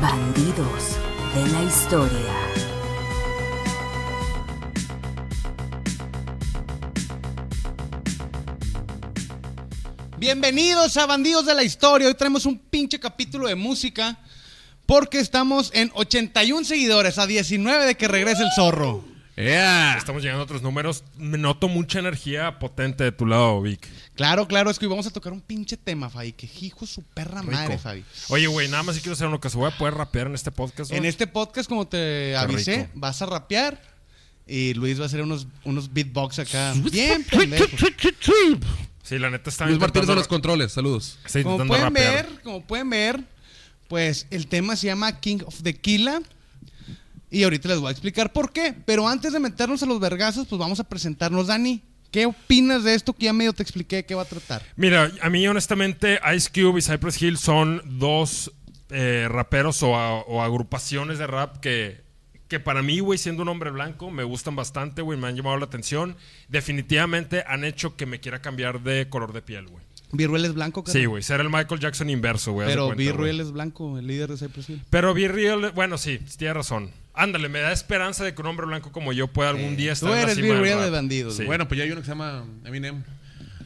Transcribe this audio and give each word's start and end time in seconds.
Bandidos 0.00 0.96
de 1.34 1.48
la 1.52 1.62
historia. 1.62 2.34
Bienvenidos 10.18 10.96
a 10.96 11.06
Bandidos 11.06 11.46
de 11.46 11.54
la 11.54 11.62
Historia. 11.62 12.08
Hoy 12.08 12.14
traemos 12.14 12.44
un 12.44 12.58
pinche 12.58 12.98
capítulo 12.98 13.46
de 13.46 13.54
música 13.54 14.18
porque 14.84 15.20
estamos 15.20 15.70
en 15.74 15.92
81 15.94 16.64
seguidores 16.64 17.18
a 17.18 17.26
19 17.26 17.86
de 17.86 17.94
que 17.96 18.08
regrese 18.08 18.42
el 18.42 18.50
zorro. 18.52 19.13
Estamos 19.36 20.22
llegando 20.22 20.42
a 20.42 20.44
otros 20.44 20.62
números. 20.62 21.02
Me 21.16 21.38
noto 21.38 21.68
mucha 21.68 21.98
energía 21.98 22.58
potente 22.58 23.02
de 23.04 23.12
tu 23.12 23.26
lado, 23.26 23.60
Vic. 23.62 23.88
Claro, 24.14 24.46
claro, 24.46 24.70
es 24.70 24.78
que 24.78 24.86
hoy 24.86 24.90
vamos 24.90 25.06
a 25.06 25.10
tocar 25.10 25.32
un 25.32 25.40
pinche 25.40 25.76
tema, 25.76 26.08
Fabi. 26.08 26.32
Que 26.32 26.48
hijo 26.60 26.86
su 26.86 27.02
perra 27.02 27.42
madre. 27.42 27.78
Fabi. 27.78 28.04
Oye, 28.28 28.46
güey, 28.46 28.68
nada 28.68 28.84
más 28.84 28.94
si 28.94 29.00
quiero 29.00 29.14
hacer 29.14 29.26
una 29.26 29.38
cosa. 29.38 29.58
Voy 29.58 29.70
a 29.72 29.76
poder 29.76 29.94
rapear 29.94 30.28
en 30.28 30.34
este 30.34 30.52
podcast. 30.52 30.92
En 30.92 31.04
este 31.04 31.26
podcast, 31.26 31.68
como 31.68 31.86
te 31.88 32.36
avisé, 32.36 32.76
rico. 32.76 32.90
vas 32.94 33.22
a 33.22 33.26
rapear 33.26 33.80
y 34.46 34.74
Luis 34.74 34.98
va 34.98 35.04
a 35.04 35.06
hacer 35.06 35.22
unos, 35.22 35.46
unos 35.64 35.92
beatbox 35.92 36.38
acá. 36.38 36.72
Bien. 36.92 37.24
Sí, 39.02 39.18
la 39.18 39.30
neta 39.30 39.50
está 39.50 39.66
Luis 39.66 39.78
Martínez 39.78 40.08
de 40.08 40.14
los 40.14 40.28
controles, 40.28 40.72
saludos. 40.72 41.18
Está 41.26 41.42
Como 41.42 41.58
pueden 41.66 41.84
rapear. 41.84 42.26
ver, 42.26 42.40
como 42.42 42.64
pueden 42.64 42.88
ver, 42.88 43.20
pues 43.88 44.26
el 44.30 44.46
tema 44.46 44.76
se 44.76 44.86
llama 44.86 45.20
King 45.20 45.38
of 45.44 45.62
the 45.62 45.74
Killa. 45.74 46.20
Y 47.34 47.42
ahorita 47.42 47.68
les 47.68 47.80
voy 47.80 47.88
a 47.88 47.90
explicar 47.90 48.32
por 48.32 48.52
qué. 48.52 48.72
Pero 48.86 49.08
antes 49.08 49.32
de 49.32 49.40
meternos 49.40 49.82
a 49.82 49.86
los 49.86 49.98
vergazos, 49.98 50.46
pues 50.46 50.56
vamos 50.56 50.78
a 50.78 50.84
presentarnos, 50.84 51.48
Dani. 51.48 51.82
¿Qué 52.12 52.26
opinas 52.26 52.84
de 52.84 52.94
esto 52.94 53.12
que 53.12 53.24
ya 53.24 53.32
medio 53.32 53.52
te 53.52 53.64
expliqué 53.64 53.96
de 53.96 54.06
qué 54.06 54.14
va 54.14 54.22
a 54.22 54.26
tratar? 54.26 54.62
Mira, 54.76 55.10
a 55.20 55.28
mí 55.30 55.48
honestamente 55.48 56.20
Ice 56.36 56.48
Cube 56.48 56.78
y 56.78 56.82
Cypress 56.82 57.20
Hill 57.20 57.36
son 57.36 57.82
dos 57.98 58.52
eh, 58.90 59.26
raperos 59.28 59.82
o, 59.82 60.42
agrupaciones 60.42 61.18
de 61.18 61.26
rap 61.26 61.56
que, 61.56 62.02
que 62.46 62.60
para 62.60 62.82
mí, 62.82 63.00
güey, 63.00 63.18
siendo 63.18 63.42
un 63.42 63.48
hombre 63.48 63.70
blanco, 63.70 64.12
me 64.12 64.22
gustan 64.22 64.54
bastante, 64.54 65.02
güey, 65.02 65.18
me 65.18 65.26
han 65.26 65.34
llamado 65.34 65.56
la 65.56 65.64
atención. 65.64 66.16
Definitivamente 66.46 67.42
han 67.48 67.64
hecho 67.64 67.96
que 67.96 68.06
me 68.06 68.20
quiera 68.20 68.42
cambiar 68.42 68.84
de 68.84 69.08
color 69.08 69.32
de 69.32 69.42
piel, 69.42 69.66
güey. 69.66 69.82
¿Birruel 70.16 70.44
es 70.44 70.54
blanco, 70.54 70.84
carnal? 70.84 71.00
Sí, 71.00 71.06
güey, 71.06 71.22
ser 71.22 71.40
el 71.40 71.50
Michael 71.50 71.80
Jackson 71.80 72.10
inverso, 72.10 72.52
güey. 72.52 72.68
Pero 72.68 72.86
cuenta, 72.86 73.12
güey. 73.12 73.40
Es 73.40 73.52
blanco, 73.52 73.98
el 73.98 74.06
líder 74.06 74.30
de 74.30 74.36
Cypress 74.36 74.70
Hill. 74.70 74.82
Pero 74.90 75.14
Real, 75.14 75.72
bueno, 75.74 75.98
sí, 75.98 76.18
tienes 76.36 76.56
razón. 76.56 76.90
Ándale, 77.14 77.48
me 77.48 77.60
da 77.60 77.72
esperanza 77.72 78.24
de 78.24 78.34
que 78.34 78.42
un 78.42 78.48
hombre 78.48 78.66
blanco 78.66 78.90
como 78.90 79.12
yo 79.12 79.28
pueda 79.28 79.50
algún 79.50 79.76
día 79.76 79.92
estar 79.92 80.08
Tú 80.08 80.14
en 80.14 80.20
la 80.20 80.32
eres 80.32 80.36
cima 80.36 80.54
de 80.58 80.90
bandidos, 80.90 81.36
Sí. 81.36 81.44
Bueno, 81.44 81.68
pues 81.68 81.78
ya 81.78 81.84
hay 81.84 81.90
uno 81.92 82.00
que 82.00 82.06
se 82.06 82.10
llama 82.10 82.44
Eminem. 82.64 83.02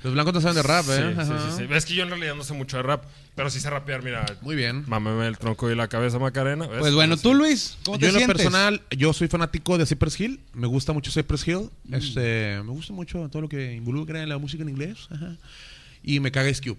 Los 0.02 0.12
blancos 0.12 0.32
no 0.32 0.40
saben 0.40 0.56
de 0.56 0.62
rap, 0.62 0.84
¿eh? 0.90 1.14
sí, 1.16 1.24
sí, 1.26 1.56
sí. 1.66 1.74
Es 1.74 1.84
que 1.84 1.94
yo 1.94 2.04
en 2.04 2.10
realidad 2.10 2.34
no 2.36 2.44
sé 2.44 2.54
mucho 2.54 2.76
de 2.76 2.84
rap, 2.84 3.04
pero 3.34 3.50
sí 3.50 3.58
sé 3.58 3.68
rapear, 3.68 4.02
mira. 4.02 4.24
Muy 4.42 4.54
bien. 4.54 4.84
Mámeme 4.86 5.26
el 5.26 5.38
tronco 5.38 5.70
y 5.70 5.74
la 5.74 5.88
cabeza, 5.88 6.18
Macarena. 6.18 6.66
¿ves? 6.68 6.78
Pues 6.78 6.94
bueno, 6.94 7.16
tú, 7.16 7.34
Luis, 7.34 7.76
¿cómo 7.84 7.98
Yo 7.98 8.08
te 8.10 8.14
en 8.14 8.20
lo 8.20 8.32
personal, 8.32 8.82
yo 8.90 9.12
soy 9.12 9.26
fanático 9.28 9.76
de 9.76 9.86
Cypress 9.86 10.20
Hill. 10.20 10.40
Me 10.52 10.68
gusta 10.68 10.92
mucho 10.92 11.10
Cypress 11.10 11.48
Hill. 11.48 11.70
Este, 11.90 12.60
me 12.64 12.70
gusta 12.70 12.92
mucho 12.92 13.28
todo 13.28 13.42
lo 13.42 13.48
que 13.48 13.74
involucra 13.74 14.22
en 14.22 14.28
la 14.28 14.38
música 14.38 14.62
en 14.62 14.68
inglés. 14.68 15.08
Ajá. 15.10 15.36
Y 16.08 16.20
me 16.20 16.32
caga 16.32 16.48
Ice 16.48 16.62
Cube. 16.62 16.78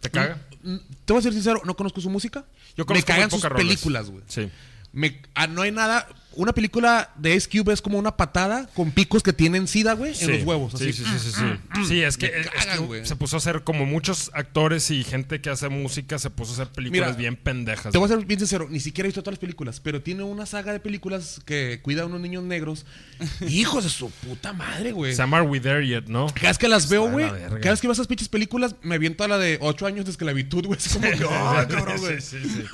¿Te 0.00 0.08
caga? 0.10 0.38
Mm, 0.62 0.76
Te 1.04 1.12
voy 1.12 1.20
a 1.20 1.22
ser 1.22 1.32
sincero, 1.34 1.60
no 1.66 1.76
conozco 1.76 2.00
su 2.00 2.08
música. 2.08 2.46
Yo 2.76 2.84
me 2.84 2.86
conozco 2.86 3.06
cagan 3.06 3.24
muy 3.24 3.30
sus 3.30 3.38
pocas 3.40 3.52
rolas. 3.52 3.66
películas, 3.66 4.10
güey. 4.10 4.24
Sí. 4.26 4.50
Me- 4.92 5.20
ah, 5.34 5.46
no 5.46 5.60
hay 5.62 5.70
nada. 5.70 6.08
Una 6.36 6.52
película 6.52 7.10
de 7.16 7.34
Ice 7.34 7.48
Cube 7.48 7.72
es 7.72 7.80
como 7.82 7.98
una 7.98 8.16
patada 8.16 8.66
con 8.74 8.90
picos 8.90 9.22
que 9.22 9.32
tienen 9.32 9.66
sida, 9.68 9.92
güey, 9.94 10.14
Sí. 10.14 10.24
en 10.26 10.32
los 10.32 10.42
huevos. 10.44 10.72
Sí, 10.76 10.88
así. 10.90 11.04
sí, 11.04 11.04
sí, 11.18 11.30
sí. 11.30 11.42
Sí, 11.76 11.84
Sí, 11.86 12.02
es 12.02 12.16
que, 12.16 12.30
Me 12.30 12.40
es 12.40 12.46
cagan, 12.50 12.78
que 12.78 12.84
güey. 12.84 13.06
se 13.06 13.16
puso 13.16 13.36
a 13.36 13.38
hacer 13.38 13.62
como 13.64 13.86
muchos 13.86 14.30
actores 14.34 14.90
y 14.90 15.04
gente 15.04 15.40
que 15.40 15.50
hace 15.50 15.68
música, 15.68 16.18
se 16.18 16.30
puso 16.30 16.50
a 16.52 16.54
hacer 16.54 16.68
películas 16.74 17.08
Mira, 17.10 17.18
bien 17.18 17.36
pendejas. 17.36 17.92
Te 17.92 17.98
voy 17.98 18.06
a 18.10 18.16
ser 18.16 18.24
bien 18.24 18.38
sincero, 18.40 18.66
ni 18.70 18.80
siquiera 18.80 19.06
he 19.06 19.08
visto 19.08 19.22
todas 19.22 19.34
las 19.34 19.38
películas, 19.40 19.80
pero 19.80 20.02
tiene 20.02 20.22
una 20.22 20.46
saga 20.46 20.72
de 20.72 20.80
películas 20.80 21.40
que 21.44 21.80
cuida 21.82 22.02
a 22.02 22.06
unos 22.06 22.20
niños 22.20 22.42
negros. 22.44 22.84
Hijos 23.48 23.84
de 23.84 23.90
su 23.90 24.10
puta 24.10 24.52
madre, 24.52 24.92
güey. 24.92 25.14
Llama 25.14 25.38
Are 25.38 25.46
We 25.46 25.60
There 25.60 25.86
Yet, 25.86 26.06
¿no? 26.08 26.26
Cada 26.34 26.48
vez 26.48 26.58
que 26.58 26.68
las 26.68 26.88
veo, 26.88 27.10
güey, 27.10 27.26
la 27.26 27.38
cada 27.60 27.70
vez 27.70 27.80
que 27.80 27.86
veo 27.86 27.92
esas 27.92 28.06
pinches 28.06 28.28
películas, 28.28 28.74
me 28.82 28.96
aviento 28.96 29.24
a 29.24 29.28
la 29.28 29.38
de 29.38 29.58
8 29.60 29.86
años 29.86 30.04
de 30.04 30.10
esclavitud, 30.10 30.66
güey. 30.66 30.78
Es 30.78 30.92
como 30.92 31.08
que, 31.08 31.24
¡ay, 31.30 31.66
cabrón, 31.66 31.96
güey! 32.00 32.20
Sí, 32.20 32.38
sí, 32.42 32.48
sí. 32.48 32.64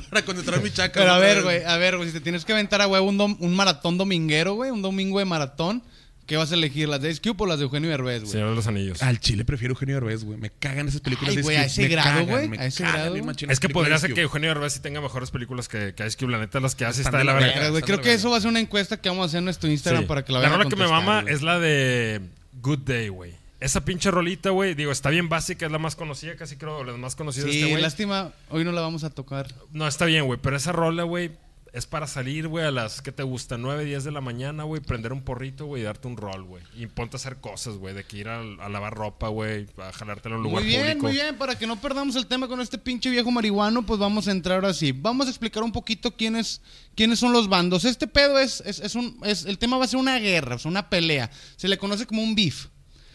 Para 0.10 0.24
concentrar 0.24 0.62
mi 0.62 0.70
chaca. 0.70 0.98
Pero 1.00 1.12
a 1.12 1.18
ver, 1.18 1.42
güey, 1.42 1.64
a 1.64 1.76
ver, 1.76 1.96
güey, 1.96 2.08
si 2.08 2.14
te 2.14 2.20
tienes 2.20 2.44
que 2.44 2.52
aventar 2.52 2.80
a 2.80 2.86
huevo 2.88 3.09
un, 3.10 3.18
dom- 3.18 3.36
un 3.40 3.54
maratón 3.54 3.98
dominguero, 3.98 4.54
güey, 4.54 4.70
un 4.70 4.80
domingo 4.82 5.18
de 5.18 5.24
maratón, 5.26 5.82
¿qué 6.26 6.36
vas 6.36 6.50
a 6.52 6.54
elegir? 6.54 6.88
¿Las 6.88 7.00
de 7.02 7.10
Ice 7.10 7.20
Cube 7.20 7.36
o 7.42 7.46
las 7.46 7.58
de 7.58 7.64
Eugenio 7.64 7.90
Derbez, 7.90 8.20
güey? 8.22 8.32
Señor 8.32 8.50
de 8.50 8.54
los 8.54 8.66
Anillos. 8.66 9.02
Al 9.02 9.18
chile 9.20 9.44
prefiero 9.44 9.72
Eugenio 9.74 9.96
Derbez, 9.96 10.24
güey. 10.24 10.38
Me 10.38 10.50
cagan 10.50 10.86
esas 10.88 11.00
películas 11.00 11.30
Ay, 11.30 11.36
de 11.38 11.42
güey, 11.42 11.56
Ice 11.56 11.62
a 11.62 11.66
Cube. 11.66 11.72
ese 11.72 11.82
Me 11.82 11.88
grado, 11.88 12.08
cagan, 12.10 12.26
güey, 12.28 12.48
me 12.48 12.58
a 12.58 12.66
ese 12.66 12.82
cagan 12.84 12.96
grado. 13.00 13.12
bien 13.14 13.26
machín 13.26 13.50
Es 13.50 13.58
que 13.60 13.68
podría 13.68 13.98
ser 13.98 14.14
que 14.14 14.20
Eugenio 14.22 14.48
Derbez 14.50 14.72
sí 14.74 14.80
tenga 14.80 15.00
mejores 15.00 15.30
películas 15.30 15.68
que, 15.68 15.92
que 15.94 16.06
Ice 16.06 16.16
Cube. 16.16 16.30
La 16.32 16.38
neta, 16.38 16.60
las 16.60 16.74
que 16.74 16.84
hace 16.84 17.02
está 17.02 17.18
de 17.18 17.24
la 17.24 17.34
la 17.34 17.40
verga. 17.40 17.70
Güey, 17.70 17.82
creo 17.82 18.00
que 18.00 18.08
la 18.10 18.14
eso 18.14 18.30
va 18.30 18.36
a 18.36 18.40
ser 18.40 18.48
una 18.50 18.60
encuesta 18.60 19.00
que 19.00 19.08
vamos 19.08 19.24
a 19.24 19.26
hacer 19.26 19.38
en 19.38 19.44
nuestro 19.44 19.68
Instagram 19.70 20.02
Sí. 20.02 20.08
para 20.08 20.24
que 20.24 20.32
la 20.32 20.38
La 20.38 20.48
vayan 20.48 20.60
a 20.60 20.64
rola 20.64 20.70
que 20.70 20.76
me 20.82 20.88
mama 20.88 21.22
güey. 21.22 21.34
es 21.34 21.42
la 21.42 21.58
de 21.58 22.20
Good 22.62 22.78
Day, 22.80 23.08
güey. 23.08 23.32
Esa 23.58 23.84
pinche 23.84 24.10
rolita, 24.10 24.48
güey. 24.50 24.74
Digo, 24.74 24.90
está 24.90 25.10
bien 25.10 25.28
básica, 25.28 25.66
es 25.66 25.72
la 25.72 25.76
más 25.78 25.94
conocida, 25.94 26.34
casi 26.34 26.56
creo, 26.56 26.78
de 26.78 26.86
las 26.92 26.96
más 26.98 27.14
conocidas 27.14 27.44
de 27.46 27.52
Sí, 27.52 27.58
este 27.58 27.70
güey. 27.72 27.82
lástima, 27.82 28.32
hoy 28.48 28.64
no 28.64 28.72
la 28.72 28.80
vamos 28.80 29.04
a 29.04 29.10
tocar. 29.10 29.48
No, 29.72 29.86
está 29.86 30.06
bien, 30.06 30.24
güey. 30.24 30.38
Pero 30.42 30.56
esa 30.56 30.72
rola, 30.72 31.02
güey, 31.02 31.30
es 31.72 31.86
para 31.86 32.06
salir, 32.06 32.48
güey, 32.48 32.64
a 32.64 32.70
las 32.70 33.02
que 33.02 33.12
te 33.12 33.22
gusta, 33.22 33.56
9, 33.58 33.84
10 33.84 34.04
de 34.04 34.10
la 34.10 34.20
mañana, 34.20 34.64
güey, 34.64 34.80
prender 34.80 35.12
un 35.12 35.22
porrito, 35.22 35.66
güey, 35.66 35.82
y 35.82 35.84
darte 35.84 36.08
un 36.08 36.16
rol, 36.16 36.44
güey. 36.44 36.62
Y 36.76 36.86
ponte 36.86 37.16
a 37.16 37.18
hacer 37.18 37.36
cosas, 37.36 37.76
güey, 37.76 37.94
de 37.94 38.04
que 38.04 38.18
ir 38.18 38.28
a, 38.28 38.40
a 38.40 38.68
lavar 38.68 38.94
ropa, 38.94 39.28
güey, 39.28 39.66
a 39.78 39.92
jalártela 39.92 40.34
en 40.34 40.38
un 40.40 40.44
lugar 40.44 40.62
Muy 40.62 40.68
bien, 40.68 40.82
público. 40.82 41.02
muy 41.02 41.12
bien, 41.12 41.38
para 41.38 41.56
que 41.58 41.66
no 41.66 41.80
perdamos 41.80 42.16
el 42.16 42.26
tema 42.26 42.48
con 42.48 42.60
este 42.60 42.78
pinche 42.78 43.10
viejo 43.10 43.30
marihuano, 43.30 43.84
pues 43.84 44.00
vamos 44.00 44.26
a 44.26 44.32
entrar 44.32 44.64
así. 44.64 44.92
Vamos 44.92 45.26
a 45.26 45.30
explicar 45.30 45.62
un 45.62 45.72
poquito 45.72 46.16
quiénes, 46.16 46.62
quiénes 46.94 47.18
son 47.18 47.32
los 47.32 47.48
bandos. 47.48 47.84
Este 47.84 48.06
pedo 48.06 48.38
es, 48.38 48.62
es, 48.66 48.80
es 48.80 48.94
un, 48.94 49.18
es, 49.24 49.44
el 49.44 49.58
tema 49.58 49.78
va 49.78 49.84
a 49.84 49.88
ser 49.88 50.00
una 50.00 50.18
guerra, 50.18 50.56
o 50.56 50.58
sea, 50.58 50.70
una 50.70 50.88
pelea. 50.90 51.30
Se 51.56 51.68
le 51.68 51.78
conoce 51.78 52.06
como 52.06 52.22
un 52.22 52.34
beef. 52.34 52.66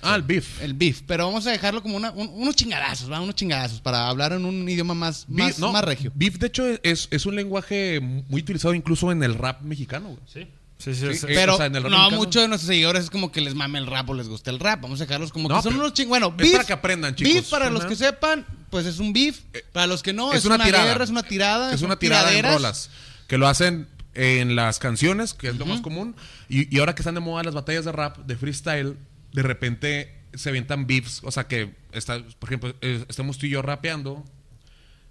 Ah, 0.05 0.15
el 0.15 0.21
beef. 0.23 0.61
El 0.61 0.73
beef, 0.73 1.01
pero 1.07 1.25
vamos 1.25 1.45
a 1.47 1.51
dejarlo 1.51 1.81
como 1.81 1.97
una- 1.97 2.11
un- 2.11 2.29
unos 2.33 2.55
chingadazos, 2.55 3.11
¿va? 3.11 3.19
Unos 3.21 3.35
chingadazos, 3.35 3.81
para 3.81 4.07
hablar 4.07 4.33
en 4.33 4.45
un 4.45 4.67
idioma 4.69 4.93
más, 4.93 5.25
más, 5.27 5.59
no, 5.59 5.71
más 5.71 5.83
regio. 5.83 6.11
Beef, 6.15 6.37
de 6.37 6.47
hecho, 6.47 6.63
es, 6.83 7.07
es 7.11 7.25
un 7.25 7.35
lenguaje 7.35 7.99
muy 8.01 8.41
utilizado 8.41 8.73
incluso 8.73 9.11
en 9.11 9.23
el 9.23 9.35
rap 9.35 9.61
mexicano, 9.61 10.09
güey. 10.09 10.19
Sí, 10.31 10.47
sí, 10.77 10.93
sí. 10.95 11.07
Sí, 11.13 11.19
sí. 11.19 11.25
eh, 11.29 11.31
Pero 11.35 11.55
o 11.55 11.57
sea, 11.57 11.65
en 11.67 11.75
el 11.75 11.83
rap 11.83 11.91
no, 11.91 12.11
muchos 12.11 12.41
de 12.41 12.47
nuestros 12.47 12.67
seguidores 12.67 13.05
es 13.05 13.09
como 13.09 13.31
que 13.31 13.41
les 13.41 13.55
mame 13.55 13.79
el 13.79 13.87
rap 13.87 14.09
o 14.09 14.13
les 14.13 14.27
gusta 14.27 14.51
el 14.51 14.59
rap. 14.59 14.81
Vamos 14.81 14.99
a 15.01 15.05
dejarlos 15.05 15.31
como 15.31 15.49
No, 15.49 15.55
que 15.57 15.63
son 15.63 15.75
unos 15.75 15.93
ching... 15.93 16.07
Bueno, 16.09 16.27
es 16.27 16.37
beef, 16.37 16.51
para 16.51 16.63
que 16.65 16.73
aprendan, 16.73 17.15
chicos. 17.15 17.33
Beef, 17.33 17.49
para 17.49 17.69
los 17.69 17.85
que 17.85 17.95
sepan, 17.95 18.45
pues 18.69 18.85
es 18.85 18.99
un 18.99 19.11
beef. 19.13 19.39
Para 19.73 19.87
los 19.87 20.03
que 20.03 20.13
no, 20.13 20.31
es, 20.33 20.39
es 20.39 20.45
una, 20.45 20.63
tirada. 20.63 20.85
guerra, 20.85 21.03
es 21.03 21.09
una 21.09 21.23
tirada. 21.23 21.73
Es 21.73 21.81
una 21.81 21.97
tirada 21.97 22.31
en 22.33 22.45
rolas. 22.45 22.89
Que 23.27 23.37
lo 23.37 23.47
hacen 23.47 23.87
en 24.13 24.55
las 24.55 24.79
canciones, 24.79 25.33
que 25.33 25.47
es 25.49 25.55
lo 25.57 25.65
más 25.65 25.81
común. 25.81 26.15
Y, 26.49 26.73
y 26.73 26.79
ahora 26.79 26.93
que 26.95 27.01
están 27.01 27.15
de 27.15 27.21
moda 27.21 27.43
las 27.43 27.53
batallas 27.53 27.83
de 27.85 27.91
rap, 27.91 28.17
de 28.19 28.35
freestyle, 28.37 28.95
de 29.35 29.43
repente 29.43 30.13
se 30.33 30.49
avientan 30.49 30.87
beefs. 30.87 31.21
O 31.23 31.31
sea 31.31 31.47
que, 31.47 31.73
está, 31.91 32.23
por 32.39 32.49
ejemplo, 32.49 32.75
eh, 32.81 33.03
estamos 33.07 33.37
tú 33.37 33.45
y 33.45 33.49
yo 33.49 33.61
rapeando. 33.61 34.23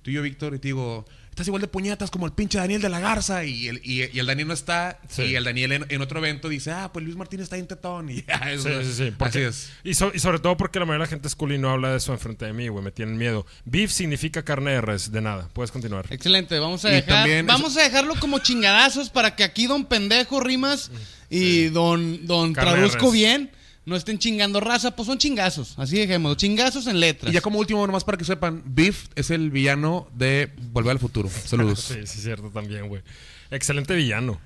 Tú 0.03 0.11
y 0.11 0.15
yo, 0.15 0.23
Víctor, 0.23 0.55
y 0.55 0.59
te 0.59 0.69
digo, 0.69 1.07
estás 1.31 1.47
igual 1.47 1.62
de 1.62 1.69
puñetas 1.69 2.11
como 2.11 2.27
el 2.27 2.33
pinche 2.33 2.59
Daniel 2.59 2.83
de 2.83 2.91
la 2.91 3.01
Garza. 3.01 3.43
Y 3.47 3.69
el, 3.69 3.81
y, 3.83 4.03
y 4.15 4.19
el 4.19 4.27
Daniel 4.27 4.49
no 4.49 4.53
está. 4.53 5.01
Sí. 5.09 5.23
Y 5.23 5.34
el 5.37 5.45
Daniel 5.45 5.73
en, 5.73 5.87
en 5.89 6.03
otro 6.03 6.19
evento 6.19 6.51
dice, 6.51 6.73
ah, 6.73 6.91
pues 6.93 7.03
Luis 7.07 7.17
Martínez 7.17 7.45
está 7.45 7.57
en 7.57 7.67
tetón. 7.67 8.11
Y 8.11 8.23
ya, 8.29 8.53
eso, 8.53 8.69
Sí, 8.83 8.84
sí, 8.84 8.93
sí. 9.09 9.15
Así 9.19 9.39
es. 9.41 9.71
Y, 9.83 9.95
so- 9.95 10.13
y 10.15 10.19
sobre 10.19 10.41
todo 10.41 10.59
porque 10.59 10.79
la 10.79 10.84
mayoría 10.84 11.05
de 11.05 11.07
la 11.07 11.11
gente 11.11 11.27
es 11.29 11.34
cool 11.34 11.53
y 11.55 11.59
no 11.59 11.71
habla 11.71 11.91
de 11.93 11.97
eso 11.97 12.13
enfrente 12.13 12.45
de 12.45 12.53
mí, 12.53 12.69
güey. 12.69 12.84
Me 12.84 12.91
tienen 12.93 13.17
miedo. 13.17 13.47
Beef 13.65 13.91
significa 13.91 14.43
carne 14.45 14.73
de 14.73 14.83
res, 14.83 15.11
de 15.11 15.23
nada. 15.23 15.49
Puedes 15.55 15.71
continuar. 15.73 16.05
Excelente, 16.11 16.59
vamos 16.59 16.84
a 16.84 16.91
dejar, 16.91 17.27
vamos 17.45 17.75
a 17.79 17.83
dejarlo 17.83 18.15
como 18.21 18.41
chingadazos 18.41 19.09
para 19.09 19.34
que 19.37 19.45
aquí 19.45 19.67
don 19.67 19.87
pendejo 19.87 20.39
rimas 20.41 20.91
y 21.31 21.69
don 21.69 22.27
don 22.27 22.53
traduzco 22.53 23.07
res. 23.07 23.13
bien, 23.15 23.51
no 23.87 23.97
estén 23.97 24.19
chingando 24.19 24.61
raza, 24.61 24.91
pues 24.97 25.06
son 25.06 25.19
chingazos, 25.19 25.75
así 25.78 25.99
dejémoslo, 25.99 26.34
chingazos 26.37 26.87
en 26.87 27.00
letras. 27.00 27.31
Y 27.31 27.34
ya 27.34 27.41
como 27.41 27.59
último, 27.59 27.87
nomás 27.87 28.05
para 28.05 28.17
que 28.17 28.25
sepan, 28.25 28.62
Beef 28.65 29.06
es 29.15 29.31
el 29.31 29.50
villano 29.50 30.09
de 30.15 30.50
Volver 30.72 30.93
al 30.93 30.99
Futuro. 30.99 31.28
Saludos. 31.45 31.81
Sí, 31.95 32.06
sí, 32.06 32.21
cierto 32.22 32.50
también, 32.50 32.89
güey. 32.89 33.03
Excelente 33.51 33.95
villano. 33.95 34.41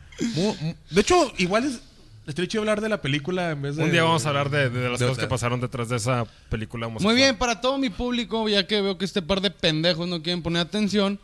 De 0.90 1.00
hecho, 1.00 1.32
igual 1.38 1.64
es. 1.64 1.80
Estaría 2.26 2.48
chido 2.48 2.60
hablar 2.60 2.82
de 2.82 2.90
la 2.90 3.00
película 3.00 3.52
en 3.52 3.62
vez 3.62 3.76
de. 3.76 3.84
Un 3.84 3.90
día 3.90 4.02
vamos 4.02 4.26
a 4.26 4.28
hablar 4.28 4.50
de, 4.50 4.68
de 4.68 4.90
las 4.90 4.98
de- 4.98 5.06
cosas 5.06 5.16
de- 5.16 5.22
que 5.22 5.28
pasaron 5.28 5.60
detrás 5.60 5.88
de 5.88 5.96
esa 5.96 6.26
película 6.50 6.86
Muy 6.88 7.14
bien, 7.14 7.38
para 7.38 7.60
todo 7.60 7.78
mi 7.78 7.88
público, 7.88 8.46
ya 8.50 8.66
que 8.66 8.82
veo 8.82 8.98
que 8.98 9.06
este 9.06 9.22
par 9.22 9.40
de 9.40 9.50
pendejos 9.50 10.06
no 10.08 10.20
quieren 10.22 10.42
poner 10.42 10.60
atención. 10.60 11.18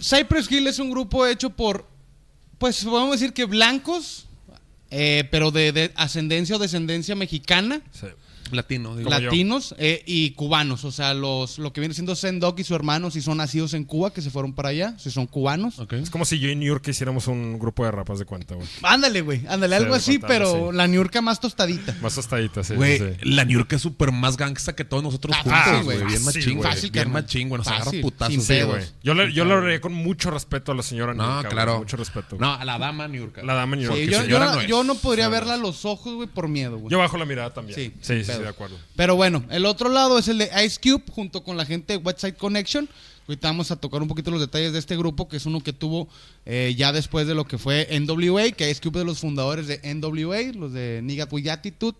Cypress 0.00 0.50
Hill 0.50 0.66
es 0.68 0.78
un 0.78 0.90
grupo 0.90 1.26
hecho 1.26 1.50
por, 1.50 1.86
pues 2.58 2.82
podemos 2.84 3.12
decir 3.18 3.32
que 3.34 3.44
blancos, 3.44 4.26
eh, 4.90 5.28
pero 5.30 5.50
de, 5.50 5.72
de 5.72 5.92
ascendencia 5.96 6.56
o 6.56 6.58
descendencia 6.58 7.14
mexicana. 7.14 7.82
Latino. 8.50 8.96
digo. 8.96 9.10
Latinos 9.10 9.74
eh, 9.78 10.02
y 10.06 10.30
cubanos. 10.32 10.84
O 10.84 10.92
sea, 10.92 11.14
los 11.14 11.58
lo 11.58 11.72
que 11.72 11.80
viene 11.80 11.94
siendo 11.94 12.14
Sendok 12.14 12.58
y 12.60 12.64
su 12.64 12.74
hermano, 12.74 13.10
si 13.10 13.20
son 13.22 13.38
nacidos 13.38 13.74
en 13.74 13.84
Cuba, 13.84 14.12
que 14.12 14.22
se 14.22 14.30
fueron 14.30 14.52
para 14.54 14.68
allá, 14.70 14.94
si 14.98 15.10
son 15.10 15.26
cubanos. 15.26 15.74
Es 15.90 16.10
como 16.10 16.24
si 16.24 16.38
yo 16.38 16.48
en 16.50 16.60
New 16.60 16.68
York 16.68 16.86
hiciéramos 16.88 17.26
un 17.26 17.58
grupo 17.58 17.84
de 17.84 17.90
rapas 17.90 18.18
de 18.18 18.24
cuenta, 18.24 18.54
güey. 18.54 18.66
Ándale, 18.82 19.20
güey, 19.22 19.42
ándale, 19.48 19.76
Sí, 19.76 19.82
algo 19.82 19.94
así, 19.94 20.18
pero 20.18 20.70
sí. 20.70 20.76
la 20.76 20.86
niurca 20.86 21.20
más 21.22 21.40
tostadita. 21.40 21.96
Más 22.00 22.14
tostadita, 22.14 22.62
sí. 22.64 22.74
Güey, 22.74 22.98
sí, 22.98 23.04
la 23.22 23.44
New 23.44 23.58
York 23.58 23.72
es 23.72 23.82
súper 23.82 24.12
más 24.12 24.36
gangsta 24.36 24.74
que 24.74 24.84
todos 24.84 25.02
nosotros 25.02 25.36
Ah, 25.44 25.64
juntos, 25.64 25.84
güey. 25.84 25.98
Bien 25.98 26.20
Fácil, 26.22 26.24
machín, 26.42 26.56
güey. 26.58 26.70
Fácil, 26.72 26.90
Bien 26.90 27.10
machín, 27.10 27.48
güey. 27.48 27.58
Nos 27.58 27.66
agarra 27.68 27.90
putazos. 28.02 28.32
Sin 28.34 28.42
Sí, 28.42 28.62
güey. 28.62 28.84
Yo, 29.02 29.14
le, 29.14 29.32
yo 29.32 29.44
lo 29.44 29.56
haré 29.58 29.80
con 29.80 29.92
mucho 29.92 30.30
respeto 30.30 30.72
a 30.72 30.74
la 30.74 30.82
señora 30.82 31.14
No, 31.14 31.34
Niurka, 31.34 31.48
claro. 31.48 31.78
Mucho 31.78 31.96
respeto. 31.96 32.36
No, 32.38 32.52
a 32.54 32.64
la 32.64 32.78
dama 32.78 33.08
New 33.08 33.22
York. 33.22 33.40
La 33.44 33.54
dama 33.54 33.76
New 33.76 33.84
York. 33.86 33.96
Sí, 33.98 34.06
que 34.06 34.12
yo, 34.12 34.20
señora 34.22 34.46
yo- 34.46 34.52
no 34.54 34.60
es. 34.60 34.66
yo 34.68 34.84
no 34.84 34.94
podría 34.96 35.28
verla 35.28 35.54
a 35.54 35.56
los 35.56 35.84
ojos, 35.84 36.14
güey, 36.14 36.28
por 36.28 36.48
miedo, 36.48 36.78
güey. 36.78 36.90
Yo 36.90 36.98
bajo 36.98 37.16
la 37.16 37.24
mirada 37.24 37.52
también. 37.52 37.74
Sí, 37.78 37.92
Sí, 38.00 38.22
sí, 38.34 38.36
sí, 38.36 38.40
pedo. 38.40 38.42
de 38.44 38.48
acuerdo. 38.50 38.78
Pero 38.96 39.16
bueno, 39.16 39.44
el 39.50 39.66
otro 39.66 39.88
lado 39.88 40.18
es 40.18 40.28
el 40.28 40.38
de 40.38 40.50
Ice 40.64 40.78
Cube 40.82 41.02
junto 41.12 41.42
con 41.42 41.56
la 41.56 41.64
gente 41.66 41.94
de 41.94 41.96
Website 41.98 42.36
Connection. 42.36 42.88
Ahorita 43.26 43.48
vamos 43.48 43.70
a 43.70 43.76
tocar 43.76 44.02
un 44.02 44.08
poquito 44.08 44.30
los 44.30 44.40
detalles 44.40 44.72
de 44.74 44.78
este 44.78 44.96
grupo, 44.98 45.28
que 45.28 45.38
es 45.38 45.46
uno 45.46 45.62
que 45.62 45.72
tuvo 45.72 46.08
eh, 46.44 46.74
ya 46.76 46.92
después 46.92 47.26
de 47.26 47.34
lo 47.34 47.46
que 47.46 47.56
fue 47.56 47.88
NWA, 47.98 48.50
que 48.52 48.70
Ice 48.70 48.80
Cube 48.82 48.98
es 48.98 49.00
de 49.00 49.04
los 49.06 49.18
fundadores 49.20 49.66
de 49.66 49.80
NWA, 49.94 50.52
los 50.54 50.72
de 50.74 51.00
Nigga 51.02 51.26
With 51.30 51.48
Attitude, 51.48 51.96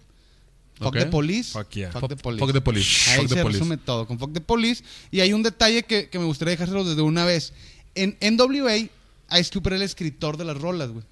Fuck 0.77 0.89
Ok. 0.89 0.95
the 0.99 1.07
Police. 1.07 1.53
Fuck 1.53 1.71
yeah. 1.71 1.93
Fuck 1.93 2.09
the 2.09 2.17
Police. 2.17 2.41
Fuck 2.45 2.53
the 2.53 2.61
police. 2.61 3.11
Ahí 3.11 3.19
Fuck 3.21 3.29
the 3.29 3.35
se 3.37 3.43
police. 3.43 3.59
resume 3.61 3.77
todo 3.79 4.07
con 4.07 4.19
Fuck 4.19 4.33
the 4.33 4.41
Police. 4.41 4.83
Y 5.13 5.21
hay 5.21 5.33
un 5.33 5.43
detalle 5.45 5.85
que, 5.85 6.09
que 6.11 6.19
me 6.19 6.25
gustaría 6.25 6.51
dejárselo 6.51 6.85
desde 6.85 7.01
una 7.01 7.25
vez. 7.25 7.53
En 7.95 8.19
NWA, 8.21 8.77
Ice 8.77 9.51
Cube 9.53 9.69
era 9.69 9.77
el 9.77 9.83
escritor 9.83 10.37
de 10.37 10.45
las 10.45 10.59
rolas, 10.59 10.91
güey. 10.91 11.05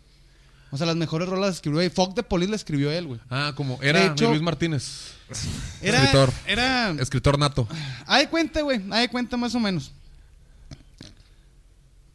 O 0.74 0.78
sea, 0.78 0.86
las 0.86 0.96
mejores 0.96 1.28
rolas 1.28 1.48
las 1.48 1.54
escribió 1.56 1.80
él. 1.82 1.90
Fuck 1.90 2.14
the 2.14 2.22
Police 2.22 2.48
la 2.50 2.56
escribió 2.56 2.90
él, 2.90 3.06
güey. 3.06 3.20
Ah, 3.30 3.52
como 3.54 3.78
era 3.82 4.06
hecho- 4.06 4.30
Luis 4.30 4.40
Martínez. 4.42 5.12
Era, 5.82 5.98
Escritor. 5.98 6.32
Era. 6.46 6.90
Escritor 6.98 7.38
nato. 7.38 7.69
De 8.08 8.28
cuenta, 8.28 8.60
güey. 8.62 8.78
De 8.78 9.08
cuenta 9.08 9.36
más 9.36 9.54
o 9.54 9.60
menos. 9.60 9.92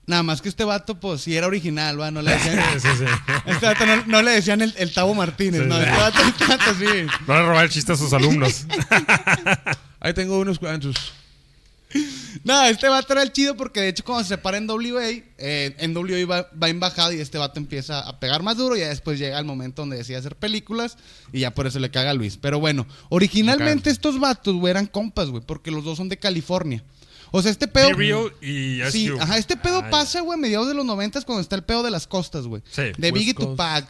Nada 0.05 0.23
más 0.23 0.41
que 0.41 0.47
este 0.49 0.63
vato, 0.63 0.99
pues, 0.99 1.21
sí 1.21 1.35
era 1.35 1.47
original, 1.47 1.99
va. 1.99 2.11
No 2.11 2.21
le 2.21 2.31
decían. 2.31 2.59
Sí, 2.79 2.87
sí. 2.97 3.03
Este 3.45 3.65
vato 3.65 3.85
no, 3.85 4.05
no 4.05 4.21
le 4.21 4.31
decían 4.31 4.61
el, 4.61 4.73
el 4.77 4.93
Tavo 4.93 5.13
Martínez, 5.13 5.61
Sí, 5.63 5.67
no. 5.67 5.77
Este 5.79 5.91
vato, 5.91 6.21
este 6.23 6.45
vato 6.45 6.73
sí. 6.79 6.85
No 7.27 7.33
le 7.33 7.41
robar 7.45 7.65
el 7.65 7.71
chiste 7.71 7.91
a 7.91 7.95
sus 7.97 8.13
alumnos. 8.13 8.65
Ahí 9.99 10.13
tengo 10.13 10.39
unos 10.39 10.59
cuantos. 10.59 11.13
No, 12.43 12.65
este 12.65 12.87
vato 12.87 13.13
era 13.13 13.23
el 13.23 13.31
chido 13.31 13.55
porque 13.55 13.81
de 13.81 13.89
hecho 13.89 14.03
cuando 14.03 14.23
se 14.23 14.29
separa 14.29 14.57
en 14.57 14.69
WA, 14.69 15.09
eh, 15.37 15.75
en 15.77 15.95
WA 15.95 16.25
va, 16.25 16.49
va 16.61 16.69
en 16.69 16.79
bajada 16.79 17.13
y 17.13 17.19
este 17.19 17.37
vato 17.37 17.59
empieza 17.59 17.99
a 18.01 18.19
pegar 18.19 18.43
más 18.43 18.57
duro 18.57 18.75
y 18.75 18.81
ya 18.81 18.89
después 18.89 19.19
llega 19.19 19.39
el 19.39 19.45
momento 19.45 19.81
donde 19.81 19.97
decide 19.97 20.17
hacer 20.17 20.35
películas 20.35 20.97
y 21.31 21.39
ya 21.41 21.53
por 21.53 21.67
eso 21.67 21.79
le 21.79 21.89
caga 21.89 22.11
a 22.11 22.13
Luis. 22.13 22.37
Pero 22.37 22.59
bueno, 22.59 22.85
originalmente 23.09 23.89
estos 23.89 24.19
vatos, 24.19 24.55
güey, 24.55 24.71
eran 24.71 24.85
compas, 24.85 25.29
güey, 25.29 25.43
porque 25.45 25.71
los 25.71 25.83
dos 25.83 25.97
son 25.97 26.09
de 26.09 26.17
California. 26.17 26.83
O 27.31 27.41
sea, 27.41 27.51
este 27.51 27.67
pedo... 27.67 27.91
Real 27.93 28.31
y 28.41 28.79
Sí, 28.91 29.09
ajá, 29.19 29.37
este 29.37 29.57
pedo 29.57 29.81
Ay, 29.83 29.91
pasa, 29.91 30.21
güey, 30.21 30.37
a 30.37 30.41
mediados 30.41 30.67
de 30.67 30.73
los 30.73 30.85
noventas 30.85 31.25
cuando 31.25 31.41
está 31.41 31.55
el 31.55 31.63
pedo 31.63 31.83
de 31.83 31.91
las 31.91 32.07
costas, 32.07 32.47
güey. 32.47 32.61
Sí. 32.69 32.83
De 32.97 33.11
West 33.11 33.13
Biggie 33.13 33.33
Coast. 33.33 33.49
Tupac. 33.49 33.87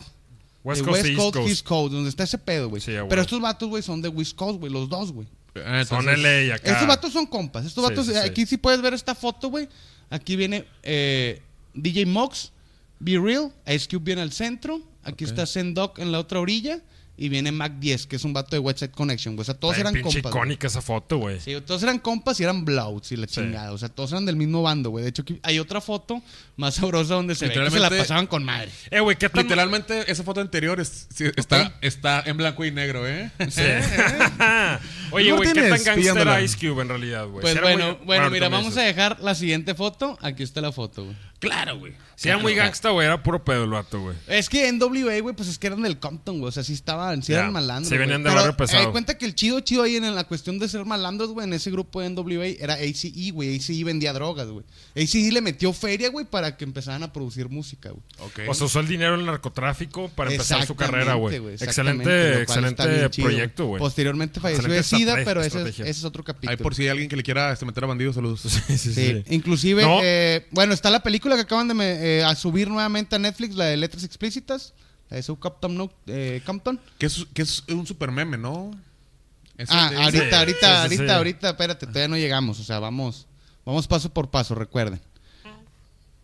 West 0.64 0.82
de 0.82 0.86
Coast, 0.86 0.98
West 0.98 1.06
East 1.06 1.18
Coast, 1.18 1.36
Coast. 1.36 1.50
East 1.50 1.68
Coast, 1.68 1.94
donde 1.94 2.10
está 2.10 2.24
ese 2.24 2.38
pedo, 2.38 2.70
güey. 2.70 2.82
Sí. 2.82 2.94
Pero 3.08 3.22
estos 3.22 3.40
vatos, 3.40 3.70
güey, 3.70 3.84
son 3.84 4.02
de 4.02 4.10
West 4.10 4.36
Coast, 4.36 4.60
güey, 4.60 4.72
los 4.72 4.90
dos, 4.90 5.12
güey. 5.12 5.28
Ah, 5.66 5.84
Son 5.86 6.00
entonces- 6.08 6.20
LA 6.24 6.42
y 6.44 6.52
acá. 6.52 6.72
Estos 6.72 6.88
vatos 6.88 7.14
son 7.14 7.26
compas. 7.26 7.66
Estos 7.66 7.84
Sí, 7.86 7.90
vatos, 7.90 8.06
sí, 8.08 8.12
sí. 8.14 8.18
aquí 8.20 8.46
sí 8.46 8.58
puedes 8.58 8.82
ver 8.82 8.94
esta 8.94 9.16
foto, 9.16 9.50
güey. 9.50 9.68
Aquí 10.10 10.36
viene 10.36 10.66
eh, 10.84 11.42
DJ 11.74 12.06
Mox, 12.06 12.52
Be 13.00 13.20
Real, 13.20 13.52
Ice 13.68 13.88
Cube 13.88 14.04
viene 14.04 14.22
al 14.22 14.32
centro. 14.32 14.82
Aquí 15.04 15.24
está 15.24 15.46
Sendok 15.46 16.00
en 16.00 16.12
la 16.12 16.20
otra 16.20 16.40
orilla. 16.40 16.80
Y 17.20 17.30
viene 17.30 17.52
Mac 17.52 17.74
10, 17.80 18.06
que 18.06 18.16
es 18.18 18.24
un 18.26 18.32
vato 18.34 18.56
de 18.56 18.60
Website 18.60 18.92
Connection, 18.92 19.36
güey. 19.36 19.42
O 19.42 19.46
sea, 19.46 19.56
todos 19.56 19.76
eran 19.80 19.92
pinche 19.92 20.22
compas. 20.22 20.38
icónica 20.38 20.68
esa 20.68 20.84
foto, 20.84 21.18
güey. 21.18 21.40
Sí, 21.40 21.56
todos 21.66 21.82
eran 21.82 21.98
compas 21.98 22.40
y 22.40 22.44
eran 22.44 22.64
Bloods 22.64 23.12
y 23.12 23.16
la 23.16 23.26
Sí. 23.26 23.42
chingada. 23.42 23.72
O 23.72 23.78
sea, 23.80 23.90
todos 23.90 24.12
eran 24.12 24.28
del 24.28 24.36
mismo 24.36 24.62
bando, 24.62 24.92
güey. 24.92 25.02
De 25.02 25.10
hecho, 25.10 25.24
aquí 25.24 25.40
hay 25.42 25.58
otra 25.58 25.82
foto 25.82 26.22
más 26.58 26.76
sabrosa 26.76 27.16
donde 27.16 27.34
se 27.34 27.48
ve 27.48 27.56
que 27.56 27.72
se 27.72 27.80
la 27.80 27.90
pasaban 27.90 28.28
con 28.28 28.44
madre. 28.44 28.70
Eh, 28.92 29.00
güey, 29.00 29.18
¿qué. 29.18 29.32
Literalmente, 29.34 30.12
esa 30.12 30.22
foto 30.24 30.42
anterior 30.42 30.80
es- 30.80 31.08
sí, 31.12 31.26
está, 31.36 31.76
está 31.82 32.22
en 32.24 32.38
blanco 32.38 32.64
y 32.66 32.70
negro, 32.72 33.08
¿eh? 33.08 33.32
Sí. 33.50 33.62
Oye, 35.12 35.32
güey, 35.32 35.54
¿qué 35.54 35.62
tan 35.70 35.84
gangster 35.84 36.44
Ice 36.44 36.58
Cube 36.58 36.82
en 36.82 36.90
realidad, 36.90 37.28
güey? 37.28 37.42
Pues 37.42 37.60
bueno, 37.62 37.98
muy- 37.98 38.06
bueno, 38.06 38.30
mira, 38.30 38.50
vamos 38.50 38.76
a 38.78 38.82
dejar 38.82 39.20
la 39.22 39.36
siguiente 39.36 39.74
foto. 39.76 40.18
Aquí 40.22 40.44
está 40.44 40.62
la 40.62 40.72
foto, 40.72 41.04
güey. 41.06 41.16
claro, 41.40 41.78
güey. 41.78 41.94
Si 42.16 42.30
era 42.30 42.40
muy 42.40 42.56
gangsta, 42.56 42.90
güey, 42.90 43.06
era 43.06 43.22
puro 43.22 43.46
pedo 43.46 43.64
el 43.66 43.70
vato, 43.70 44.02
güey. 44.02 44.18
Es 44.26 44.50
que 44.50 44.68
NWA, 44.72 45.20
güey, 45.22 45.36
pues 45.36 45.48
es 45.50 45.60
que 45.60 45.68
eran 45.68 45.84
del 45.84 46.00
Compton, 46.00 46.40
güey. 46.40 46.50
O 46.50 46.52
sea, 46.52 46.64
sí 46.64 46.74
estaban, 46.74 47.22
sí 47.22 47.32
eran 47.32 47.54
malandros. 47.54 47.90
sí 47.90 47.96
venían 47.98 48.24
de 48.24 48.32
barrio 48.32 48.58
pesado. 48.58 48.80
Me 48.80 48.86
di 48.88 48.92
cuenta 48.92 49.18
que 49.20 49.26
el 49.26 49.36
chido, 49.36 49.60
chido 49.60 49.84
ahí 49.84 49.98
en 49.98 50.16
la 50.16 50.24
cuestión 50.24 50.58
de 50.58 50.68
ser 50.68 50.84
malandros, 50.84 51.30
güey, 51.30 51.46
en 51.46 51.54
ese 51.54 51.70
grupo 51.70 52.02
de 52.02 52.10
NWA 52.10 52.48
era 52.60 52.74
ACE, 52.74 53.12
güey. 53.32 53.56
ACE 53.58 53.84
vendía 53.84 54.14
drogas, 54.14 54.48
güey. 54.48 54.66
ACE 54.96 55.32
le 55.32 55.42
metió 55.42 55.72
feria, 55.74 56.10
güey, 56.10 56.26
para 56.26 56.58
que 56.58 56.64
empezaran 56.64 57.04
a 57.04 57.14
producir 57.14 57.50
música, 57.50 57.92
güey. 57.92 58.02
Ok. 58.18 58.50
O 58.50 58.54
sea, 58.56 58.66
usó 58.66 58.80
el 58.80 58.88
dinero 58.88 59.14
en 59.14 59.20
el 59.20 59.26
narcotráfico 59.28 60.10
para 60.10 60.32
empezar 60.32 60.66
su 60.66 60.76
carrera, 60.76 61.14
güey. 61.14 61.36
Excelente, 61.62 62.42
excelente 62.42 63.10
proyecto, 63.22 63.66
güey. 63.68 63.80
Posteriormente 63.80 64.40
falleció 64.40 64.64
SIDA, 64.98 65.16
pero 65.26 65.40
ese 65.42 65.48
es, 65.48 65.56
estrategia. 65.56 65.84
ese 65.86 66.00
es 66.00 66.04
otro 66.06 66.24
capítulo. 66.24 66.58
Por 66.60 66.76
si 66.76 66.84
hay 66.84 66.90
alguien 66.90 67.10
que 67.10 67.16
le 67.16 67.24
quiera 67.24 67.52
este, 67.52 67.66
meter 67.66 67.84
a 67.84 67.88
bandidos, 67.88 68.16
saludos. 68.16 68.42
Sí, 68.42 68.50
sí, 68.78 68.78
Sí, 68.78 68.94
sí. 68.94 69.24
inclusive, 69.30 69.84
No. 69.84 70.00
eh, 70.04 70.46
bueno, 70.52 70.74
está 70.74 70.90
la 70.90 71.02
película 71.02 71.36
que 71.36 71.42
acaban 71.42 71.68
de 71.68 71.74
me- 71.74 71.92
eh, 72.20 72.24
a 72.24 72.36
subir 72.36 72.70
nuevamente 72.70 73.16
a 73.16 73.20
Netflix, 73.20 73.56
la 73.56 73.66
de 73.66 73.78
Letras 73.78 74.04
Explícitas, 74.04 74.74
la 75.10 75.18
de 75.18 75.24
Sue 75.24 75.38
Compton, 75.40 75.92
eh, 76.08 76.42
Compton. 76.46 76.80
Que 76.98 77.06
es, 77.06 77.26
que 77.34 77.42
es 77.42 77.64
un 77.70 77.86
super 77.88 78.12
meme, 78.12 78.38
¿no? 78.38 78.72
Ah, 79.70 79.92
ahorita, 80.04 80.40
ahorita, 80.40 80.82
ahorita, 80.84 81.16
ahorita, 81.18 81.50
espérate, 81.50 81.88
todavía 81.88 82.08
no 82.08 82.18
llegamos, 82.18 82.60
o 82.60 82.64
sea, 82.64 82.80
vamos, 82.80 83.26
vamos 83.66 83.88
paso 83.88 84.14
por 84.14 84.30
paso, 84.30 84.54
recuerden. 84.54 85.02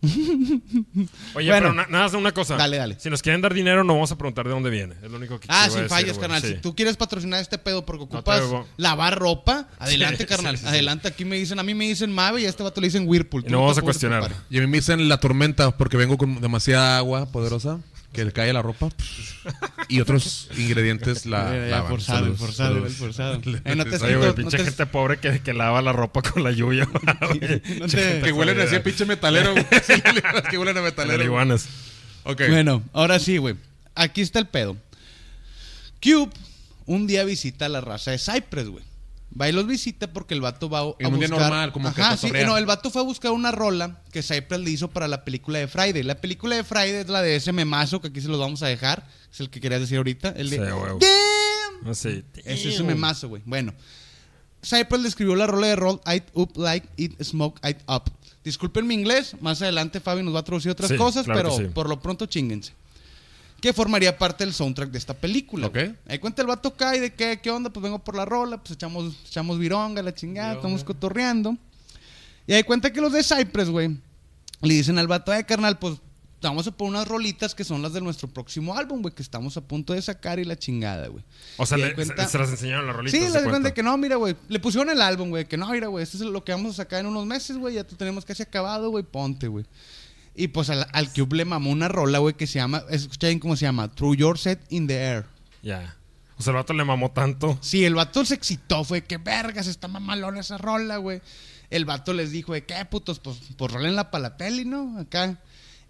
Oye, 1.34 1.50
Bueno. 1.50 1.52
pero 1.52 1.72
na- 1.72 1.86
nada 1.88 2.04
más 2.04 2.14
una 2.14 2.32
cosa. 2.32 2.56
Dale, 2.56 2.76
dale. 2.76 2.96
Si 3.00 3.10
nos 3.10 3.22
quieren 3.22 3.40
dar 3.40 3.54
dinero, 3.54 3.84
no 3.84 3.94
vamos 3.94 4.12
a 4.12 4.16
preguntar 4.18 4.44
de 4.46 4.50
dónde 4.52 4.70
viene. 4.70 4.94
Es 5.02 5.10
lo 5.10 5.16
único 5.16 5.38
que 5.40 5.46
Ah, 5.50 5.62
quiero 5.66 5.72
sin 5.72 5.82
decir, 5.82 5.88
fallas, 5.88 6.18
carnal. 6.18 6.42
Sí. 6.42 6.48
Si 6.48 6.54
tú 6.56 6.74
quieres 6.74 6.96
patrocinar 6.96 7.40
este 7.40 7.58
pedo 7.58 7.84
porque 7.84 8.04
ocupas 8.04 8.42
lavar 8.76 9.18
ropa, 9.18 9.68
adelante, 9.78 10.18
Sí, 10.24 10.26
carnal. 10.26 10.56
sí, 10.56 10.62
sí, 10.62 10.68
sí. 10.68 10.68
adelante, 10.68 11.08
aquí 11.08 11.24
me 11.24 11.36
dicen, 11.36 11.58
a 11.58 11.62
mí 11.62 11.74
me 11.74 11.86
dicen 11.86 12.12
Mave 12.12 12.42
y 12.42 12.46
a 12.46 12.48
este 12.48 12.62
vato 12.62 12.80
le 12.80 12.86
dicen 12.88 13.08
Whirlpool. 13.08 13.44
Y 13.46 13.50
no 13.50 13.60
vamos 13.60 13.78
a 13.78 13.82
cuestionar. 13.82 14.30
Y 14.50 14.58
a 14.58 14.60
mí 14.60 14.66
me 14.66 14.78
dicen 14.78 15.08
la 15.08 15.18
tormenta 15.18 15.76
porque 15.76 15.96
vengo 15.96 16.16
con 16.18 16.40
demasiada 16.40 16.98
agua 16.98 17.26
poderosa 17.26 17.78
que 18.14 18.24
le 18.24 18.32
cae 18.32 18.50
la 18.54 18.62
ropa. 18.62 18.88
Y 19.88 20.00
otros 20.00 20.48
ingredientes 20.56 21.26
la 21.26 21.50
Ya, 21.52 21.58
ya, 21.58 21.66
lavan. 21.66 21.90
forzado, 21.90 22.18
Saludos, 22.20 22.38
forzado, 22.38 22.68
saludos. 22.74 22.90
el 22.90 22.96
forzado. 22.96 23.40
Eh, 23.64 23.74
no 23.76 23.84
te 23.84 23.96
Oye, 23.96 24.16
güey, 24.16 24.28
no 24.30 24.34
pinche 24.34 24.56
te- 24.56 24.64
gente 24.64 24.86
pobre 24.86 25.18
que, 25.18 25.40
que 25.40 25.52
lava 25.52 25.82
la 25.82 25.92
ropa 25.92 26.22
con 26.22 26.42
la 26.42 26.52
lluvia. 26.52 26.88
no 27.80 27.86
te- 27.86 28.20
Que 28.22 28.32
huelen 28.32 28.58
así 28.60 28.78
pinche 28.78 29.04
metalero. 29.04 29.54
que 30.50 30.56
huelen 30.56 30.78
a 30.78 30.80
metalero. 30.80 31.22
iguanas. 31.22 31.66
Ok. 32.24 32.42
Bueno, 32.48 32.82
ahora 32.94 33.18
sí, 33.18 33.36
güey. 33.36 33.56
Aquí 33.94 34.22
está 34.22 34.38
el 34.38 34.46
pedo. 34.46 34.76
Cube 36.02 36.30
un 36.86 37.06
día 37.06 37.24
visita 37.24 37.66
a 37.66 37.68
la 37.68 37.80
raza 37.80 38.10
de 38.12 38.18
Cypress, 38.18 38.68
güey. 38.68 38.84
Va 39.40 39.48
y 39.48 39.52
los 39.52 39.66
visita 39.66 40.12
porque 40.12 40.34
el 40.34 40.40
vato 40.40 40.68
va 40.70 40.80
a, 40.80 40.94
En 41.00 41.12
un 41.12 41.18
día 41.18 41.28
buscar... 41.28 41.50
normal, 41.50 41.72
como 41.72 41.92
que 41.92 42.00
Ajá, 42.00 42.16
sí, 42.16 42.22
cotorrear. 42.28 42.46
no, 42.48 42.56
el 42.56 42.66
vato 42.66 42.90
fue 42.90 43.02
a 43.02 43.04
buscar 43.04 43.32
una 43.32 43.50
rola 43.50 44.00
que 44.12 44.22
Cypress 44.22 44.60
le 44.60 44.70
hizo 44.70 44.88
para 44.90 45.08
la 45.08 45.24
película 45.24 45.58
de 45.58 45.66
Friday. 45.66 46.02
La 46.04 46.14
película 46.20 46.54
de 46.54 46.62
Friday 46.62 46.94
es 47.00 47.08
la 47.08 47.20
de 47.20 47.36
ese 47.36 47.52
memazo 47.52 48.00
que 48.00 48.08
aquí 48.08 48.20
se 48.20 48.28
los 48.28 48.38
vamos 48.38 48.62
a 48.62 48.68
dejar. 48.68 49.06
Es 49.32 49.40
el 49.40 49.50
que 49.50 49.60
querías 49.60 49.80
decir 49.80 49.96
ahorita. 49.96 50.28
El 50.36 50.50
de... 50.50 50.56
Sí, 50.56 50.62
huevo. 50.62 50.98
Damn. 51.00 51.90
Así. 51.90 52.22
Ese 52.44 52.68
es 52.68 52.78
un 52.80 52.86
memazo, 52.86 53.28
güey. 53.28 53.42
Bueno. 53.44 53.74
Cypress 54.62 55.02
le 55.02 55.08
escribió 55.08 55.34
la 55.36 55.46
rola 55.46 55.66
de 55.66 55.76
Roll 55.76 56.00
It 56.14 56.24
Up 56.32 56.52
Like 56.56 56.88
It 56.96 57.22
Smoke 57.22 57.60
It 57.68 57.78
Up. 57.88 58.04
Disculpen 58.44 58.86
mi 58.86 58.94
inglés, 58.94 59.36
más 59.40 59.60
adelante 59.62 60.00
Fabi 60.00 60.22
nos 60.22 60.34
va 60.34 60.40
a 60.40 60.44
traducir 60.44 60.70
otras 60.70 60.90
Sí, 60.90 60.96
cosas, 60.96 61.24
claro 61.24 61.42
pero 61.42 61.56
que 61.58 61.64
sí. 61.64 61.70
por 61.74 61.88
lo 61.88 62.00
pronto 62.00 62.26
chinguense. 62.26 62.72
Que 63.64 63.72
formaría 63.72 64.18
parte 64.18 64.44
del 64.44 64.52
soundtrack 64.52 64.90
de 64.90 64.98
esta 64.98 65.14
película. 65.14 65.68
Ok. 65.68 65.72
güey. 65.72 65.94
Ahí 66.06 66.18
cuenta 66.18 66.42
el 66.42 66.48
vato 66.48 66.74
cae 66.76 67.00
de 67.00 67.14
qué, 67.14 67.40
qué 67.42 67.50
onda, 67.50 67.70
pues 67.70 67.82
vengo 67.82 67.98
por 67.98 68.14
la 68.14 68.26
rola, 68.26 68.58
pues 68.58 68.72
echamos, 68.72 69.16
echamos 69.26 69.58
vironga, 69.58 70.02
la 70.02 70.12
chingada, 70.12 70.52
estamos 70.56 70.84
cotorreando. 70.84 71.56
Y 72.46 72.52
ahí 72.52 72.62
cuenta 72.62 72.92
que 72.92 73.00
los 73.00 73.14
de 73.14 73.22
Cypress, 73.24 73.70
güey, 73.70 73.96
le 74.60 74.74
dicen 74.74 74.98
al 74.98 75.06
vato, 75.06 75.32
eh, 75.32 75.44
carnal, 75.44 75.78
pues 75.78 75.94
vamos 76.42 76.66
a 76.66 76.72
poner 76.72 76.90
unas 76.96 77.08
rolitas 77.08 77.54
que 77.54 77.64
son 77.64 77.80
las 77.80 77.94
de 77.94 78.02
nuestro 78.02 78.28
próximo 78.28 78.76
álbum, 78.76 79.00
güey, 79.00 79.14
que 79.14 79.22
estamos 79.22 79.56
a 79.56 79.62
punto 79.62 79.94
de 79.94 80.02
sacar 80.02 80.38
y 80.38 80.44
la 80.44 80.58
chingada, 80.58 81.08
güey. 81.08 81.24
O 81.56 81.64
sea, 81.64 81.78
le- 81.78 81.94
cuenta- 81.94 82.28
se, 82.28 82.36
las 82.36 82.50
enseñaron 82.50 82.86
las 82.86 82.94
rolitas. 82.94 83.18
Sí, 83.18 83.26
se 83.26 83.32
le 83.32 83.32
cuenta 83.44 83.50
cuenta. 83.50 83.72
que 83.72 83.82
no, 83.82 83.96
mira, 83.96 84.16
güey. 84.16 84.36
Le 84.50 84.60
pusieron 84.60 84.90
el 84.90 85.00
álbum, 85.00 85.30
güey. 85.30 85.46
Que 85.46 85.56
no, 85.56 85.70
mira, 85.70 85.86
güey. 85.86 86.02
Esto 86.02 86.18
es 86.18 86.22
lo 86.24 86.44
que 86.44 86.52
vamos 86.52 86.72
a 86.74 86.76
sacar 86.82 87.00
en 87.00 87.06
unos 87.06 87.24
meses, 87.24 87.56
güey. 87.56 87.76
Ya 87.76 87.84
tú 87.84 87.96
tenemos 87.96 88.26
casi 88.26 88.42
acabado, 88.42 88.90
güey. 88.90 89.04
Ponte, 89.04 89.48
güey. 89.48 89.64
Y 90.34 90.48
pues 90.48 90.70
al, 90.70 90.86
al 90.92 91.12
Cube 91.12 91.36
le 91.36 91.44
mamó 91.44 91.70
una 91.70 91.88
rola, 91.88 92.18
güey, 92.18 92.34
que 92.34 92.46
se 92.46 92.58
llama. 92.58 92.82
Escucha 92.90 93.28
bien 93.28 93.38
cómo 93.38 93.56
se 93.56 93.66
llama. 93.66 93.88
Through 93.88 94.16
Your 94.16 94.38
Set 94.38 94.60
in 94.70 94.86
the 94.86 94.96
Air. 94.96 95.26
Ya. 95.62 95.96
O 96.36 96.42
sea, 96.42 96.50
el 96.50 96.56
vato 96.56 96.72
le 96.72 96.84
mamó 96.84 97.12
tanto. 97.12 97.58
Sí, 97.60 97.84
el 97.84 97.94
vato 97.94 98.24
se 98.24 98.34
excitó, 98.34 98.84
fue 98.84 99.04
que 99.04 99.18
vergas, 99.18 99.66
está 99.66 99.86
mamalona 99.86 100.40
esa 100.40 100.58
rola, 100.58 100.96
güey. 100.96 101.22
El 101.70 101.84
vato 101.84 102.12
les 102.12 102.32
dijo, 102.32 102.52
de 102.52 102.64
qué 102.64 102.84
putos, 102.84 103.20
pues, 103.20 103.38
pues 103.56 103.72
rolenla 103.72 104.10
para 104.10 104.22
la 104.22 104.36
peli, 104.36 104.64
¿no? 104.64 104.98
Acá. 104.98 105.38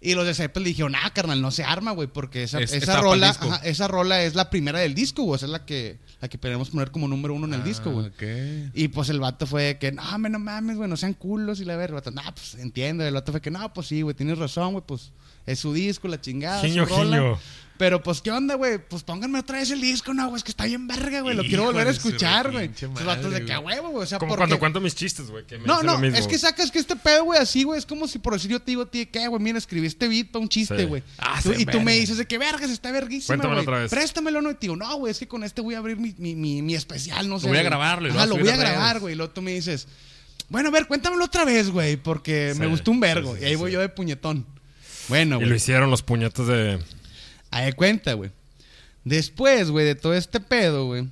Y 0.05 0.13
los 0.13 0.25
de 0.25 0.33
Zeppelin 0.33 0.63
le 0.65 0.69
dijeron, 0.69 0.95
ah, 0.95 1.11
carnal, 1.13 1.41
no 1.41 1.49
se 1.51 1.63
arma, 1.63 1.91
güey, 1.91 2.07
porque 2.07 2.43
esa, 2.43 2.59
Es- 2.59 2.73
esa 2.73 3.01
rola, 3.01 3.29
ajá, 3.31 3.55
esa 3.63 3.87
rola 3.87 4.21
es 4.23 4.35
la 4.35 4.49
primera 4.49 4.79
del 4.79 4.93
disco, 4.93 5.23
güey. 5.23 5.35
Esa 5.37 5.45
es 5.47 5.51
la 5.51 5.65
que, 5.65 5.97
la 6.21 6.27
que 6.29 6.37
queremos 6.37 6.69
poner 6.69 6.91
como 6.91 7.07
número 7.07 7.33
uno 7.33 7.47
en 7.47 7.53
el 7.55 7.63
disco, 7.63 7.91
güey. 7.91 8.05
Ah, 8.05 8.09
ok. 8.13 8.71
Y 8.75 8.87
pues 8.89 9.09
el 9.09 9.19
vato 9.19 9.47
fue 9.47 9.77
que, 9.79 9.91
no, 9.91 10.17
me 10.19 10.29
no 10.29 10.37
mames, 10.39 10.77
güey, 10.77 10.87
no 10.89 10.95
sean 10.97 11.13
culos 11.13 11.59
y 11.59 11.65
la 11.65 11.75
verga. 11.75 11.97
El 11.97 12.03
vato, 12.05 12.11
no, 12.11 12.21
pues 12.35 12.55
entiendo. 12.55 13.03
El 13.03 13.13
vato 13.15 13.31
fue 13.31 13.41
que, 13.41 13.49
no, 13.51 13.73
pues 13.73 13.87
sí, 13.87 14.01
güey, 14.03 14.15
tienes 14.15 14.37
razón, 14.37 14.73
güey, 14.73 14.83
pues 14.85 15.11
es 15.45 15.59
su 15.59 15.73
disco, 15.73 16.07
la 16.07 16.21
chingada. 16.21 16.61
su 16.61 16.67
Giño, 16.67 16.85
rola". 16.85 17.17
giño. 17.17 17.39
Pero 17.77 18.01
pues, 18.01 18.21
¿qué 18.21 18.31
onda, 18.31 18.55
güey? 18.55 18.77
Pues 18.77 19.03
pónganme 19.03 19.39
otra 19.39 19.57
vez 19.57 19.69
el 19.69 19.81
disco, 19.81 20.13
no, 20.13 20.27
güey, 20.29 20.37
es 20.37 20.43
que 20.45 20.51
está 20.51 20.63
bien 20.63 20.87
verga, 20.87 21.19
güey. 21.19 21.35
Lo 21.35 21.43
quiero 21.43 21.63
volver 21.65 21.87
a 21.87 21.91
escuchar, 21.91 22.51
güey. 22.51 22.69
Los 22.81 23.05
vatos 23.05 23.33
de 23.33 23.43
que 23.43 23.53
güey. 23.57 23.75
huevo, 23.75 23.89
güey. 23.89 24.03
O 24.03 24.07
sea, 24.07 24.17
Como 24.17 24.29
porque... 24.29 24.39
cuando 24.41 24.59
cuento 24.59 24.79
mis 24.79 24.95
chistes, 24.95 25.29
güey. 25.29 25.43
No, 25.65 25.83
no, 25.83 25.93
lo 25.93 25.99
mismo. 25.99 26.17
es 26.17 26.25
que 26.27 26.37
sacas 26.39 26.71
que 26.71 26.79
este 26.79 26.95
pedo, 26.95 27.25
güey, 27.25 27.39
así, 27.39 27.63
güey, 27.63 27.77
es 27.77 27.85
como 27.85 28.07
si 28.07 28.17
por 28.19 28.33
decir 28.33 28.49
yo 28.51 28.59
te 28.61 28.71
digo 28.71 28.85
ti, 28.87 29.05
¿qué, 29.05 29.27
güey? 29.27 29.41
Mira, 29.43 29.57
escribí 29.57 29.87
este 29.87 30.07
beat 30.07 30.27
para 30.27 30.41
un 30.41 30.47
chiste, 30.49 30.77
Sí. 30.79 30.85
güey. 30.85 31.03
Ah, 31.17 31.41
y 31.57 31.65
tú 31.65 31.81
me 31.81 31.93
dices 31.93 32.17
de 32.17 32.25
que 32.25 32.37
vergas, 32.37 32.69
está 32.69 32.91
verguísima, 32.91 33.27
Cuéntamelo 33.35 33.55
güey. 33.61 33.67
otra 33.67 33.79
vez. 33.79 33.91
Préstamelo, 33.91 34.41
¿no? 34.41 34.51
Y 34.51 34.53
te 34.53 34.59
digo, 34.61 34.75
no, 34.77 34.95
güey, 34.95 35.11
es 35.11 35.19
que 35.19 35.27
con 35.27 35.43
este 35.43 35.59
voy 35.61 35.75
a 35.75 35.79
abrir 35.79 35.97
mi, 35.97 36.15
mi, 36.17 36.33
mi, 36.35 36.61
mi 36.61 36.75
especial, 36.75 37.27
no 37.27 37.39
sé. 37.39 37.47
voy 37.47 37.57
a 37.57 37.59
güey. 37.59 37.65
grabarlo 37.69 38.07
y 38.07 38.11
lo 38.13 38.25
lo 38.25 38.37
voy 38.37 38.49
a 38.49 38.55
grabar, 38.55 38.99
güey. 39.01 39.13
Y 39.13 39.17
luego 39.17 39.33
tú 39.33 39.41
me 39.41 39.51
dices, 39.53 39.87
bueno, 40.47 40.69
a 40.69 40.71
ver, 40.71 40.87
cuéntamelo 40.87 41.25
otra 41.25 41.43
vez, 41.43 41.69
güey, 41.71 41.97
porque 41.97 42.53
me 42.57 42.67
gustó 42.67 42.91
un 42.91 43.01
vergo. 43.01 43.35
y 43.37 43.43
ahí 43.43 43.55
voy 43.55 43.71
yo 43.73 43.81
de 43.81 43.89
puñetón. 43.89 44.45
Bueno, 45.09 45.37
Y 45.37 45.41
lo 45.41 45.47
güey. 45.47 45.57
hicieron 45.57 45.91
los 45.91 46.01
puñetes 46.01 46.47
de. 46.47 46.79
Ahí 47.55 47.67
de 47.67 47.73
cuenta, 47.73 48.11
güey. 48.15 48.31
Después, 49.05 49.71
güey, 49.71 49.85
de 49.85 49.95
todo 49.95 50.13
este 50.13 50.41
pedo, 50.41 50.87
güey, 50.87 51.07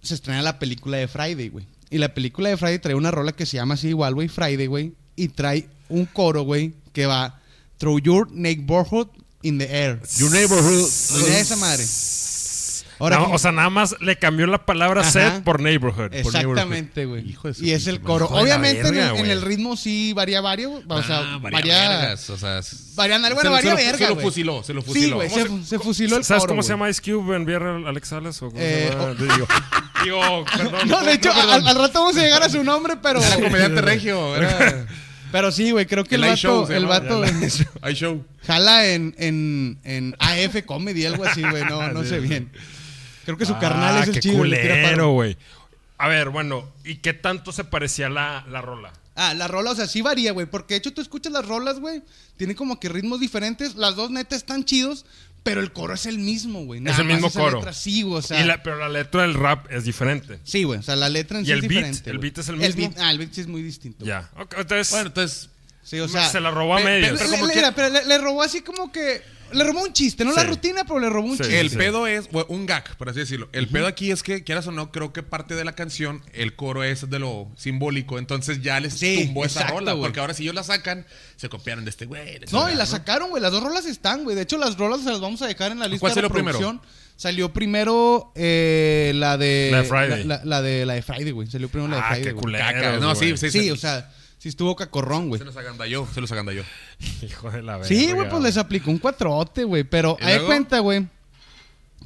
se 0.00 0.14
estrena 0.14 0.40
la 0.40 0.58
película 0.58 0.96
de 0.96 1.08
Friday, 1.08 1.50
güey. 1.50 1.66
Y 1.90 1.98
la 1.98 2.14
película 2.14 2.48
de 2.48 2.56
Friday 2.56 2.78
trae 2.78 2.94
una 2.94 3.10
rola 3.10 3.32
que 3.32 3.44
se 3.44 3.58
llama 3.58 3.74
así 3.74 3.88
igual, 3.88 4.14
güey, 4.14 4.28
Friday, 4.28 4.66
güey. 4.66 4.94
Y 5.14 5.28
trae 5.28 5.68
un 5.90 6.06
coro, 6.06 6.44
güey, 6.44 6.72
que 6.94 7.04
va 7.04 7.38
Through 7.76 8.00
your 8.00 8.32
neighborhood 8.32 9.08
in 9.42 9.58
the 9.58 9.66
air. 9.66 10.00
Your 10.16 10.30
neighborhood. 10.30 10.88
Mira 11.18 11.38
esa 11.38 11.56
madre. 11.56 11.84
Ahora, 12.98 13.18
No, 13.18 13.30
o 13.32 13.38
sea, 13.38 13.52
nada 13.52 13.68
más 13.68 13.94
le 14.00 14.16
cambió 14.16 14.46
la 14.46 14.64
palabra 14.64 15.02
Ajá. 15.02 15.10
set 15.10 15.44
por 15.44 15.60
neighborhood. 15.60 16.14
Exactamente, 16.14 17.04
güey. 17.04 17.36
Y 17.60 17.72
es 17.72 17.86
el 17.86 18.00
coro. 18.00 18.26
Obviamente 18.28 18.88
en, 18.88 18.96
el, 18.96 19.30
en 19.30 19.42
ritmo 19.42 19.76
sí 19.76 20.12
varía 20.14 20.40
vario, 20.40 20.70
güey. 20.70 20.84
O 20.88 21.02
sea, 21.02 21.18
Ah, 21.34 21.38
varía 21.40 21.58
varía. 21.58 21.88
vergas, 21.88 22.30
o 22.30 22.38
sea, 22.38 22.60
varía- 22.94 23.18
bueno, 23.18 23.40
se 23.42 23.48
varía 23.48 23.60
se 23.60 23.68
lo- 23.70 23.76
verga, 23.92 23.98
Se 24.08 24.14
lo 24.14 24.20
fusiló, 24.20 24.62
se 24.62 24.72
lo 24.74 24.80
Sí, 24.80 24.86
fusiló. 24.88 25.16
güey, 25.16 25.28
¿Cómo 25.28 25.44
se, 25.44 25.62
se- 25.64 25.68
se 25.68 25.78
fusiló 25.78 26.16
el 26.16 26.24
¿Sabes 26.24 26.42
coro, 26.44 26.52
cómo 26.52 26.62
se 26.62 26.70
llama 26.70 26.88
Ice 26.88 27.02
Cube 27.02 27.36
en 27.36 27.42
VR 27.42 27.86
Alex 27.88 28.08
Salas? 28.08 28.40
¿O 28.42 28.46
cómo 28.46 28.58
se 28.58 28.86
Eh, 28.86 28.90
llama? 28.90 29.04
oh. 29.04 29.14
Digo, 29.22 29.46
digo, 30.04 30.44
perdón. 30.56 30.88
No, 30.88 31.04
de 31.04 31.12
hecho, 31.12 31.32
al, 31.32 31.66
al 31.66 31.76
rato 31.76 32.00
vamos 32.00 32.16
a 32.16 32.20
llegar 32.22 32.42
a 32.42 32.48
su 32.48 32.64
nombre, 32.64 32.94
pero. 33.02 33.22
Era 33.22 33.34
comediante 33.36 33.80
regio. 33.82 34.36
Era 34.40 34.86
Pero 35.32 35.52
sí, 35.52 35.70
güey, 35.72 35.84
creo 35.86 36.04
que 36.04 36.14
el, 36.14 36.24
el 36.24 36.30
vato, 36.30 36.70
el 36.72 36.86
vato 36.86 37.24
iShow. 37.44 37.66
iShow. 37.90 38.24
jala 38.46 38.86
en, 38.86 39.14
en, 39.18 39.78
en 39.84 40.16
AF 40.18 40.62
Comedy, 40.64 41.04
algo 41.04 41.24
así, 41.24 41.42
güey. 41.42 41.64
No, 41.64 41.90
no 41.92 42.04
sé 42.04 42.20
bien. 42.20 42.50
Creo 43.26 43.36
que 43.36 43.44
su 43.44 43.54
Ah, 43.54 43.58
carnal 43.58 44.02
es 44.02 44.08
el 44.08 44.14
qué 44.14 44.20
chido. 44.20 44.38
culero, 44.38 45.10
güey. 45.10 45.36
A 45.98 46.08
ver, 46.08 46.30
bueno, 46.30 46.66
¿y 46.84 46.96
qué 46.96 47.12
tanto 47.12 47.52
se 47.52 47.64
parecía 47.64 48.08
la, 48.08 48.44
la 48.48 48.62
rola? 48.62 48.92
Ah, 49.16 49.34
la 49.34 49.48
rola, 49.48 49.72
o 49.72 49.74
sea, 49.74 49.86
sí 49.86 50.00
varía, 50.02 50.32
güey. 50.32 50.46
Porque 50.46 50.74
de 50.74 50.78
hecho 50.78 50.92
tú 50.94 51.00
escuchas 51.02 51.32
las 51.32 51.46
rolas, 51.46 51.78
güey. 51.80 52.02
Tienen 52.38 52.56
como 52.56 52.80
que 52.80 52.88
ritmos 52.88 53.20
diferentes. 53.20 53.74
Las 53.76 53.96
dos 53.96 54.10
netas 54.10 54.38
están 54.38 54.64
chidos, 54.64 55.06
pero 55.42 55.60
el 55.62 55.72
coro 55.72 55.94
es 55.94 56.04
el 56.06 56.18
mismo, 56.18 56.64
güey. 56.66 56.80
Nada 56.80 56.98
el 57.00 57.06
mismo 57.06 57.30
coro. 57.30 57.56
letra 57.58 57.72
sí, 57.72 58.02
güey. 58.02 58.18
O 58.18 58.22
sea, 58.22 58.40
Y 58.40 58.44
la- 58.44 58.62
pero 58.62 58.76
la 58.76 58.88
letra 58.90 59.22
del 59.22 59.34
rap 59.34 59.72
es 59.72 59.84
diferente. 59.84 60.38
Sí, 60.44 60.64
güey. 60.64 60.78
O 60.80 60.82
sea, 60.82 60.96
la 60.96 61.08
letra 61.08 61.38
en 61.38 61.44
¿Y 61.44 61.46
sí 61.46 61.52
el 61.52 61.58
es 61.58 61.62
beat? 61.62 61.70
diferente. 61.70 62.10
¿El 62.10 62.18
güey. 62.18 62.30
beat 62.30 62.38
es 62.38 62.48
el 62.50 62.56
mismo? 62.58 62.76
beat- 62.90 62.98
ah, 63.00 63.10
el 63.10 63.18
beat 63.18 63.32
sí 63.32 63.40
es 63.40 63.46
muy 63.46 63.62
distinto. 63.62 64.04
Ya. 64.04 64.28
Entonces, 64.58 64.90
Bueno, 64.90 65.06
entonces, 65.06 65.48
Sí, 65.82 65.98
o 65.98 66.08
sea. 66.08 66.28
se 66.28 66.40
la 66.40 66.50
robó 66.50 66.76
a 66.76 66.80
medias. 66.80 67.18
pero 67.74 67.90
que- 67.90 68.04
le 68.06 68.18
robó 68.18 68.42
así 68.42 68.60
como 68.60 68.92
que. 68.92 69.22
Le 69.52 69.64
robó 69.64 69.82
un 69.82 69.92
chiste, 69.92 70.24
no 70.24 70.32
la 70.32 70.44
rutina, 70.44 70.84
pero 70.84 70.98
le 70.98 71.08
robó 71.08 71.28
un 71.28 71.36
Sí. 71.36 71.42
chiste. 71.44 71.60
el 71.60 71.70
sí. 71.70 71.76
pedo 71.76 72.06
es 72.06 72.30
bueno, 72.30 72.46
un 72.50 72.66
gag, 72.66 72.96
por 72.96 73.08
así 73.08 73.20
decirlo. 73.20 73.48
El 73.52 73.68
pedo 73.68 73.86
aquí 73.86 74.10
es 74.10 74.22
que, 74.22 74.42
quieras 74.44 74.66
o 74.66 74.72
no, 74.72 74.90
creo 74.92 75.12
que 75.12 75.22
parte 75.22 75.54
de 75.54 75.64
la 75.64 75.72
canción, 75.74 76.22
el 76.32 76.56
coro 76.56 76.82
es 76.84 77.08
de 77.08 77.18
lo 77.18 77.48
simbólico. 77.56 78.18
Entonces 78.18 78.60
ya 78.62 78.80
les 78.80 78.94
Sí, 78.94 79.24
tumbó 79.26 79.44
esa 79.44 79.66
rola. 79.68 79.92
güey. 79.92 80.02
Porque 80.04 80.20
ahora 80.20 80.34
si 80.34 80.42
ellos 80.42 80.54
la 80.54 80.62
sacan, 80.64 81.06
se 81.36 81.48
copiaron 81.48 81.84
de 81.84 81.90
este 81.90 82.06
güey. 82.06 82.40
No, 82.52 82.70
y 82.70 82.74
la 82.74 82.86
sacaron, 82.86 83.30
güey. 83.30 83.42
Las 83.42 83.52
dos 83.52 83.62
rolas 83.62 83.86
están, 83.86 84.24
güey. 84.24 84.34
De 84.36 84.42
hecho, 84.42 84.58
las 84.58 84.76
rolas 84.76 85.02
se 85.02 85.10
las 85.10 85.20
vamos 85.20 85.40
a 85.42 85.46
dejar 85.46 85.72
en 85.72 85.78
la 85.78 85.86
lista 85.88 86.00
¿Cuál 86.00 86.10
de 86.10 86.14
salió 86.16 86.30
primero? 86.30 86.58
reproducción. 86.58 87.06
Salió 87.18 87.52
primero 87.52 88.32
eh, 88.34 89.12
la 89.14 89.38
de. 89.38 89.68
La 89.72 89.82
de 89.82 89.88
Friday. 89.88 90.24
La, 90.24 90.36
la- 90.38 90.44
la 90.44 90.62
de 90.62 90.84
la 90.86 90.94
de 90.94 91.02
Friday, 91.02 91.30
güey. 91.30 91.48
Salió 91.48 91.68
primero 91.68 91.88
la 91.90 91.96
de 91.96 92.02
Ah, 92.02 92.14
Friday. 92.14 92.34
qué. 92.34 92.58
Caca. 92.58 92.96
No, 92.98 93.14
sí, 93.14 93.36
sí, 93.38 93.50
Sí, 93.50 93.60
sí. 93.60 93.70
o 93.70 93.76
sea, 93.76 94.10
sí 94.46 94.50
estuvo 94.50 94.76
cacorrón, 94.76 95.28
güey. 95.28 95.40
Se 95.40 95.44
los 95.44 95.56
agandalló, 95.56 96.06
se 96.14 96.20
los 96.20 96.30
agandalló. 96.30 96.62
Hijo 97.22 97.50
de 97.50 97.62
la 97.62 97.78
verga. 97.78 97.88
Sí, 97.88 98.12
güey, 98.12 98.28
pues 98.28 98.42
les 98.44 98.56
aplicó 98.56 98.92
un 98.92 98.98
cuatrote, 98.98 99.64
güey. 99.64 99.82
Pero 99.82 100.16
¿Y 100.20 100.24
hay 100.24 100.34
luego? 100.34 100.46
cuenta, 100.46 100.78
güey. 100.78 101.08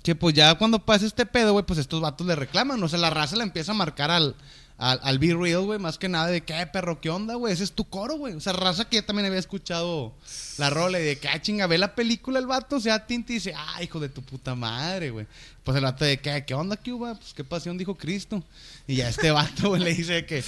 Que 0.02 0.14
pues 0.14 0.34
ya 0.34 0.54
cuando 0.54 0.78
pasa 0.78 1.04
este 1.04 1.26
pedo, 1.26 1.52
güey, 1.52 1.66
pues 1.66 1.78
estos 1.78 2.00
vatos 2.00 2.26
le 2.26 2.34
reclaman. 2.34 2.82
O 2.82 2.88
sea, 2.88 2.98
la 2.98 3.10
raza 3.10 3.36
le 3.36 3.42
empieza 3.42 3.72
a 3.72 3.74
marcar 3.74 4.10
al, 4.10 4.34
al, 4.78 4.98
al 5.02 5.18
Be 5.18 5.34
Real, 5.34 5.60
güey. 5.62 5.78
Más 5.78 5.98
que 5.98 6.08
nada 6.08 6.28
de 6.28 6.42
"Eh, 6.46 6.66
perro, 6.72 6.98
¿qué 7.02 7.10
onda, 7.10 7.34
güey? 7.34 7.52
Ese 7.52 7.64
es 7.64 7.72
tu 7.72 7.84
coro, 7.84 8.14
güey. 8.14 8.32
O 8.32 8.40
sea, 8.40 8.54
raza 8.54 8.88
que 8.88 8.96
ya 8.96 9.04
también 9.04 9.26
había 9.26 9.38
escuchado 9.38 10.14
la 10.56 10.70
rola 10.70 10.98
y 10.98 11.04
de 11.04 11.18
que, 11.18 11.28
ah, 11.28 11.42
chinga, 11.42 11.66
ve 11.66 11.76
la 11.76 11.94
película 11.94 12.38
el 12.38 12.46
vato, 12.46 12.76
o 12.76 12.80
sea, 12.80 13.06
Tinti 13.06 13.34
dice, 13.34 13.52
ah, 13.54 13.82
hijo 13.82 14.00
de 14.00 14.08
tu 14.08 14.22
puta 14.22 14.54
madre, 14.54 15.10
güey. 15.10 15.26
Pues 15.64 15.76
el 15.76 15.84
vato 15.84 16.06
de 16.06 16.18
que, 16.18 16.44
¿qué 16.46 16.54
onda, 16.54 16.76
Cuba? 16.76 17.14
Pues 17.16 17.34
qué 17.34 17.44
pasión 17.44 17.76
dijo 17.76 17.94
Cristo. 17.94 18.42
Y 18.86 18.96
ya 18.96 19.08
este 19.10 19.30
vato, 19.32 19.68
güey, 19.70 19.82
le 19.82 19.92
dice 19.94 20.24
que. 20.24 20.42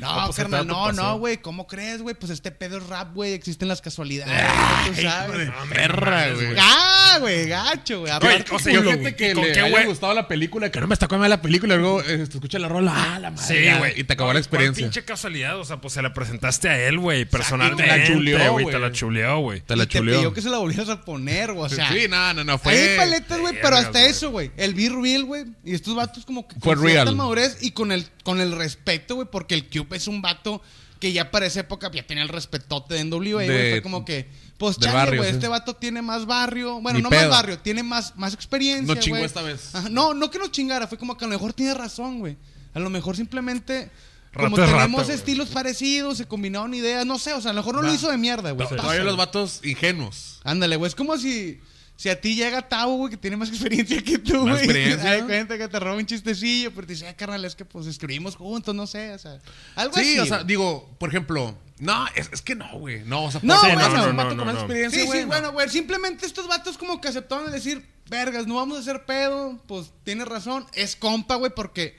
No, 0.00 0.20
No, 0.20 0.24
pues, 0.26 0.36
carnal, 0.36 0.66
no, 0.66 0.74
no, 0.92 0.96
pasión. 0.96 1.18
güey, 1.20 1.36
¿cómo 1.38 1.66
crees, 1.66 2.02
güey? 2.02 2.14
Pues 2.14 2.30
este 2.32 2.50
pedo 2.50 2.78
es 2.78 2.86
rap, 2.86 3.14
güey, 3.14 3.32
existen 3.34 3.68
las 3.68 3.80
casualidades, 3.80 4.32
güey, 4.34 4.96
tú 4.96 5.02
sabes. 5.02 5.50
Perra, 5.72 6.32
güey. 6.32 6.46
Ah, 6.58 7.16
güey, 7.20 7.48
gacho, 7.48 8.00
güey. 8.00 8.12
O 8.50 8.58
sea, 8.58 8.72
yo 8.72 8.82
gente 8.82 9.14
que- 9.14 9.28
que 9.28 9.34
¿con 9.34 9.44
le 9.44 9.52
qué 9.52 9.60
haya 9.60 9.84
gustado 9.84 10.14
la 10.14 10.26
película, 10.26 10.70
que 10.70 10.80
no 10.80 10.86
me 10.86 10.94
está 10.94 11.06
comiendo 11.06 11.28
la 11.28 11.42
película, 11.42 11.74
y 11.74 11.78
luego 11.78 12.00
eh, 12.02 12.18
te 12.26 12.34
escucha 12.34 12.58
la 12.58 12.68
rola, 12.68 12.92
ah, 12.96 13.18
la 13.18 13.30
madre. 13.30 13.70
Sí, 13.72 13.78
güey. 13.78 14.00
Y 14.00 14.04
te 14.04 14.14
acabó 14.14 14.28
No, 14.32 14.34
la 14.34 14.40
¿cuál 14.40 14.42
experiencia. 14.42 14.84
pinche 14.86 15.04
casualidad. 15.04 15.58
O 15.58 15.64
sea, 15.64 15.76
pues 15.80 15.94
se 15.94 16.02
la 16.02 16.12
presentaste 16.14 16.68
a 16.68 16.78
él, 16.80 16.98
güey, 16.98 17.24
personalmente. 17.26 17.82
te 17.84 17.88
la 17.98 18.06
chuleó, 18.06 18.52
güey. 18.52 18.66
Te 18.66 18.78
la 18.78 18.92
chuleó, 18.92 19.38
güey. 19.40 19.60
Te 19.60 19.76
la 19.76 19.84
y 19.84 19.86
te 19.86 19.98
chuleó. 19.98 20.16
pidió 20.18 20.32
que 20.32 20.42
se 20.42 20.48
la 20.48 20.58
volvieras 20.58 20.88
a 20.88 21.00
poner, 21.02 21.52
güey. 21.52 21.66
O 21.66 21.68
sea, 21.74 21.92
sí, 21.92 22.06
no, 22.08 22.32
no, 22.34 22.44
no, 22.44 22.58
fue. 22.58 22.72
hay 22.72 22.96
paletas, 22.96 23.38
güey, 23.38 23.54
pero 23.60 23.76
hasta 23.76 24.04
eso, 24.06 24.30
güey. 24.30 24.50
El 24.56 24.74
Be 24.74 24.88
Real, 24.88 25.24
güey. 25.24 25.44
Y 25.64 25.74
estos 25.74 25.94
vatos 25.94 26.24
como 26.24 26.46
que 26.48 26.56
Fue 26.60 26.74
real. 26.74 27.14
madurez 27.14 27.58
y 27.60 27.72
con 27.72 27.92
el, 27.92 28.06
con 28.30 28.40
el 28.40 28.52
respeto, 28.52 29.16
güey, 29.16 29.28
porque 29.28 29.56
el 29.56 29.68
Cube 29.68 29.96
es 29.96 30.06
un 30.06 30.22
vato 30.22 30.62
que 31.00 31.12
ya 31.12 31.32
para 31.32 31.46
esa 31.46 31.60
época 31.60 31.90
ya 31.92 32.06
tenía 32.06 32.22
el 32.22 32.28
respetote 32.28 32.94
de 32.94 33.04
NWA, 33.04 33.18
güey. 33.44 33.70
Fue 33.70 33.82
como 33.82 34.04
que, 34.04 34.28
pues 34.56 34.78
chale, 34.78 35.16
güey, 35.16 35.30
sí. 35.30 35.34
este 35.34 35.48
vato 35.48 35.74
tiene 35.74 36.00
más 36.00 36.26
barrio. 36.26 36.80
Bueno, 36.80 36.98
Ni 36.98 37.02
no 37.02 37.08
pedo. 37.08 37.22
más 37.22 37.30
barrio, 37.30 37.58
tiene 37.58 37.82
más, 37.82 38.16
más 38.16 38.32
experiencia, 38.34 38.94
No 38.94 39.00
chingó 39.00 39.16
esta 39.16 39.42
vez. 39.42 39.74
Ajá, 39.74 39.88
no, 39.88 40.14
no 40.14 40.30
que 40.30 40.38
nos 40.38 40.52
chingara, 40.52 40.86
fue 40.86 40.96
como 40.96 41.16
que 41.16 41.24
a 41.24 41.28
lo 41.28 41.34
mejor 41.34 41.54
tiene 41.54 41.74
razón, 41.74 42.20
güey. 42.20 42.36
A 42.72 42.78
lo 42.78 42.88
mejor 42.88 43.16
simplemente... 43.16 43.90
Como 44.32 44.56
Rata 44.56 44.62
es 44.62 44.70
rata, 44.70 44.84
tenemos 44.84 45.08
estilos 45.08 45.48
parecidos, 45.48 46.18
se 46.18 46.24
combinaron 46.24 46.72
ideas, 46.72 47.04
no 47.04 47.18
sé, 47.18 47.32
o 47.32 47.40
sea, 47.40 47.50
a 47.50 47.54
lo 47.54 47.62
mejor 47.62 47.74
no 47.74 47.82
lo 47.82 47.92
hizo 47.92 48.08
de 48.08 48.16
mierda, 48.16 48.52
güey. 48.52 48.68
Todavía 48.68 49.00
Pasa, 49.00 49.02
los 49.02 49.16
vatos 49.16 49.60
ingenuos. 49.64 50.40
Ándale, 50.44 50.76
güey. 50.76 50.88
Es 50.88 50.94
como 50.94 51.18
si, 51.18 51.58
si 52.00 52.08
a 52.08 52.18
ti 52.18 52.34
llega 52.34 52.66
Tavo, 52.66 52.96
güey, 52.96 53.10
que 53.10 53.18
tiene 53.18 53.36
más 53.36 53.48
experiencia 53.50 54.02
que 54.02 54.16
tú, 54.16 54.40
güey. 54.40 54.52
Más 54.54 54.62
experiencia, 54.62 55.10
Te 55.16 55.20
¿no? 55.20 55.26
cuenta 55.26 55.58
que 55.58 55.68
te 55.68 55.78
roba 55.80 55.96
un 55.96 56.06
chistecillo, 56.06 56.72
pero 56.74 56.86
te 56.86 56.94
dice, 56.94 57.06
ah, 57.06 57.14
carnal, 57.14 57.44
es 57.44 57.54
que 57.54 57.66
pues 57.66 57.86
escribimos 57.86 58.36
juntos, 58.36 58.74
no 58.74 58.86
sé, 58.86 59.12
o 59.12 59.18
sea. 59.18 59.38
Algo 59.76 59.94
Sí, 59.96 60.00
así. 60.12 60.18
o 60.20 60.24
sea, 60.24 60.36
güey. 60.38 60.46
digo, 60.46 60.88
por 60.98 61.10
ejemplo, 61.10 61.54
no, 61.78 62.06
es, 62.14 62.30
es 62.32 62.40
que 62.40 62.54
no, 62.54 62.78
güey. 62.78 63.02
No, 63.04 63.24
o 63.24 63.30
sea, 63.30 63.40
No, 63.44 63.54
bueno, 63.60 63.80
ser 63.82 64.08
un 64.08 64.16
no, 64.16 64.22
vato 64.22 64.30
no, 64.34 64.36
con 64.38 64.46
más 64.46 64.54
no. 64.54 64.60
experiencia, 64.60 64.98
Sí, 65.02 65.06
güey. 65.06 65.18
sí, 65.18 65.24
no. 65.26 65.28
bueno, 65.28 65.52
güey. 65.52 65.68
Simplemente 65.68 66.24
estos 66.24 66.48
vatos 66.48 66.78
como 66.78 67.02
que 67.02 67.08
aceptaron 67.08 67.52
decir, 67.52 67.86
vergas, 68.08 68.46
no 68.46 68.54
vamos 68.54 68.78
a 68.78 68.80
hacer 68.80 69.04
pedo, 69.04 69.62
pues 69.66 69.90
tienes 70.02 70.26
razón. 70.26 70.64
Es 70.72 70.96
compa, 70.96 71.34
güey, 71.34 71.52
porque 71.54 71.98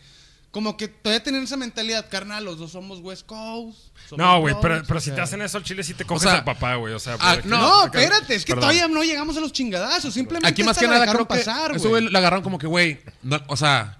como 0.51 0.75
que 0.75 0.89
todavía 0.89 1.23
tienen 1.23 1.43
esa 1.43 1.55
mentalidad, 1.55 2.09
carnal, 2.09 2.43
los 2.43 2.57
dos 2.57 2.71
somos 2.71 2.99
West 2.99 3.25
Coast. 3.25 3.79
somos 4.09 4.17
No, 4.25 4.41
güey, 4.41 4.53
pero, 4.61 4.83
pero 4.85 4.97
o 4.97 5.01
si 5.01 5.05
sea. 5.07 5.15
te 5.15 5.21
hacen 5.21 5.41
eso 5.41 5.57
al 5.57 5.63
chile, 5.63 5.83
sí 5.83 5.93
te 5.93 6.03
coges 6.05 6.23
sea, 6.23 6.39
al 6.39 6.43
papá, 6.43 6.75
güey. 6.75 6.93
O 6.93 6.99
sea, 6.99 7.15
ah, 7.21 7.37
no, 7.45 7.57
No, 7.57 7.85
espérate, 7.85 8.35
es 8.35 8.43
que 8.43 8.53
perdón. 8.53 8.69
todavía 8.69 8.87
no 8.89 9.03
llegamos 9.03 9.37
a 9.37 9.39
los 9.39 9.53
chingadazos. 9.53 10.13
Simplemente 10.13 10.49
Aquí 10.49 10.63
más 10.63 10.77
que 10.77 10.85
la 10.85 10.91
nada 10.91 11.01
dejaron 11.01 11.25
creo 11.25 11.37
que 11.37 11.45
pasar, 11.45 11.75
eso, 11.75 11.89
güey. 11.89 12.09
lo 12.09 12.17
agarraron 12.17 12.43
como 12.43 12.57
que, 12.57 12.67
güey, 12.67 12.99
no, 13.23 13.41
o 13.47 13.55
sea, 13.55 13.97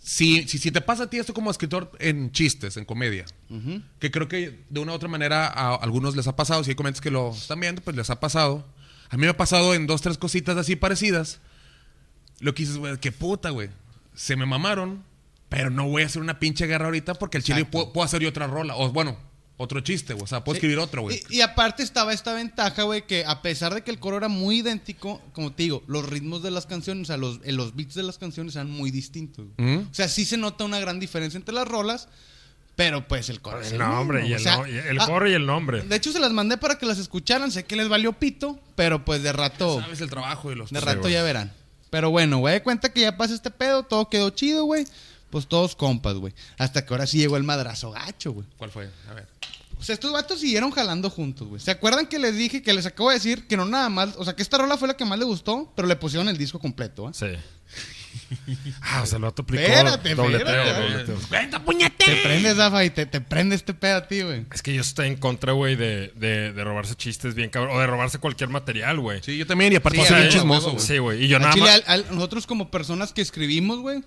si, 0.00 0.46
si, 0.48 0.58
si 0.58 0.70
te 0.70 0.80
pasa 0.80 1.04
a 1.04 1.10
ti 1.10 1.18
esto 1.18 1.32
como 1.34 1.50
escritor 1.50 1.92
en 1.98 2.30
chistes, 2.32 2.76
en 2.76 2.84
comedia, 2.84 3.24
que 3.98 4.10
creo 4.10 4.28
que 4.28 4.64
de 4.68 4.80
una 4.80 4.92
u 4.92 4.94
otra 4.94 5.08
manera 5.08 5.46
a 5.46 5.74
algunos 5.76 6.14
les 6.16 6.26
ha 6.26 6.36
pasado, 6.36 6.62
si 6.64 6.70
hay 6.70 6.76
comediantes 6.76 7.00
que 7.00 7.10
lo 7.10 7.30
están 7.32 7.60
viendo, 7.60 7.80
pues 7.82 7.96
les 7.96 8.10
ha 8.10 8.20
pasado. 8.20 8.66
A 9.10 9.16
mí 9.16 9.22
me 9.22 9.28
ha 9.28 9.36
pasado 9.36 9.74
en 9.74 9.86
dos, 9.86 10.02
tres 10.02 10.18
cositas 10.18 10.56
así 10.58 10.76
parecidas. 10.76 11.40
Lo 12.40 12.54
que 12.54 12.62
dices, 12.64 12.76
güey, 12.76 12.98
qué 12.98 13.12
puta, 13.12 13.50
güey. 13.50 13.70
Se 14.14 14.36
me 14.36 14.44
mamaron, 14.46 15.04
pero 15.48 15.70
no 15.70 15.88
voy 15.88 16.02
a 16.02 16.06
hacer 16.06 16.20
una 16.22 16.38
pinche 16.38 16.66
guerra 16.66 16.86
ahorita 16.86 17.14
porque 17.14 17.38
el 17.38 17.44
chile 17.44 17.64
puedo, 17.64 17.92
puedo 17.92 18.04
hacer 18.04 18.20
yo 18.22 18.28
otra 18.28 18.46
rola. 18.46 18.76
O 18.76 18.90
bueno, 18.92 19.16
otro 19.56 19.80
chiste, 19.80 20.12
güey. 20.14 20.24
O 20.24 20.26
sea, 20.26 20.44
puedo 20.44 20.54
Sí. 20.54 20.58
escribir 20.58 20.78
otro, 20.78 21.02
güey. 21.02 21.20
Y, 21.30 21.38
y 21.38 21.40
aparte 21.40 21.82
estaba 21.82 22.12
esta 22.12 22.32
ventaja, 22.34 22.82
güey, 22.84 23.06
que 23.06 23.24
a 23.26 23.42
pesar 23.42 23.74
de 23.74 23.82
que 23.82 23.90
el 23.90 23.98
coro 23.98 24.16
era 24.18 24.28
muy 24.28 24.58
idéntico, 24.58 25.20
como 25.32 25.52
te 25.52 25.64
digo, 25.64 25.82
los 25.86 26.08
ritmos 26.08 26.42
de 26.42 26.50
las 26.50 26.66
canciones, 26.66 27.02
o 27.02 27.06
sea, 27.06 27.16
los, 27.16 27.40
eh, 27.44 27.52
los 27.52 27.74
beats 27.74 27.94
de 27.94 28.02
las 28.04 28.18
canciones 28.18 28.54
eran 28.56 28.70
muy 28.70 28.90
distintos. 28.90 29.46
¿Mm? 29.56 29.76
O 29.90 29.94
sea, 29.94 30.06
sí 30.08 30.24
se 30.24 30.36
nota 30.36 30.64
una 30.64 30.78
gran 30.80 31.00
diferencia 31.00 31.36
entre 31.38 31.54
las 31.54 31.66
rolas, 31.66 32.08
Pero 32.76 33.08
pues 33.08 33.28
el 33.30 33.40
coro. 33.40 33.60
es 33.60 33.72
El 33.72 33.78
nombre, 33.78 34.24
y 34.28 34.32
o 34.32 34.36
el, 34.36 34.42
sea, 34.42 34.58
no- 34.58 34.68
y 34.68 34.76
el 34.76 35.00
ah, 35.00 35.06
coro 35.06 35.28
y 35.28 35.32
el 35.34 35.44
nombre. 35.46 35.82
De 35.82 35.96
hecho, 35.96 36.12
se 36.12 36.20
las 36.20 36.30
mandé 36.32 36.56
para 36.58 36.78
que 36.78 36.86
las 36.86 36.98
escucharan. 37.00 37.50
Sé 37.50 37.64
que 37.64 37.74
les 37.74 37.88
valió 37.88 38.12
pito, 38.12 38.60
pero 38.76 39.04
pues 39.04 39.24
de 39.24 39.32
rato. 39.32 39.80
Sabes 39.80 40.00
el 40.00 40.08
trabajo 40.10 40.52
y 40.52 40.54
los... 40.54 40.70
De 40.70 40.78
rato 40.80 41.08
ya 41.08 41.24
verán. 41.24 41.52
Pero 41.90 42.10
bueno, 42.10 42.38
güey, 42.38 42.54
de 42.54 42.62
cuenta 42.62 42.92
que 42.92 43.00
ya 43.00 43.16
pasa 43.16 43.34
este 43.34 43.50
pedo, 43.50 43.82
todo 43.82 44.08
quedó 44.08 44.30
chido, 44.30 44.64
güey. 44.66 44.84
Pues 45.30 45.46
todos 45.46 45.76
compas, 45.76 46.14
güey. 46.14 46.32
Hasta 46.58 46.84
que 46.84 46.94
ahora 46.94 47.06
sí 47.06 47.18
llegó 47.18 47.36
el 47.36 47.44
madrazo 47.44 47.90
gacho, 47.90 48.32
güey. 48.32 48.46
¿Cuál 48.56 48.70
fue? 48.70 48.88
A 49.10 49.14
ver. 49.14 49.26
O 49.78 49.84
sea, 49.84 49.92
estos 49.94 50.10
vatos 50.12 50.40
siguieron 50.40 50.70
jalando 50.72 51.08
juntos, 51.10 51.46
güey. 51.46 51.60
¿Se 51.60 51.70
acuerdan 51.70 52.06
que 52.06 52.18
les 52.18 52.34
dije 52.36 52.62
que 52.62 52.72
les 52.72 52.86
acabo 52.86 53.10
de 53.10 53.16
decir 53.16 53.46
que 53.46 53.56
no 53.56 53.64
nada 53.64 53.88
más, 53.88 54.16
o 54.16 54.24
sea, 54.24 54.34
que 54.34 54.42
esta 54.42 54.58
rola 54.58 54.76
fue 54.76 54.88
la 54.88 54.96
que 54.96 55.04
más 55.04 55.18
le 55.18 55.24
gustó, 55.24 55.72
pero 55.76 55.86
le 55.86 55.94
pusieron 55.96 56.28
el 56.28 56.36
disco 56.36 56.58
completo, 56.58 57.08
¿eh? 57.08 57.12
Sí. 57.14 57.26
ah, 58.82 59.02
o 59.02 59.06
sea, 59.06 59.18
lo 59.18 59.28
aplicó 59.28 59.62
Espérate, 59.62 60.14
dobleteo, 60.14 60.48
espérate. 60.48 60.82
dobleteo. 60.82 61.18
¡Cuenta, 61.28 61.62
puñete! 61.64 62.04
Te 62.06 62.16
prendes, 62.22 62.56
Zafa, 62.56 62.84
y 62.84 62.90
te, 62.90 63.06
te 63.06 63.20
prende 63.20 63.54
este 63.54 63.74
pedo 63.74 63.96
a 63.98 64.08
ti, 64.08 64.22
güey. 64.22 64.46
Es 64.52 64.62
que 64.62 64.74
yo 64.74 64.80
estoy 64.80 65.08
en 65.08 65.16
contra, 65.16 65.52
güey, 65.52 65.76
de, 65.76 66.12
de, 66.16 66.52
de 66.52 66.64
robarse 66.64 66.94
chistes 66.96 67.34
bien 67.34 67.50
cabrón. 67.50 67.76
O 67.76 67.80
de 67.80 67.86
robarse 67.86 68.18
cualquier 68.18 68.48
material, 68.50 68.98
güey. 68.98 69.20
Sí, 69.22 69.36
yo 69.36 69.46
también. 69.46 69.72
Y 69.72 69.76
aparte, 69.76 70.00
Sí, 70.00 70.06
soy 70.06 70.16
bien 70.20 70.30
chismoso, 70.30 70.72
güey. 70.72 70.84
Sí, 70.84 70.98
güey. 70.98 71.24
Y 71.24 71.28
yo 71.28 71.36
Al 71.36 71.42
nada 71.42 71.54
chile, 71.54 71.66
más. 71.66 71.82
al- 71.86 72.04
al- 72.06 72.14
nosotros 72.14 72.46
como 72.46 72.70
personas 72.70 73.12
que 73.12 73.20
escribimos, 73.20 73.78
güey, 73.78 74.02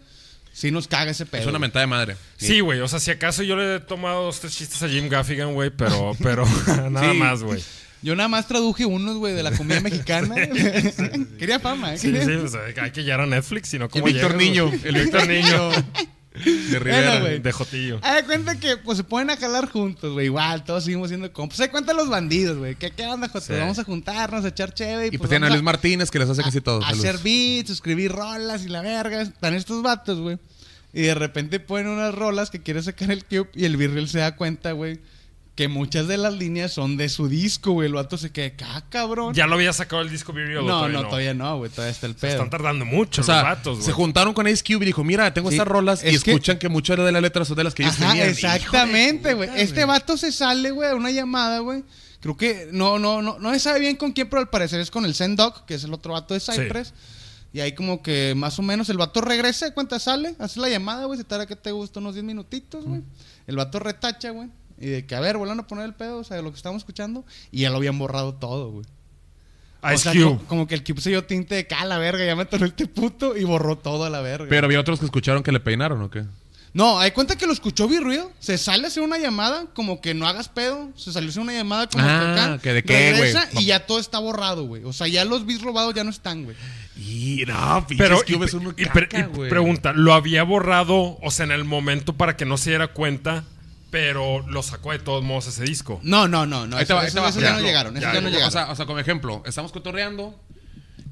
sí 0.54 0.72
nos 0.72 0.88
caga 0.88 1.12
ese 1.12 1.26
pedo. 1.26 1.42
Es 1.42 1.48
una 1.48 1.60
mentada 1.60 1.82
de 1.82 1.88
madre. 1.88 2.16
Sí, 2.38 2.60
güey. 2.60 2.80
O 2.82 2.88
sea, 2.88 3.00
si 3.00 3.12
acaso 3.12 3.44
yo 3.44 3.56
le 3.56 3.76
he 3.76 3.80
tomado 3.80 4.24
dos, 4.24 4.40
tres 4.40 4.56
chistes 4.56 4.82
a 4.84 4.90
Jim 4.90 5.10
Gaffigan, 5.10 5.54
güey, 5.54 5.70
pero, 5.70 6.16
pero 6.24 6.46
nada 6.90 7.12
Sí. 7.12 7.18
más, 7.18 7.44
güey. 7.44 7.64
Yo 8.04 8.16
nada 8.16 8.30
más 8.30 8.48
traduje 8.48 8.84
unos, 8.86 9.18
güey, 9.18 9.34
de 9.36 9.44
la 9.44 9.52
comida 9.52 9.80
mexicana. 9.82 10.34
Quería 11.38 11.60
fama, 11.60 11.94
¿eh? 11.94 11.98
Sí, 12.00 12.12
sí, 12.24 12.32
o 12.32 12.48
sea, 12.48 12.62
hay 12.82 12.92
que 12.92 13.04
llegar 13.04 13.22
a 13.22 13.28
Netflix, 13.28 13.70
si 13.70 13.78
no, 13.78 13.90
¿cómo 13.90 14.08
El 14.08 14.14
Víctor 14.14 14.36
Niño. 14.36 14.72
El 14.84 14.96
Víctor 14.96 15.28
Niño. 15.28 15.70
De 16.34 16.80
Rivera. 16.80 17.20
Bueno, 17.20 17.44
de 17.44 17.52
Jotillo. 17.52 18.00
Haz 18.02 18.16
de 18.16 18.24
cuenta 18.24 18.60
que 18.60 18.78
pues 18.78 18.98
se 18.98 19.04
ponen 19.04 19.30
a 19.32 19.38
jalar 19.38 19.70
juntos, 19.70 20.14
güey. 20.14 20.28
Igual, 20.28 20.64
todos 20.64 20.86
seguimos 20.86 21.10
siendo 21.10 21.32
compas. 21.34 21.58
Se 21.58 21.70
cuenta 21.70 21.94
los 21.94 22.10
bandidos, 22.10 22.58
güey. 22.58 22.76
¿Qué, 22.76 22.92
¿Qué 22.92 23.06
onda? 23.06 23.30
Sí. 23.40 23.54
Vamos 23.54 23.80
a 23.80 23.84
juntarnos, 23.84 24.46
a 24.46 24.48
echar 24.48 24.74
chévere. 24.74 25.14
y 25.14 25.18
pues 25.18 25.30
tienen 25.30 25.50
a 25.50 25.52
Luis 25.52 25.64
Martínez 25.64 26.10
que 26.10 26.20
les 26.20 26.30
hace 26.30 26.42
casi 26.42 26.62
todo. 26.62 26.84
a 26.84 26.90
hacer 26.90 27.18
beats, 27.18 27.70
escribir 27.70 28.12
rolas 28.12 28.64
y 28.64 28.70
la 28.70 28.82
verga. 28.82 29.22
Están 29.22 29.56
estos 29.56 29.84
vatos, 29.84 30.20
güey. 30.20 30.38
Y 30.94 31.04
de 31.04 31.16
repente 31.16 31.60
ponen 31.60 31.88
unas 31.88 32.14
rolas 32.14 32.50
que 32.50 32.62
quiere 32.62 32.82
sacar 32.82 33.12
el 33.12 33.26
Cube 33.26 33.50
y 33.54 33.66
el 33.66 33.78
Virreal 33.78 34.08
se 34.10 34.20
da 34.20 34.36
cuenta, 34.36 34.74
güey, 34.74 35.00
que 35.56 35.68
muchas 35.68 36.08
de 36.08 36.18
las 36.18 36.34
líneas 36.34 36.72
son 36.72 36.96
de 36.98 37.10
su 37.10 37.28
disco, 37.28 37.72
güey. 37.74 37.88
El 37.88 37.94
vato 37.94 38.18
se 38.18 38.32
queda, 38.32 38.54
ah, 38.70 38.84
cabrón. 38.90 39.34
Ya 39.34 39.48
lo 39.48 39.56
había 39.56 39.74
sacado 39.74 40.02
el 40.02 40.10
disco 40.10 40.32
Video. 40.34 40.62
no, 40.64 40.88
no, 40.88 41.04
todavía 41.08 41.34
no, 41.34 41.58
güey. 41.58 41.70
Todavía 41.70 41.92
está 41.92 42.08
el 42.08 42.14
Se 42.14 42.20
pedo. 42.20 42.32
están 42.32 42.50
tardando 42.50 42.86
mucho 42.86 43.22
O 43.22 43.24
sea, 43.24 43.36
los 43.36 43.44
vatos, 43.44 43.74
güey. 43.78 43.86
se 43.86 43.92
juntaron 43.92 44.34
con 44.34 44.48
Ice 44.48 44.64
Cube 44.64 44.84
y 44.84 44.88
dijo, 44.88 45.04
mira, 45.04 45.34
tengo 45.34 45.50
Sí, 45.50 45.56
estas 45.56 45.68
rolas 45.68 46.02
y 46.04 46.06
que- 46.20 46.32
escuchan 46.32 46.58
que 46.58 46.70
muchas 46.70 46.98
de 46.98 47.12
las 47.12 47.22
letras 47.22 47.48
son 47.48 47.58
de 47.58 47.64
las 47.66 47.76
que 47.76 47.84
ellos 47.84 47.96
Ajá, 48.00 48.10
tenían. 48.12 48.30
exactamente, 48.30 49.34
güey. 49.34 49.50
Este 49.58 49.86
vato 49.86 50.18
se 50.18 50.32
sale, 50.32 50.72
güey, 50.72 50.90
a 50.90 50.96
una 50.96 51.12
llamada, 51.12 51.60
güey. 51.60 51.84
Creo 52.22 52.38
que 52.38 52.70
no, 52.72 52.98
no, 53.00 53.22
no, 53.22 53.40
no 53.40 53.52
se 53.54 53.60
sabe 53.60 53.80
bien 53.80 53.96
con 53.98 54.12
quién, 54.14 54.30
pero 54.30 54.40
al 54.40 54.50
parecer 54.50 54.80
es 54.80 54.92
con 54.92 55.06
el 55.06 55.16
Zendoc, 55.16 55.66
que 55.66 55.74
es 55.76 55.84
el 55.84 55.94
otro 55.94 56.14
vato 56.14 56.34
de 56.34 56.40
Cypress. 56.40 56.94
Y 57.54 57.60
ahí 57.60 57.74
como 57.74 58.02
que 58.02 58.34
más 58.38 58.58
o 58.60 58.62
menos 58.62 58.88
el 58.90 58.98
vato 58.98 59.20
regresa, 59.20 59.74
cuenta 59.74 60.00
sale, 60.00 60.36
hace 60.40 60.60
la 60.62 60.70
llamada, 60.70 61.06
güey, 61.06 61.18
se 61.18 61.26
tarda 61.26 61.46
que 61.46 61.56
te 61.58 61.72
gusta 61.72 62.00
unos 62.00 62.14
10 62.14 62.24
minutitos, 62.24 62.86
güey. 62.86 63.02
El 63.48 63.58
vato 63.58 63.80
retacha, 63.80 64.30
güey. 64.30 64.48
Y 64.82 64.88
de 64.88 65.06
que, 65.06 65.16
a 65.16 65.20
ver, 65.20 65.38
vuelvan 65.38 65.60
a 65.60 65.68
poner 65.68 65.86
el 65.86 65.94
pedo, 65.94 66.18
o 66.20 66.24
sea, 66.24 66.38
de 66.38 66.44
lo 66.44 66.52
que 66.52 66.58
estábamos 66.58 66.82
escuchando. 66.82 67.24
Y 67.52 67.62
ya 67.62 67.70
lo 67.70 67.78
habían 67.78 67.98
borrado 68.00 68.34
todo, 68.34 68.72
güey. 68.72 68.86
O 69.84 69.92
Ice 69.94 70.04
sea, 70.04 70.12
Cube. 70.14 70.38
co- 70.38 70.44
como 70.48 70.68
que 70.68 70.76
el 70.76 70.84
Cube 70.84 71.02
se 71.02 71.10
dio 71.10 71.24
tinte 71.26 71.56
de 71.56 71.66
ca, 71.68 71.86
la 71.86 71.98
verga, 71.98 72.24
ya 72.26 72.36
me 72.36 72.44
atoró 72.44 72.66
este 72.66 72.86
puto 72.88 73.36
y 73.38 73.44
borró 73.44 73.78
todo 73.78 74.06
a 74.06 74.10
la 74.10 74.22
verga. 74.22 74.48
Pero 74.50 74.66
había 74.68 74.80
otros 74.80 75.00
que 75.00 75.06
escucharon 75.06 75.42
que 75.44 75.52
le 75.52 75.60
peinaron, 75.60 76.02
¿o 76.02 76.10
qué? 76.10 76.24
No, 76.74 77.00
hay 77.00 77.12
cuenta 77.12 77.36
que 77.38 77.46
lo 77.48 77.52
escuchó 77.52 77.88
Real, 77.88 78.30
se 78.40 78.58
sale 78.58 78.86
a 78.86 78.88
hacer 78.88 79.04
una 79.04 79.18
llamada, 79.18 79.66
como 79.74 80.00
que 80.00 80.14
no 80.14 80.26
hagas 80.26 80.48
pedo, 80.48 80.90
se 80.96 81.12
salió 81.12 81.28
a 81.28 81.32
hacer 81.32 81.42
una 81.44 81.52
llamada 81.54 81.88
como 81.90 82.04
Ah, 82.08 82.22
que 82.34 82.40
acá, 82.42 82.58
que 82.60 82.74
de 82.74 82.84
qué, 82.84 83.12
regresa 83.12 83.50
güey. 83.52 83.64
y 83.66 83.68
ya 83.68 83.86
todo 83.86 84.00
está 84.00 84.20
borrado, 84.20 84.66
güey. 84.68 84.84
O 84.86 84.94
sea, 84.94 85.08
ya 85.08 85.26
los 85.26 85.46
beats 85.46 85.62
robados 85.64 85.94
ya 85.94 86.04
no 86.06 86.12
están, 86.12 86.46
güey. 86.46 86.56
Y 86.96 87.44
no, 87.46 87.86
Pero, 87.98 88.22
y, 88.26 88.42
es 88.44 88.54
un 88.54 88.74
y 88.78 88.86
pre- 88.86 89.10
caca, 89.10 89.20
y 89.20 89.36
güey. 89.36 89.50
pregunta, 89.50 89.92
¿lo 89.94 90.14
había 90.14 90.44
borrado, 90.44 91.18
o 91.22 91.32
sea, 91.32 91.44
en 91.46 91.52
el 91.52 91.66
momento 91.66 92.14
para 92.14 92.38
que 92.38 92.46
no 92.46 92.56
se 92.58 92.70
diera 92.70 92.88
cuenta, 92.90 93.44
pero 93.92 94.44
lo 94.48 94.64
sacó 94.64 94.92
de 94.94 95.00
todos 95.00 95.24
modos 95.24 95.46
ese 95.48 95.64
disco? 95.64 96.00
No, 96.02 96.28
no, 96.28 96.46
no, 96.48 96.66
no. 96.66 96.78
Ahí 96.78 96.86
te 96.86 96.94
Esos, 96.94 97.06
va, 97.06 97.12
te 97.12 97.20
va. 97.20 97.30
esos 97.30 97.42
ya, 97.44 97.50
Ya, 97.50 97.56
no 97.56 97.62
llegaron, 97.62 97.94
ya, 97.96 98.14
ya, 98.14 98.22
no 98.22 98.30
llegaron. 98.30 98.48
O 98.48 98.52
sea, 98.52 98.72
o 98.72 98.76
sea, 98.76 98.86
como 98.88 98.98
ejemplo, 99.00 99.44
estamos 99.46 99.72
cotorreando 99.72 100.42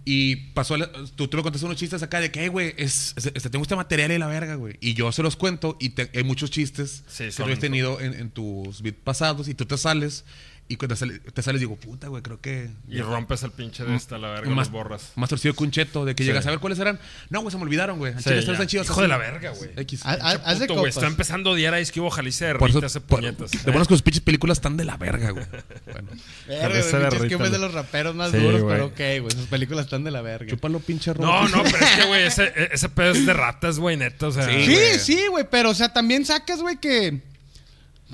y 0.06 0.38
pasó, 0.54 0.76
el- 0.76 0.88
tú, 1.16 1.28
tú 1.28 1.38
me 1.38 1.44
contaste 1.44 1.66
unos 1.66 1.78
chistes 1.78 2.02
acá 2.02 2.20
de 2.20 2.32
que, 2.32 2.40
"Hey, 2.42 2.48
güey, 2.48 2.74
es, 2.78 3.14
es- 3.18 3.44
tengo 3.52 3.62
este 3.62 3.76
material 3.76 4.12
y 4.12 4.18
la 4.18 4.28
verga, 4.28 4.56
güey. 4.56 4.78
Y 4.80 4.94
yo 4.96 5.12
se 5.12 5.22
los 5.22 5.36
cuento 5.36 5.78
y 5.80 5.90
te- 5.90 6.10
hay 6.16 6.24
muchos 6.24 6.50
chistes 6.50 7.04
Sí, 7.08 7.26
que 7.26 7.32
tú 7.32 7.44
has 7.44 7.60
tenido 7.60 8.00
en, 8.00 8.14
en 8.16 8.32
tus 8.32 8.82
beats 8.82 8.98
pasados 9.04 9.48
y 9.50 9.54
tú 9.54 9.66
te 9.66 9.78
sales 9.78 10.24
y 10.70 10.78
cuando 10.78 10.94
te, 10.96 11.00
sale- 11.00 11.20
te 11.20 11.42
sales 11.42 11.60
digo, 11.60 11.76
puta, 11.76 12.08
güey, 12.08 12.22
creo 12.22 12.40
que... 12.40 12.70
Y 12.88 13.02
rompes 13.02 13.44
el 13.44 13.52
pinche 13.52 13.84
de 13.84 13.96
esta, 13.96 14.18
la 14.20 14.30
verga, 14.30 14.50
más, 14.52 14.68
los 14.68 14.72
borras. 14.72 15.12
más 15.16 15.28
torcido 15.30 15.54
que 15.56 15.64
un 15.64 15.72
cheto 15.72 16.06
de 16.06 16.14
que 16.16 16.24
Sí. 16.24 16.28
llegas 16.30 16.46
a 16.46 16.52
ver 16.52 16.60
cuáles 16.60 16.78
eran. 16.80 17.00
No, 17.30 17.42
güey, 17.42 17.52
se 17.52 17.58
me 17.58 17.64
olvidaron, 17.64 17.98
güey. 17.98 18.14
Sí, 18.20 18.30
están 18.32 18.68
chidos 18.68 18.86
Hijo 18.86 18.94
así. 18.94 19.02
de 19.02 19.08
la 19.08 19.18
verga, 19.18 19.50
güey. 19.52 19.72
X. 19.76 20.02
Haz- 20.06 20.60
de 20.60 20.68
Puto, 20.68 20.86
está 20.88 21.08
empezando 21.08 21.50
a 21.50 21.54
odiar 21.54 21.74
a 21.74 21.82
Ice 21.82 21.92
Cube, 21.92 22.06
ojalá 22.08 22.30
y 22.30 22.32
se 22.32 22.48
hace 22.48 23.02
por- 23.02 23.20
puñetas. 23.20 23.52
de 23.52 23.60
buenas 23.72 23.88
que 23.88 23.96
sus 23.96 24.02
pinches 24.04 24.22
películas 24.22 24.60
están 24.60 24.78
de 24.78 24.86
la 24.86 24.96
verga, 24.98 25.32
güey. 25.32 25.46
Bueno, 25.92 26.10
Verga, 26.48 27.10
güey. 27.18 27.30
Cube 27.32 27.46
es 27.46 27.52
de 27.52 27.60
los 27.60 27.74
raperos 27.74 28.16
más 28.16 28.32
Sí, 28.32 28.38
duros, 28.38 28.64
pero 28.68 28.86
ok, 28.88 28.96
güey, 29.22 29.32
sus 29.32 29.48
películas 29.50 29.86
están 29.86 30.04
de 30.04 30.12
la 30.12 30.22
verga. 30.22 30.50
chúpalo, 30.50 30.80
pinche 30.80 31.14
robo. 31.14 31.26
No, 31.26 31.48
no, 31.50 31.64
pero 31.64 31.78
es 31.78 31.92
que, 31.96 32.06
güey, 32.08 32.24
ese, 32.24 32.54
ese 32.72 32.90
pedo 32.90 33.12
es 33.12 33.26
de 33.26 33.34
ratas, 33.34 33.80
güey, 33.80 33.98
neta, 33.98 34.28
o 34.28 34.32
sea... 34.32 34.46
Sí, 34.46 34.66
Sí, 34.66 34.72
güey. 34.74 35.00
sí, 35.00 35.28
güey, 35.32 35.46
pero 35.50 35.72
o 35.72 35.74
sea, 35.74 35.92
también 35.92 36.26
sacas, 36.26 36.60
güey, 36.62 36.78
que... 36.78 37.22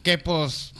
Que 0.03 0.17
pues... 0.17 0.73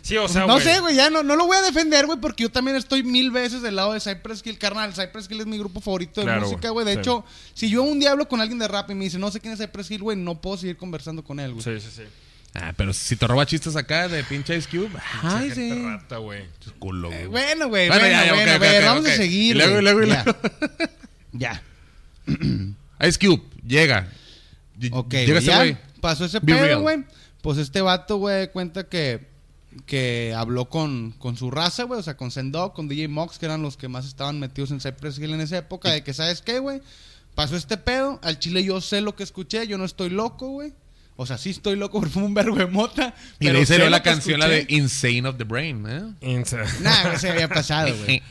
Sí, 0.00 0.16
o 0.16 0.26
sea, 0.28 0.46
no 0.46 0.54
güey. 0.54 0.64
sé, 0.64 0.80
güey, 0.80 0.94
ya 0.96 1.10
no, 1.10 1.22
no 1.22 1.36
lo 1.36 1.46
voy 1.46 1.56
a 1.56 1.62
defender, 1.62 2.06
güey, 2.06 2.18
porque 2.18 2.44
yo 2.44 2.50
también 2.50 2.76
estoy 2.76 3.02
mil 3.02 3.30
veces 3.30 3.62
del 3.62 3.76
lado 3.76 3.92
de 3.92 4.00
Cypress 4.00 4.42
Hill, 4.44 4.58
carnal. 4.58 4.92
Cypress 4.94 5.30
Hill 5.30 5.40
es 5.40 5.46
mi 5.46 5.58
grupo 5.58 5.80
favorito 5.80 6.20
de 6.20 6.26
Claro, 6.26 6.42
música, 6.42 6.70
güey, 6.70 6.84
güey. 6.84 6.86
De 6.86 6.94
sí. 6.94 6.98
hecho, 7.00 7.24
si 7.54 7.68
yo 7.70 7.82
un 7.82 8.00
día 8.00 8.12
hablo 8.12 8.26
con 8.28 8.40
alguien 8.40 8.58
de 8.58 8.66
rap 8.68 8.90
y 8.90 8.94
me 8.94 9.04
dice, 9.04 9.18
no 9.18 9.30
sé 9.30 9.40
quién 9.40 9.52
es 9.52 9.60
Cypress 9.60 9.90
Hill, 9.90 10.02
güey, 10.02 10.16
no 10.16 10.40
puedo 10.40 10.56
seguir 10.56 10.76
conversando 10.76 11.22
con 11.22 11.38
él, 11.38 11.52
güey. 11.52 11.62
Sí, 11.62 11.78
sí, 11.86 11.92
sí. 11.94 12.02
Ah, 12.54 12.74
pero 12.76 12.92
si 12.92 13.16
te 13.16 13.26
roba 13.26 13.46
chistes 13.46 13.76
acá 13.76 14.08
de 14.08 14.22
pinche 14.24 14.54
Ice 14.56 14.68
Cube. 14.68 14.90
Ay, 15.22 15.50
Gente 15.50 15.54
sí. 15.74 15.82
rata, 15.84 16.18
güey. 16.18 16.44
Culo, 16.78 17.08
güey. 17.08 17.22
Eh, 17.22 17.26
bueno, 17.26 17.68
güey, 17.68 17.88
Bueno, 17.88 18.02
bueno, 18.02 18.18
ya, 18.18 18.26
ya, 18.26 18.32
bueno, 18.34 18.50
ok, 18.50 18.52
a 18.52 18.56
ok, 18.56 18.60
ver, 18.60 18.82
ok, 18.82 18.86
vamos 18.88 19.04
ok. 19.04 19.10
a 19.10 19.16
seguir, 19.16 19.56
Y 19.56 19.58
luego, 19.58 19.70
güey. 19.72 19.80
y 19.80 19.84
luego, 19.84 20.02
y 20.02 20.08
Ya. 20.08 20.24
luego. 20.24 20.38
Ya. 21.32 21.62
Ice 23.08 23.18
Cube, 23.18 23.42
llega. 23.66 24.08
Ll- 24.78 24.90
Ok, 24.92 25.12
Llega 25.12 25.26
güey, 25.32 25.38
ese 25.38 25.46
ya 25.46 25.56
güey. 25.58 25.76
pasó 26.00 26.24
ese 26.24 26.40
Be 26.40 26.54
pedo, 26.54 26.80
güey. 26.82 27.04
Pues 27.40 27.58
este 27.58 27.80
vato, 27.80 28.16
güey, 28.18 28.50
cuenta 28.52 28.84
que, 28.88 29.31
que 29.86 30.34
habló 30.36 30.66
con, 30.66 31.12
con 31.12 31.36
su 31.36 31.50
raza, 31.50 31.84
güey, 31.84 32.00
o 32.00 32.02
sea, 32.02 32.16
con 32.16 32.30
Sendog, 32.30 32.72
con 32.72 32.88
DJ 32.88 33.08
Mox, 33.08 33.38
que 33.38 33.46
eran 33.46 33.62
los 33.62 33.76
que 33.76 33.88
más 33.88 34.06
estaban 34.06 34.38
metidos 34.40 34.70
en 34.70 34.80
Cypress 34.80 35.18
Hill 35.18 35.34
en 35.34 35.40
esa 35.40 35.58
época, 35.58 35.90
de 35.90 36.02
que, 36.02 36.14
¿sabes 36.14 36.42
qué, 36.42 36.58
güey? 36.58 36.80
Pasó 37.34 37.56
este 37.56 37.76
pedo, 37.76 38.20
al 38.22 38.38
chile 38.38 38.62
yo 38.62 38.80
sé 38.80 39.00
lo 39.00 39.16
que 39.16 39.22
escuché, 39.22 39.66
yo 39.66 39.78
no 39.78 39.84
estoy 39.84 40.10
loco, 40.10 40.48
güey. 40.48 40.74
O 41.14 41.26
sea, 41.26 41.36
sí 41.36 41.50
estoy 41.50 41.76
loco 41.76 41.98
porque 42.00 42.12
fue 42.12 42.22
un 42.22 42.32
verbo 42.32 42.56
de 42.56 42.66
mota. 42.66 43.14
Y 43.38 43.44
pero 43.46 43.52
de 43.54 43.58
ahí 43.60 43.66
salió 43.66 43.90
la 43.90 44.02
canción, 44.02 44.40
la 44.40 44.48
de. 44.48 44.64
Insane 44.70 45.28
of 45.28 45.36
the 45.36 45.44
Brain, 45.44 45.84
¿eh? 45.86 46.02
Insa. 46.22 46.64
Nah, 46.80 47.16
se 47.18 47.30
había 47.30 47.48
pasado, 47.48 47.94
güey. 48.04 48.22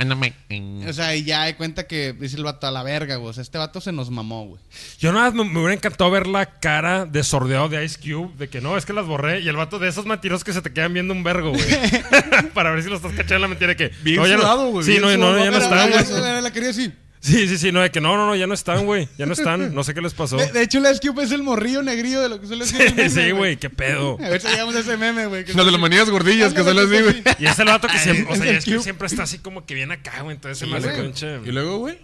O 0.88 0.92
sea, 0.94 1.16
y 1.16 1.24
ya 1.24 1.44
de 1.46 1.56
cuenta 1.56 1.86
que 1.86 2.14
dice 2.14 2.38
el 2.38 2.44
vato 2.44 2.66
a 2.66 2.72
la 2.72 2.82
verga, 2.82 3.18
güey. 3.18 3.30
O 3.30 3.34
sea, 3.34 3.44
este 3.44 3.60
vato 3.60 3.82
se 3.82 3.92
nos 3.92 4.10
mamó, 4.10 4.48
güey. 4.48 4.62
Yo 5.00 5.12
nada 5.14 5.26
más 5.26 5.34
me, 5.36 5.44
me 5.46 5.60
hubiera 5.60 5.76
encantado 5.76 6.10
ver 6.10 6.26
la 6.26 6.60
cara 6.60 7.06
de 7.06 7.24
sordeado 7.24 7.70
de 7.70 7.86
Ice 7.86 8.00
Cube, 8.00 8.36
de 8.38 8.50
que 8.50 8.62
no, 8.62 8.76
es 8.76 8.86
que 8.86 8.94
las 8.94 9.06
borré, 9.06 9.42
y 9.42 9.48
el 9.48 9.56
vato 9.56 9.78
de 9.78 9.88
esos 9.88 10.06
mentirosos 10.08 10.44
que 10.44 10.52
se 10.54 10.62
te 10.62 10.74
quedan 10.74 10.94
viendo 10.94 11.14
un 11.14 11.24
vergo, 11.24 11.52
güey. 11.52 11.64
Para 12.54 12.72
ver 12.72 12.84
si 12.84 12.90
lo 12.90 12.96
estás 12.96 13.12
cachando 13.14 13.40
la 13.40 13.48
mentira 13.48 13.70
de 13.70 13.76
que. 13.76 13.92
Bien 14.04 14.18
no, 14.18 14.28
ya 14.28 14.36
no- 14.36 14.42
sudado, 14.42 14.68
güey, 14.72 14.86
Sí, 14.86 14.98
no, 15.00 15.06
no, 15.18 15.38
ya 15.38 15.52
no 15.52 15.60
pero, 15.60 15.88
güey. 15.88 15.94
eso, 16.04 16.42
La 16.42 16.52
quería 16.52 16.72
así. 16.72 16.92
Sí, 17.22 17.48
sí, 17.48 17.58
sí, 17.60 17.72
no, 17.72 17.82
de 17.82 17.92
que 17.92 18.02
no, 18.02 18.18
no, 18.18 18.26
no, 18.26 18.36
ya 18.36 18.48
no 18.48 18.54
están, 18.56 18.84
güey. 18.86 19.08
Ya 19.18 19.28
no 19.28 19.34
están. 19.34 19.76
No 19.76 19.84
sé 19.84 19.94
qué 19.94 20.02
les 20.02 20.14
pasó. 20.16 20.38
De, 20.38 20.52
de 20.52 20.64
hecho, 20.64 20.80
el 20.86 21.00
Cube 21.00 21.22
es 21.24 21.32
el 21.32 21.44
morrillo 21.44 21.84
negrillo 21.84 22.20
de 22.20 22.30
lo 22.30 22.42
que 22.42 22.48
suele 22.48 22.66
ser. 22.66 22.96
meme, 22.96 23.10
Sí, 23.12 23.30
güey, 23.30 23.58
qué 23.58 23.70
pedo. 23.70 24.18
A 24.20 24.28
ver 24.30 24.42
si 24.42 24.48
llegamos 24.48 24.74
a 24.74 24.80
ese 24.80 24.98
meme, 24.98 25.28
güey. 25.28 25.46
que 25.46 25.54
Las 25.54 25.66
de 25.66 25.72
las 25.72 25.80
manías 25.80 26.10
gordillas 26.10 26.52
que 26.54 26.64
salen 26.64 26.86
así, 26.92 27.02
güey. 27.04 27.24
Y 27.38 27.46
es 27.46 27.60
el 27.60 27.68
vato 27.68 27.88
que 27.88 28.00
siempre, 28.00 28.34
o 28.34 28.36
sea, 28.36 28.52
es 28.58 28.66
que 28.66 28.80
siempre 28.80 29.06
está 29.08 29.24
así 29.24 29.38
como 29.38 29.66
que 29.68 29.76
viene 29.76 29.94
acá, 29.94 30.22
güey. 30.24 30.36
Entonces 30.36 30.58
se 30.58 30.66
me 30.66 30.82
Sí, 30.82 30.88
hace 30.88 31.00
conche. 31.02 31.40
Y 31.46 31.52
luego, 31.52 31.78
güey. 31.78 32.00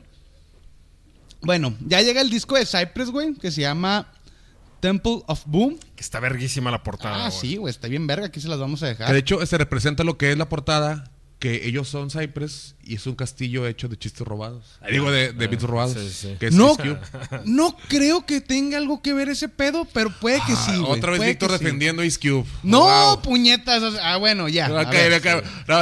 Bueno, 1.41 1.75
ya 1.81 2.01
llega 2.01 2.21
el 2.21 2.29
disco 2.29 2.55
de 2.55 2.65
Cypress, 2.65 3.09
güey, 3.09 3.33
que 3.35 3.51
se 3.51 3.61
llama 3.61 4.11
Temple 4.79 5.21
of 5.27 5.41
Boom. 5.45 5.79
Que 5.95 6.01
está 6.01 6.19
verguísima 6.19 6.71
la 6.71 6.83
portada. 6.83 7.25
Ah, 7.25 7.29
güey. 7.29 7.39
sí, 7.41 7.55
güey, 7.57 7.71
está 7.71 7.87
bien 7.87 8.05
verga. 8.07 8.27
Aquí 8.27 8.39
se 8.41 8.47
las 8.47 8.59
vamos 8.59 8.83
a 8.83 8.87
Que 8.87 8.89
dejar. 8.99 9.13
de 9.13 9.19
hecho 9.19 9.43
se 9.45 9.57
representa 9.57 10.03
lo 10.03 10.17
que 10.17 10.31
es 10.31 10.37
la 10.37 10.49
portada, 10.49 11.11
que 11.39 11.67
ellos 11.67 11.87
son 11.87 12.09
Cypress 12.09 12.75
y 12.83 12.95
es 12.95 13.05
un 13.05 13.13
castillo 13.15 13.67
hecho 13.67 13.87
de 13.87 13.95
chistes 13.97 14.25
robados. 14.25 14.79
Digo, 14.89 15.11
de, 15.11 15.33
de 15.33 15.47
beats 15.47 15.63
robados. 15.63 15.93
sí, 15.93 16.09
sí. 16.09 16.35
Que 16.39 16.47
es 16.47 16.53
No, 16.55 16.75
no 17.45 17.75
creo 17.89 18.25
que 18.25 18.41
tenga 18.41 18.77
algo 18.77 19.01
que 19.03 19.13
ver 19.13 19.29
ese 19.29 19.47
pedo, 19.47 19.85
pero 19.93 20.09
puede 20.19 20.39
que 20.47 20.53
sí, 20.55 20.71
Ah, 20.73 20.77
güey. 20.79 20.91
Otra 20.97 21.11
vez 21.11 21.21
Víctor 21.21 21.51
sí. 21.51 21.57
defendiendo 21.63 22.01
a 22.01 22.05
Ice 22.05 22.19
Cube. 22.19 22.45
No, 22.63 22.81
Wow. 22.85 23.21
puñetas. 23.21 23.83
o 23.83 23.91
sea, 23.91 24.13
ah, 24.13 24.17
bueno, 24.17 24.47
ya. 24.49 24.65
a 24.65 24.81
Ok, 24.81 24.91
ver. 24.91 25.13
ok. 25.37 25.43
No, 25.67 25.79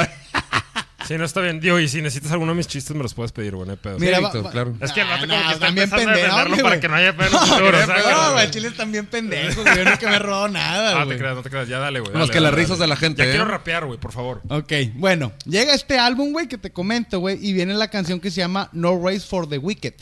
Sí, 1.06 1.16
no 1.18 1.24
está 1.24 1.40
bien. 1.40 1.60
Digo, 1.60 1.78
y 1.78 1.88
si 1.88 2.02
necesitas 2.02 2.32
alguno 2.32 2.52
de 2.52 2.56
mis 2.56 2.66
chistes, 2.66 2.96
me 2.96 3.02
los 3.02 3.14
puedes 3.14 3.32
pedir, 3.32 3.54
güey. 3.54 3.66
No 3.66 3.72
hay 3.72 3.78
pedo. 3.78 3.98
Mira, 3.98 4.18
Víctor, 4.18 4.40
va- 4.40 4.46
va- 4.46 4.50
claro. 4.50 4.74
Es 4.80 4.92
que 4.92 5.00
el 5.02 5.06
vato 5.06 5.24
Ah, 5.24 5.26
como 5.26 5.40
no, 5.40 5.46
que 5.48 5.52
está 5.54 5.70
bien 5.70 5.84
empezando 5.84 6.10
a 6.36 6.44
güey. 6.48 6.62
para 6.62 6.80
que 6.80 6.88
no 6.88 6.94
haya 6.96 7.16
pedo 7.16 7.28
en 7.28 7.34
el 7.34 7.40
futuro, 7.40 7.86
No, 7.86 8.26
no, 8.26 8.32
güey, 8.32 8.50
Chile 8.50 8.68
están 8.68 8.92
bien 8.92 9.06
pendejos, 9.06 9.56
güey. 9.62 9.76
Yo 9.76 9.84
nunca 9.84 10.10
me 10.10 10.16
he 10.16 10.18
robado 10.18 10.48
nada, 10.48 11.00
Ah, 11.00 11.04
güey. 11.04 11.16
te 11.16 11.22
creas, 11.22 11.36
no 11.36 11.42
te 11.42 11.50
creas. 11.50 11.68
Ya 11.68 11.78
dale, 11.78 12.00
güey. 12.00 12.12
Más 12.12 12.20
dale, 12.22 12.32
que 12.32 12.40
las 12.40 12.50
dale, 12.50 12.62
risas 12.62 12.78
dale. 12.78 12.82
de 12.82 12.88
la 12.88 12.96
gente, 12.96 13.22
Ya 13.22 13.28
¿eh? 13.28 13.30
quiero 13.30 13.44
rapear, 13.44 13.84
güey, 13.86 13.98
por 14.00 14.12
favor. 14.12 14.42
Ok, 14.48 14.72
bueno, 14.94 15.32
llega 15.44 15.74
este 15.74 15.98
álbum, 15.98 16.32
güey, 16.32 16.48
que 16.48 16.58
te 16.58 16.70
comento, 16.72 17.18
güey, 17.20 17.38
y 17.40 17.52
viene 17.52 17.74
la 17.74 17.88
canción 17.88 18.20
que 18.20 18.30
se 18.30 18.38
llama 18.40 18.68
No 18.72 19.00
Race 19.02 19.20
for 19.20 19.48
the 19.48 19.58
Wicked. 19.58 19.94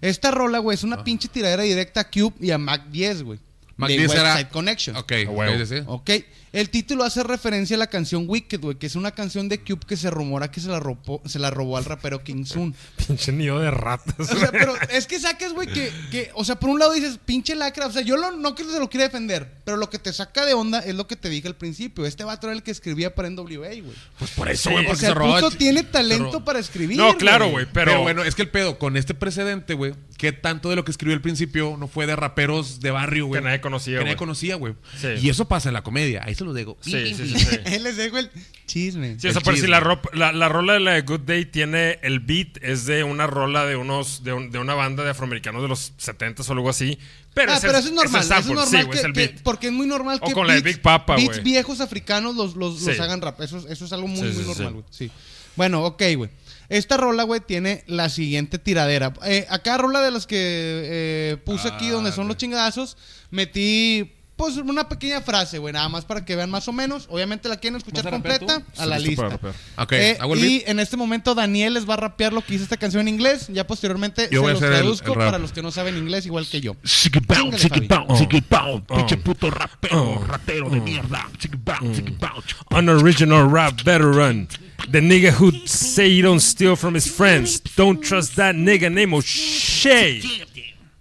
Esta 0.00 0.30
rola, 0.30 0.58
güey, 0.58 0.76
es 0.76 0.84
Ah. 0.84 0.86
una 0.88 1.04
pinche 1.04 1.28
tiradera 1.28 1.62
directa 1.62 2.00
a 2.02 2.04
Cube 2.10 2.34
y 2.40 2.50
a 2.50 2.58
Mac 2.58 2.84
10, 2.90 3.22
güey. 3.22 3.38
Mac 3.78 3.88
de 3.90 3.96
10 3.98 4.08
West 4.10 4.20
era- 4.20 4.36
Side 4.36 4.48
Connection. 4.48 4.96
Ok, 4.96 5.12
sí, 5.12 5.66
sí. 5.66 5.82
Ok, 5.86 6.10
el 6.60 6.70
título 6.70 7.04
hace 7.04 7.22
referencia 7.22 7.76
a 7.76 7.78
la 7.78 7.86
canción 7.88 8.24
Wicked, 8.28 8.60
güey, 8.60 8.76
que 8.78 8.86
es 8.86 8.96
una 8.96 9.10
canción 9.10 9.48
de 9.48 9.60
Cube 9.60 9.80
que 9.86 9.96
se 9.96 10.10
rumora 10.10 10.50
que 10.50 10.60
se 10.60 10.68
la 10.68 10.80
robó, 10.80 11.22
se 11.26 11.38
la 11.38 11.50
robó 11.50 11.76
al 11.76 11.84
rapero 11.84 12.22
King 12.24 12.44
Sun. 12.44 12.74
Pinche 13.06 13.30
nido 13.32 13.58
de 13.60 13.70
ratas. 13.70 14.14
O 14.30 14.36
sea, 14.38 14.50
pero 14.50 14.74
es 14.90 15.06
que 15.06 15.20
saques, 15.20 15.52
güey, 15.52 15.68
que, 15.68 15.90
que, 16.10 16.30
o 16.34 16.44
sea, 16.44 16.56
por 16.58 16.70
un 16.70 16.78
lado 16.78 16.92
dices, 16.92 17.18
pinche 17.24 17.54
lacra, 17.54 17.86
o 17.86 17.92
sea, 17.92 18.02
yo 18.02 18.16
lo- 18.16 18.32
no 18.36 18.54
que 18.54 18.64
se 18.64 18.78
lo 18.78 18.88
quiera 18.88 19.04
defender, 19.04 19.60
pero 19.64 19.76
lo 19.76 19.90
que 19.90 19.98
te 19.98 20.12
saca 20.12 20.44
de 20.46 20.54
onda 20.54 20.80
es 20.80 20.94
lo 20.94 21.06
que 21.06 21.16
te 21.16 21.28
dije 21.28 21.46
al 21.48 21.56
principio. 21.56 22.06
Este 22.06 22.24
vato 22.24 22.46
era 22.46 22.56
el 22.56 22.62
que 22.62 22.70
escribía 22.70 23.14
para 23.14 23.28
NWA, 23.28 23.46
güey. 23.68 23.82
Pues 24.18 24.30
por 24.32 24.48
eso, 24.50 24.70
Sí. 24.70 24.72
güey, 24.72 24.84
O 24.86 24.88
porque 24.88 25.00
sea, 25.00 25.08
se 25.08 25.12
el 25.12 25.18
robaba. 25.18 25.40
puto 25.40 25.56
tiene 25.56 25.82
talento 25.82 26.32
robó. 26.32 26.44
para 26.44 26.58
escribir. 26.58 26.96
No, 26.96 27.16
claro, 27.18 27.50
güey, 27.50 27.66
Pero, 27.72 27.90
pero... 27.92 28.02
bueno, 28.02 28.24
es 28.24 28.34
que 28.34 28.42
el 28.42 28.48
pedo, 28.48 28.78
con 28.78 28.96
este 28.96 29.12
precedente, 29.14 29.74
güey, 29.74 29.94
que 30.16 30.32
tanto 30.32 30.70
de 30.70 30.76
lo 30.76 30.84
que 30.84 30.90
escribió 30.90 31.14
al 31.14 31.20
principio 31.20 31.76
no 31.78 31.88
fue 31.88 32.06
de 32.06 32.16
raperos 32.16 32.80
de 32.80 32.90
barrio, 32.90 33.26
güey. 33.26 33.40
Que 33.42 33.44
nadie 33.46 33.60
conocía, 33.60 33.98
Que 33.98 34.04
nadie 34.04 34.16
conocía, 34.16 34.54
güey. 34.56 34.74
Sí. 34.98 35.08
Y 35.20 35.28
eso 35.28 35.46
pasa 35.46 35.68
en 35.68 35.74
la 35.74 35.82
comedia, 35.82 36.22
ahí 36.24 36.34
se 36.34 36.45
lo 36.46 36.54
digo. 36.54 36.78
Sí, 36.80 37.14
sí, 37.14 37.28
sí, 37.28 37.38
sí. 37.38 37.56
Él 37.66 37.82
les 37.82 37.96
dejo 37.98 38.16
el 38.16 38.30
chisme. 38.66 39.16
Sí, 39.20 39.28
o 39.28 39.32
sea, 39.32 39.40
por 39.42 39.56
si 39.58 39.66
la, 39.66 39.80
la, 40.14 40.32
la 40.32 40.48
rola 40.48 40.72
de 40.72 40.80
la 40.80 40.92
de 40.92 41.02
Good 41.02 41.20
Day 41.20 41.44
tiene 41.44 41.98
el 42.02 42.20
beat, 42.20 42.56
es 42.62 42.86
de 42.86 43.04
una 43.04 43.26
rola 43.26 43.66
de 43.66 43.76
unos 43.76 44.24
de, 44.24 44.32
un- 44.32 44.50
de 44.50 44.58
una 44.58 44.72
banda 44.74 45.04
de 45.04 45.10
afroamericanos 45.10 45.60
de 45.62 45.68
los 45.68 45.92
70 45.98 46.42
o 46.42 46.52
algo 46.52 46.70
así. 46.70 46.98
Pero, 47.34 47.52
Ah, 47.52 47.56
es 47.56 47.60
pero 47.60 47.76
eso 47.76 47.88
es 47.88 47.94
normal, 47.94 48.22
eso 48.22 48.34
es 48.38 48.46
normal 48.46 48.66
sí, 48.68 48.76
güey, 48.76 48.90
que, 48.90 48.98
es 48.98 49.04
el 49.04 49.12
que- 49.12 49.20
beat. 49.28 49.42
porque 49.42 49.66
es 49.66 49.72
muy 49.74 49.86
normal 49.86 50.18
O 50.22 50.26
que 50.26 50.32
con 50.32 50.46
la 50.46 50.54
de 50.54 50.62
Big 50.62 50.80
Papa, 50.80 51.16
beats 51.16 51.42
viejos 51.42 51.80
africanos 51.82 52.34
los, 52.34 52.56
los, 52.56 52.80
los 52.80 52.98
hagan 53.00 53.20
rap. 53.20 53.40
Eso, 53.42 53.58
es- 53.58 53.66
eso 53.66 53.84
es 53.84 53.92
algo 53.92 54.08
muy, 54.08 54.32
Sí, 54.32 54.36
muy 54.38 54.44
normal, 54.46 54.68
sí. 54.68 54.72
güey. 54.72 54.84
Sí. 54.90 55.10
Bueno, 55.54 55.84
ok, 55.84 56.02
güey. 56.16 56.30
Esta 56.68 56.96
rola, 56.96 57.22
güey, 57.22 57.40
tiene 57.40 57.84
la 57.86 58.08
siguiente 58.08 58.58
tiradera. 58.58 59.12
Eh, 59.24 59.46
acá 59.48 59.78
rola 59.78 60.02
de 60.02 60.10
las 60.10 60.26
que 60.26 60.36
eh, 60.36 61.36
puse 61.44 61.68
aquí 61.68 61.88
Ah, 61.88 61.92
donde 61.92 62.10
son 62.12 62.26
los 62.26 62.36
chingadazos, 62.36 62.96
metí 63.30 64.12
pues 64.36 64.56
una 64.58 64.86
pequeña 64.88 65.22
frase, 65.22 65.56
güey, 65.58 65.72
nada 65.72 65.88
más 65.88 66.04
para 66.04 66.24
que 66.24 66.36
vean 66.36 66.50
más 66.50 66.68
o 66.68 66.72
menos. 66.72 67.06
Obviamente 67.10 67.48
la 67.48 67.56
quieren 67.56 67.76
escuchar 67.78 68.04
¿Vas 68.04 68.12
a 68.12 68.16
rapear 68.18 68.38
completa 68.40 68.64
tú? 68.74 68.82
a 68.82 68.86
la 68.86 68.98
Sí, 68.98 69.06
listo 69.06 69.22
para 69.22 69.34
lista. 69.34 69.46
rapear. 69.48 69.84
Ok, 69.86 69.92
Eh, 69.92 70.16
hago 70.20 70.34
el 70.34 70.44
y 70.44 70.58
beat. 70.58 70.68
en 70.68 70.78
este 70.80 70.96
momento 70.98 71.34
Daniel 71.34 71.72
les 71.74 71.88
va 71.88 71.94
a 71.94 71.96
rapear 71.96 72.32
lo 72.34 72.42
que 72.44 72.54
hizo 72.54 72.64
esta 72.64 72.76
canción 72.76 73.00
en 73.08 73.14
inglés. 73.14 73.46
Ya 73.48 73.66
posteriormente 73.66 74.24
Yo 74.24 74.28
se 74.30 74.38
voy 74.40 74.50
a 74.50 74.52
los 74.52 74.62
hacer 74.62 74.72
el- 74.74 74.78
traduzco 74.80 75.08
el 75.12 75.14
rap. 75.18 75.24
para 75.28 75.38
los 75.38 75.52
que 75.52 75.62
no 75.62 75.70
saben 75.70 75.96
inglés 75.96 76.26
igual 76.26 76.46
que 76.46 76.60
yo. 76.60 76.76
Chiqui 76.84 77.20
pow, 77.20 77.36
Chíngale, 77.36 77.58
chiqui 77.62 77.86
Fabi. 77.86 77.88
pow, 78.06 78.18
chiqui 78.18 78.40
pow, 78.42 78.82
Oh. 78.88 78.96
pinche 78.96 79.16
puto 79.16 79.50
rapero, 79.50 80.02
Oh. 80.02 80.24
ratero 80.26 80.68
de 80.68 80.80
mierda. 80.80 81.26
Chiqui 81.38 81.56
pow, 81.56 81.92
chiqui 81.94 82.12
pow. 82.12 82.42
An 82.70 82.88
original 82.90 83.50
rap 83.50 83.80
veteran. 83.84 84.48
The 84.90 85.00
nigga 85.00 85.32
who 85.32 85.50
say 85.66 86.10
he 86.18 86.20
don't 86.22 86.40
steal 86.42 86.76
from 86.76 86.94
his 86.94 87.10
friends. 87.10 87.62
Don't 87.74 88.00
trust 88.06 88.34
that 88.36 88.54
nigga 88.54 88.92
name 88.92 89.14
O'Shea. 89.16 90.20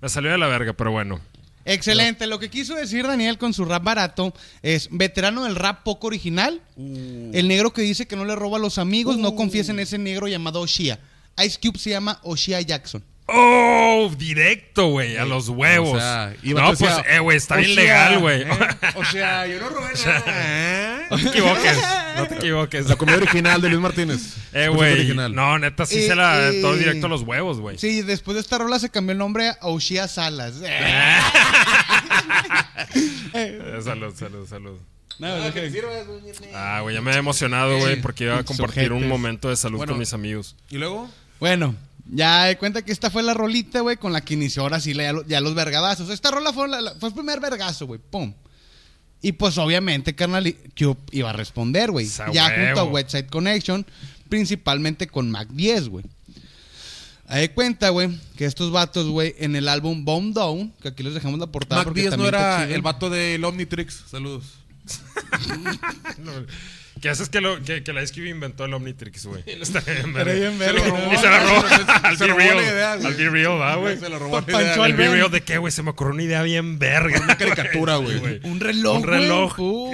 Me 0.02 0.08
salió 0.10 0.32
de 0.32 0.38
la 0.38 0.48
verga, 0.48 0.71
pero 0.74 0.91
bueno. 0.91 1.19
Excelente. 1.65 2.28
Lo 2.28 2.39
que 2.39 2.49
quiso 2.49 2.75
decir 2.75 3.06
Daniel 3.06 3.38
con 3.38 3.54
su 3.54 3.65
rap 3.65 3.84
barato 3.84 4.34
es 4.62 4.88
veterano 4.91 5.43
del 5.43 5.56
rap 5.56 5.84
poco 5.84 6.08
original. 6.08 6.62
Uh. 6.78 7.32
El 7.34 7.47
negro 7.47 7.73
que 7.73 7.82
dice 7.82 8.08
que 8.08 8.15
no 8.15 8.23
le 8.23 8.36
roba 8.36 8.58
a 8.58 8.62
los 8.62 8.78
amigos, 8.78 9.17
no 9.17 9.36
confíes 9.36 9.69
en 9.69 9.80
ese 9.80 9.97
negro 9.97 10.28
llamado 10.28 10.62
Oshia. 10.62 10.99
Ice 11.43 11.60
Cube 11.62 11.80
se 11.80 11.89
llama 11.89 12.19
Oshia 12.23 12.62
Jackson. 12.62 13.04
Oh, 13.27 14.11
directo, 14.17 14.89
güey, 14.89 15.17
a 15.17 15.25
los 15.25 15.49
huevos. 15.49 15.95
O 15.95 15.99
sea, 15.99 16.35
iba 16.43 16.61
no, 16.61 16.73
pues, 16.75 16.93
eh, 17.09 17.17
güey, 17.19 17.38
está 17.38 17.55
bien 17.57 17.73
sea, 17.73 17.83
legal, 17.83 18.19
güey. 18.19 18.41
¿eh? 18.43 18.47
O 18.95 19.03
sea, 19.05 19.47
yo 19.47 19.59
no 19.59 19.69
robé 19.69 19.93
nada. 20.05 21.07
no 21.09 21.17
te 21.17 21.27
equivoques, 21.29 21.77
no 22.17 22.27
te 22.27 22.35
equivoques. 22.35 22.88
La 22.88 22.95
comedia 22.97 23.17
original 23.17 23.59
de 23.61 23.69
Luis 23.69 23.81
Martínez. 23.81 24.35
Eh, 24.53 24.67
güey. 24.67 25.13
No, 25.15 25.57
neta, 25.57 25.85
sí 25.88 25.99
Eh, 26.03 26.07
se 26.07 26.15
la 26.15 26.49
eh. 26.49 26.61
todo 26.61 26.75
directo 26.75 27.07
a 27.07 27.09
los 27.09 27.23
huevos, 27.23 27.59
güey. 27.59 27.79
Sí, 27.79 28.03
después 28.03 28.35
de 28.35 28.41
esta 28.41 28.59
rola 28.59 28.77
se 28.77 28.89
cambió 28.91 29.13
el 29.13 29.17
nombre 29.17 29.49
a 29.49 29.57
Oshia 29.61 30.07
Salas. 30.07 30.55
Eh, 33.33 33.79
salud, 33.83 34.13
salud, 34.15 34.47
salud. 34.47 34.77
No, 35.19 35.35
deja- 35.35 35.59
Ah, 36.53 36.79
güey, 36.81 36.95
ya 36.95 37.01
me 37.01 37.11
he 37.11 37.17
emocionado, 37.17 37.77
güey, 37.79 38.01
porque 38.01 38.25
iba 38.25 38.38
a 38.39 38.43
compartir 38.43 38.91
un 38.93 39.07
momento 39.07 39.49
de 39.49 39.55
salud 39.55 39.77
Bueno. 39.77 39.93
con 39.93 39.99
mis 39.99 40.13
amigos. 40.13 40.55
Y 40.69 40.77
luego, 40.77 41.09
Bueno, 41.39 41.75
ya 42.05 42.45
de 42.45 42.57
cuenta 42.57 42.83
que 42.83 42.91
esta 42.91 43.09
fue 43.09 43.23
la 43.23 43.33
rolita, 43.33 43.79
güey, 43.81 43.97
con 43.97 44.13
la 44.13 44.21
que 44.21 44.35
inició 44.35 44.61
ahora 44.63 44.79
sí 44.79 44.93
ya, 44.93 45.13
ya 45.27 45.41
los 45.41 45.55
vergadazos. 45.55 46.09
Esta 46.09 46.31
rola 46.31 46.53
fue, 46.53 46.67
la- 46.67 46.95
fue 46.99 47.09
el 47.09 47.15
primer 47.15 47.39
vergazo, 47.39 47.87
güey. 47.87 47.99
Pum. 47.99 48.33
Y 49.21 49.31
pues 49.31 49.57
obviamente, 49.57 50.13
carnal, 50.13 50.55
Cube 50.77 50.97
iba 51.11 51.31
a 51.31 51.33
responder, 51.33 51.89
güey. 51.91 52.07
Ya 52.31 52.49
junto 52.49 52.81
a. 52.81 52.83
Website 52.83 53.27
Connection, 53.29 53.85
principalmente 54.29 55.07
con 55.07 55.31
Mac 55.31 55.47
10, 55.49 55.89
güey. 55.89 56.05
Ahí 57.27 57.41
de 57.41 57.51
cuenta, 57.53 57.89
güey, 57.89 58.09
que 58.37 58.45
estos 58.45 58.71
vatos, 58.71 59.07
güey, 59.07 59.33
en 59.39 59.55
el 59.55 59.67
álbum 59.67 60.05
Bomb 60.05 60.31
Down, 60.33 60.73
que 60.79 60.89
aquí 60.89 61.01
les 61.01 61.15
dejamos 61.15 61.39
la 61.39 61.47
portada. 61.47 61.81
Mac 61.81 61.85
porque 61.85 62.01
10 62.01 62.17
no 62.17 62.27
era 62.27 62.69
el 62.69 62.83
vato 62.83 63.09
del 63.09 63.43
Omnitrix. 63.43 64.03
Saludos. 64.11 64.43
¿Qué 67.01 67.10
haces 67.10 67.29
que, 67.29 67.41
lo, 67.41 67.62
que, 67.62 67.84
que 67.84 67.93
la 67.93 68.05
SQB 68.05 68.25
inventó 68.27 68.65
el 68.65 68.73
Omnitrix, 68.73 69.25
güey? 69.25 69.43
Está 69.45 69.81
bien, 69.81 70.13
Pero 70.13 70.34
bien 70.34 70.58
verga, 70.58 70.81
Se 70.81 70.88
lo 70.89 70.95
robó. 70.95 71.13
Y 71.13 71.17
se 71.17 71.27
la 71.29 71.39
robó 71.39 71.65
al 72.03 72.17
Se 72.17 72.23
Be 72.23 72.29
robó 72.29 72.39
la 72.39 72.45
Real. 72.45 72.63
idea, 72.63 72.95
güey. 72.95 73.08
Al 73.08 73.13
Be 73.15 73.29
Real, 73.29 73.62
¿va, 73.62 73.75
güey? 73.75 73.99
Se 73.99 74.10
lo 74.10 74.19
robó 74.19 74.38
al 74.38 74.43
güey. 74.45 74.91
El 74.91 74.97
Be 74.97 75.03
Ben. 75.03 75.12
Real 75.12 75.31
de 75.31 75.41
qué, 75.43 75.58
güey? 75.58 75.71
Se 75.71 75.84
me 75.84 75.89
ocurrió 75.91 76.13
una 76.13 76.23
idea 76.23 76.41
bien 76.43 76.79
verga. 76.79 77.19
Una 77.21 77.38
caricatura, 77.38 77.97
güey. 77.97 78.39
Un 78.43 78.60
reloj, 78.60 78.97
Un 78.97 79.03
reloj. 79.03 79.55
Con, 79.55 79.91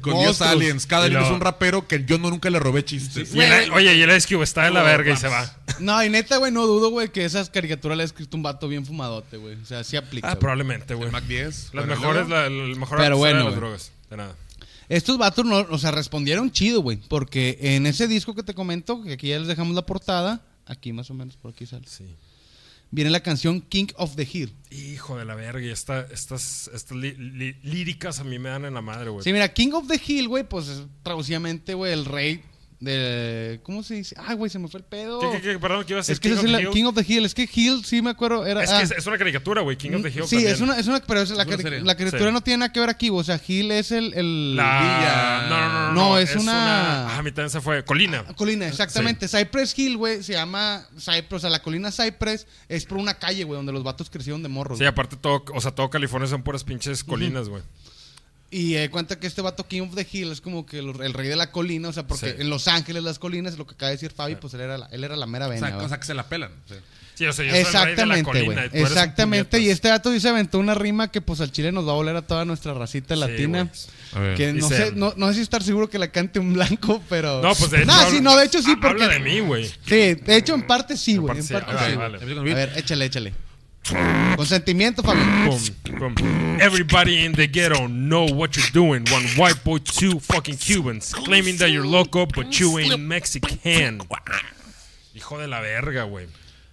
con 0.00 0.12
10 0.14 0.26
Monstruos. 0.26 0.40
aliens. 0.42 0.86
Cada 0.86 1.04
alien 1.06 1.22
es 1.22 1.30
un 1.30 1.40
rapero 1.40 1.86
que 1.86 2.04
yo 2.04 2.18
no, 2.18 2.28
nunca 2.30 2.50
le 2.50 2.58
robé 2.58 2.84
chistes. 2.84 3.32
Oye, 3.72 3.94
y 3.94 4.02
el 4.02 4.20
SQ 4.20 4.32
está 4.42 4.64
de 4.64 4.70
la 4.72 4.82
verga 4.82 5.12
y 5.12 5.16
se 5.16 5.28
va. 5.28 5.50
No, 5.78 6.02
y 6.04 6.10
neta, 6.10 6.36
güey, 6.36 6.52
no 6.52 6.66
dudo, 6.66 6.90
güey, 6.90 7.08
que 7.08 7.24
esas 7.24 7.48
caricaturas 7.50 7.96
le 7.96 8.02
ha 8.02 8.06
escrito 8.06 8.36
un 8.36 8.42
vato 8.42 8.68
bien 8.68 8.84
fumadote, 8.84 9.36
güey. 9.36 9.54
O 9.62 9.64
sea, 9.64 9.84
sí 9.84 9.96
aplica. 9.96 10.30
Ah, 10.32 10.38
probablemente, 10.38 10.94
güey. 10.94 11.06
El 11.06 11.12
Mac 11.12 11.24
10. 11.24 11.70
Las 11.72 11.86
mejores, 11.86 12.26
el 12.30 12.76
mejor 12.76 12.98
Pero 12.98 13.16
bueno, 13.16 13.38
de 13.38 13.44
las 13.44 13.54
drogas. 13.56 13.92
De 14.10 14.16
nada. 14.16 14.34
Estos 14.88 15.18
vatos, 15.18 15.44
no, 15.44 15.58
o 15.58 15.78
sea, 15.78 15.90
respondieron 15.90 16.50
chido, 16.50 16.82
güey. 16.82 16.98
Porque 17.08 17.58
en 17.60 17.86
ese 17.86 18.08
disco 18.08 18.34
que 18.34 18.42
te 18.42 18.54
comento, 18.54 19.02
que 19.02 19.12
aquí 19.12 19.28
ya 19.28 19.38
les 19.38 19.48
dejamos 19.48 19.74
la 19.74 19.86
portada, 19.86 20.42
aquí 20.66 20.92
más 20.92 21.10
o 21.10 21.14
menos, 21.14 21.36
por 21.36 21.52
aquí 21.52 21.66
sale. 21.66 21.86
Sí. 21.86 22.16
Viene 22.90 23.10
la 23.10 23.20
canción 23.20 23.62
King 23.62 23.86
of 23.96 24.16
the 24.16 24.28
Hill. 24.30 24.54
Hijo 24.70 25.16
de 25.16 25.24
la 25.24 25.34
verga. 25.34 25.64
Y 25.64 25.70
esta, 25.70 26.06
estas, 26.12 26.70
estas 26.74 26.96
líricas 26.96 28.20
a 28.20 28.24
mí 28.24 28.38
me 28.38 28.50
dan 28.50 28.66
en 28.66 28.74
la 28.74 28.82
madre, 28.82 29.08
güey. 29.08 29.24
Sí, 29.24 29.32
mira, 29.32 29.52
King 29.52 29.72
of 29.72 29.88
the 29.88 30.00
Hill, 30.06 30.28
güey, 30.28 30.46
pues 30.46 30.68
es 30.68 30.82
traducidamente, 31.02 31.72
güey, 31.72 31.92
el 31.92 32.04
rey 32.04 32.42
de. 32.82 33.60
¿Cómo 33.62 33.82
se 33.82 33.94
dice? 33.94 34.14
Ay, 34.18 34.34
güey, 34.36 34.50
se 34.50 34.58
me 34.58 34.68
fue 34.68 34.78
el 34.80 34.84
pedo. 34.84 35.20
¿Qué, 35.20 35.30
qué, 35.32 35.40
qué? 35.52 35.58
Perdón, 35.58 35.84
¿qué 35.84 35.92
iba 35.92 36.00
a 36.00 36.02
decir? 36.02 36.12
Es 36.14 36.20
que 36.20 36.30
King 36.30 36.36
of 36.38 36.44
la- 36.44 36.60
Hill? 36.60 36.70
King 36.70 36.84
of 36.84 36.94
the 36.94 37.04
Hill. 37.06 37.24
Es 37.24 37.34
que 37.34 37.48
Hill, 37.52 37.84
sí 37.84 38.02
me 38.02 38.10
acuerdo. 38.10 38.44
Era, 38.44 38.62
Es 38.64 38.70
que 38.70 38.76
ah, 38.76 38.82
es, 38.82 38.90
es 38.90 39.06
una 39.06 39.18
caricatura, 39.18 39.62
güey. 39.62 39.76
King 39.76 39.92
of 39.92 40.02
the 40.02 40.08
Hill 40.08 40.24
Sí, 40.24 40.36
también. 40.36 40.52
es 40.54 40.60
una, 40.60 40.78
es 40.78 40.86
una, 40.88 41.00
pero 41.00 41.20
es 41.22 41.30
la, 41.30 41.42
Es 41.42 41.48
una 41.48 41.56
cari- 41.56 41.62
serie. 41.62 41.80
la 41.82 41.96
caricatura 41.96 42.30
Sí. 42.30 42.34
no 42.34 42.40
tiene 42.42 42.58
nada 42.58 42.72
que 42.72 42.80
ver 42.80 42.90
aquí, 42.90 43.08
o 43.10 43.22
sea, 43.24 43.40
Hill 43.46 43.70
es 43.70 43.92
el... 43.92 44.12
el 44.14 44.56
La... 44.56 44.80
Villa. 44.80 45.48
No, 45.48 45.60
no, 45.60 45.72
no, 45.72 45.92
no. 45.94 46.08
No, 46.10 46.18
es 46.18 46.34
una- 46.36 47.08
Ah, 47.08 47.18
a 47.18 47.22
mí 47.22 47.30
también 47.30 47.50
se 47.50 47.60
fue. 47.60 47.84
Colina. 47.84 48.24
Colina, 48.36 48.66
exactamente. 48.66 49.28
Cypress 49.28 49.78
Hill, 49.78 49.96
güey, 49.96 50.22
se 50.22 50.32
llama 50.32 50.86
Cypress, 50.98 51.32
o 51.32 51.38
sea, 51.40 51.50
la 51.50 51.62
colina 51.62 51.90
Cypress 51.92 52.46
es 52.68 52.84
por 52.84 52.98
una 52.98 53.14
calle, 53.14 53.44
güey, 53.44 53.56
donde 53.56 53.72
los 53.72 53.82
vatos 53.82 54.10
crecieron 54.10 54.42
de 54.42 54.48
morros. 54.48 54.78
Sí, 54.78 54.84
aparte 54.84 55.16
todo, 55.16 55.44
o 55.54 55.60
sea, 55.60 55.70
todo 55.72 55.88
California 55.90 56.28
son 56.28 56.42
puras 56.42 56.64
pinches 56.64 57.04
colinas, 57.04 57.48
güey. 57.48 57.62
Y 58.54 58.76
eh, 58.76 58.90
cuenta 58.90 59.18
que 59.18 59.26
este 59.26 59.40
vato 59.40 59.66
King 59.66 59.80
of 59.80 59.94
the 59.94 60.06
Hill 60.12 60.30
es 60.30 60.42
como 60.42 60.66
que 60.66 60.78
el, 60.80 60.88
el 61.02 61.14
rey 61.14 61.26
de 61.26 61.36
la 61.36 61.50
colina, 61.50 61.88
o 61.88 61.92
sea, 61.92 62.06
porque 62.06 62.30
Sí. 62.32 62.36
en 62.38 62.50
Los 62.50 62.68
Ángeles 62.68 63.02
las 63.02 63.18
colinas, 63.18 63.56
lo 63.56 63.66
que 63.66 63.72
acaba 63.74 63.88
de 63.88 63.96
decir 63.96 64.12
Fabi, 64.12 64.34
pues 64.36 64.52
él 64.52 64.60
era 64.60 64.76
la, 64.76 64.86
él 64.92 65.02
era 65.04 65.16
la 65.16 65.24
mera 65.26 65.46
O 65.46 65.50
vena. 65.50 65.66
sea, 65.68 65.76
¿va? 65.78 65.84
o 65.84 65.88
sea, 65.88 65.98
que 65.98 66.04
se 66.06 66.12
la 66.14 66.24
pelan. 66.28 66.50
sí. 66.68 66.74
Sí, 67.14 67.26
o 67.26 67.32
sea, 67.34 67.44
yo 67.44 67.50
soy 67.52 67.58
el 67.60 67.64
rey 67.66 67.72
de 67.94 68.06
la 68.06 68.18
Exactamente, 68.18 68.24
colina 68.24 68.44
güey. 68.54 68.66
y 68.66 68.68
tú 68.70 68.76
eres 68.76 68.90
un 68.90 68.96
Exactamente. 68.98 69.56
Y 69.58 69.60
puñetas. 69.60 69.74
este 69.74 69.90
vato 69.90 70.10
dice 70.10 70.28
aventó 70.30 70.58
una 70.58 70.74
rima 70.74 71.10
que 71.10 71.20
pues 71.20 71.40
al 71.42 71.52
chile 71.52 71.70
nos 71.70 71.86
va 71.86 71.92
a 71.92 71.94
voler 71.94 72.16
a 72.16 72.22
toda 72.22 72.44
nuestra 72.46 72.72
racita 72.72 73.14
Sí, 73.14 73.20
latina. 73.20 73.64
güey. 73.64 73.80
A 74.14 74.18
ver. 74.20 74.36
Que 74.36 74.52
no 74.54 74.68
Dice- 74.68 74.86
sé, 74.86 74.92
no, 74.96 75.12
no 75.16 75.28
sé 75.28 75.34
si 75.34 75.40
estar 75.42 75.62
seguro 75.62 75.90
que 75.90 75.98
la 75.98 76.08
cante 76.08 76.38
un 76.38 76.54
blanco, 76.54 77.02
pero. 77.10 77.42
No, 77.42 77.54
pues 77.54 77.70
de 77.70 77.78
hecho. 77.78 77.86
No, 77.86 77.92
habla- 77.94 78.10
sí, 78.10 78.20
no, 78.22 78.36
de 78.36 78.46
hecho 78.46 78.62
sí, 78.62 78.72
ha- 78.72 78.80
porque. 78.80 79.04
Habla 79.04 79.14
de 79.14 79.20
mí, 79.20 79.40
güey. 79.40 79.66
Sí, 79.66 80.14
de 80.14 80.36
hecho 80.36 80.54
en 80.54 80.66
parte 80.66 80.96
sí, 80.96 81.16
güey. 81.16 81.26
parte 81.28 81.40
En 81.42 81.46
sí. 81.46 81.52
parte 81.52 81.72
Ah, 81.74 81.86
sí. 81.90 81.96
vale. 81.96 82.18
A 82.18 82.54
ver, 82.54 82.72
échale, 82.76 83.04
échale. 83.04 83.34
Con 83.88 84.46
sentimiento, 84.46 85.02
Fabi. 85.02 85.20
Boom, 85.98 86.14
boom. 86.14 86.60
Everybody 86.60 87.24
in 87.24 87.32
the 87.32 87.46
ghetto 87.46 87.88
know 87.88 88.26
what 88.26 88.56
you're 88.56 88.70
doing. 88.72 89.04
One 89.10 89.24
white 89.36 89.62
boy, 89.64 89.78
two 89.78 90.20
fucking 90.20 90.56
Cubans. 90.56 91.12
Claiming 91.12 91.56
that 91.58 91.70
you're 91.70 91.86
loco, 91.86 92.26
but 92.26 92.58
you 92.58 92.78
ain't 92.78 92.98
Mexican. 93.00 94.00
Hijo 95.14 95.38
de 95.38 95.46
la 95.48 95.60
verga, 95.60 96.04
güey. 96.04 96.26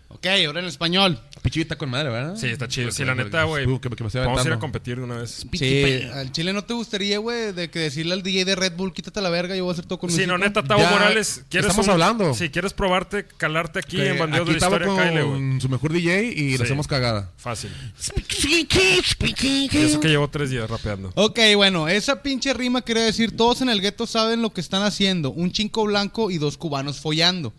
Ok, 0.10 0.26
ahora 0.46 0.60
en 0.60 0.66
español. 0.66 1.20
Pichita 1.42 1.78
con 1.78 1.90
madre, 1.90 2.10
¿verdad? 2.10 2.36
Sí, 2.36 2.48
está 2.48 2.68
chido. 2.68 2.92
Sí, 2.92 3.06
la 3.06 3.16
neta, 3.16 3.44
güey. 3.46 3.66
Vamos 3.66 4.16
a 4.46 4.48
ir 4.48 4.54
a 4.54 4.60
competir 4.60 4.98
de 4.98 5.04
una 5.04 5.18
vez. 5.18 5.46
Sí, 5.54 6.04
al 6.14 6.32
chile 6.32 6.52
no 6.54 6.64
te 6.64 6.74
gustaría, 6.74 7.18
güey, 7.20 7.54
de 7.54 7.70
que 7.70 7.80
decirle 7.80 8.14
al 8.14 8.24
DJ 8.24 8.44
de 8.46 8.56
Red 8.56 8.74
Bull, 8.76 8.92
quítate 8.94 9.22
la 9.22 9.30
verga, 9.30 9.56
yo 9.56 9.64
voy 9.64 9.72
a 9.72 9.74
hacer 9.74 9.86
todo 9.86 10.00
con 10.00 10.10
Sí, 10.10 10.28
no, 10.28 10.34
hocico"? 10.36 10.48
neta, 10.48 10.64
Tavo 10.64 10.82
Morales. 10.86 11.44
¿quieres 11.50 11.70
estamos 11.70 11.88
un- 11.88 11.94
hablando. 11.94 12.34
Si 12.34 12.50
quieres 12.50 12.74
probarte, 12.74 13.26
calarte 13.38 13.80
aquí 13.80 13.98
Que 13.98 14.10
en 14.10 14.20
Bandidos 14.20 14.48
de 14.48 14.52
la 14.54 14.58
Historia, 14.58 14.88
Kyle, 14.88 15.24
güey. 15.24 15.26
con 15.26 15.62
su 15.62 15.70
mejor 15.70 15.94
DJ 15.94 16.24
y 16.24 16.52
Sí. 16.52 16.58
le 16.58 16.64
hacemos 16.66 16.88
cagada. 16.88 17.32
Fácil. 17.38 17.72
Eso 19.72 20.00
que 20.00 20.08
llevo 20.10 20.30
tres 20.30 20.50
días 20.50 20.70
rapeando. 20.70 21.12
Ok, 21.16 21.40
bueno, 21.56 21.88
esa 21.88 22.22
pinche 22.22 22.54
rima 22.54 22.82
quería 22.82 23.04
decir, 23.04 23.36
todos 23.36 23.62
en 23.62 23.70
el 23.70 23.82
gueto 23.82 24.06
saben 24.08 24.42
lo 24.42 24.52
que 24.54 24.62
están 24.62 24.84
haciendo. 24.84 25.32
Un 25.32 25.52
chinco 25.52 25.84
blanco 25.86 26.32
y 26.32 26.38
dos 26.38 26.58
cubanos 26.58 27.00
follando. 27.00 27.54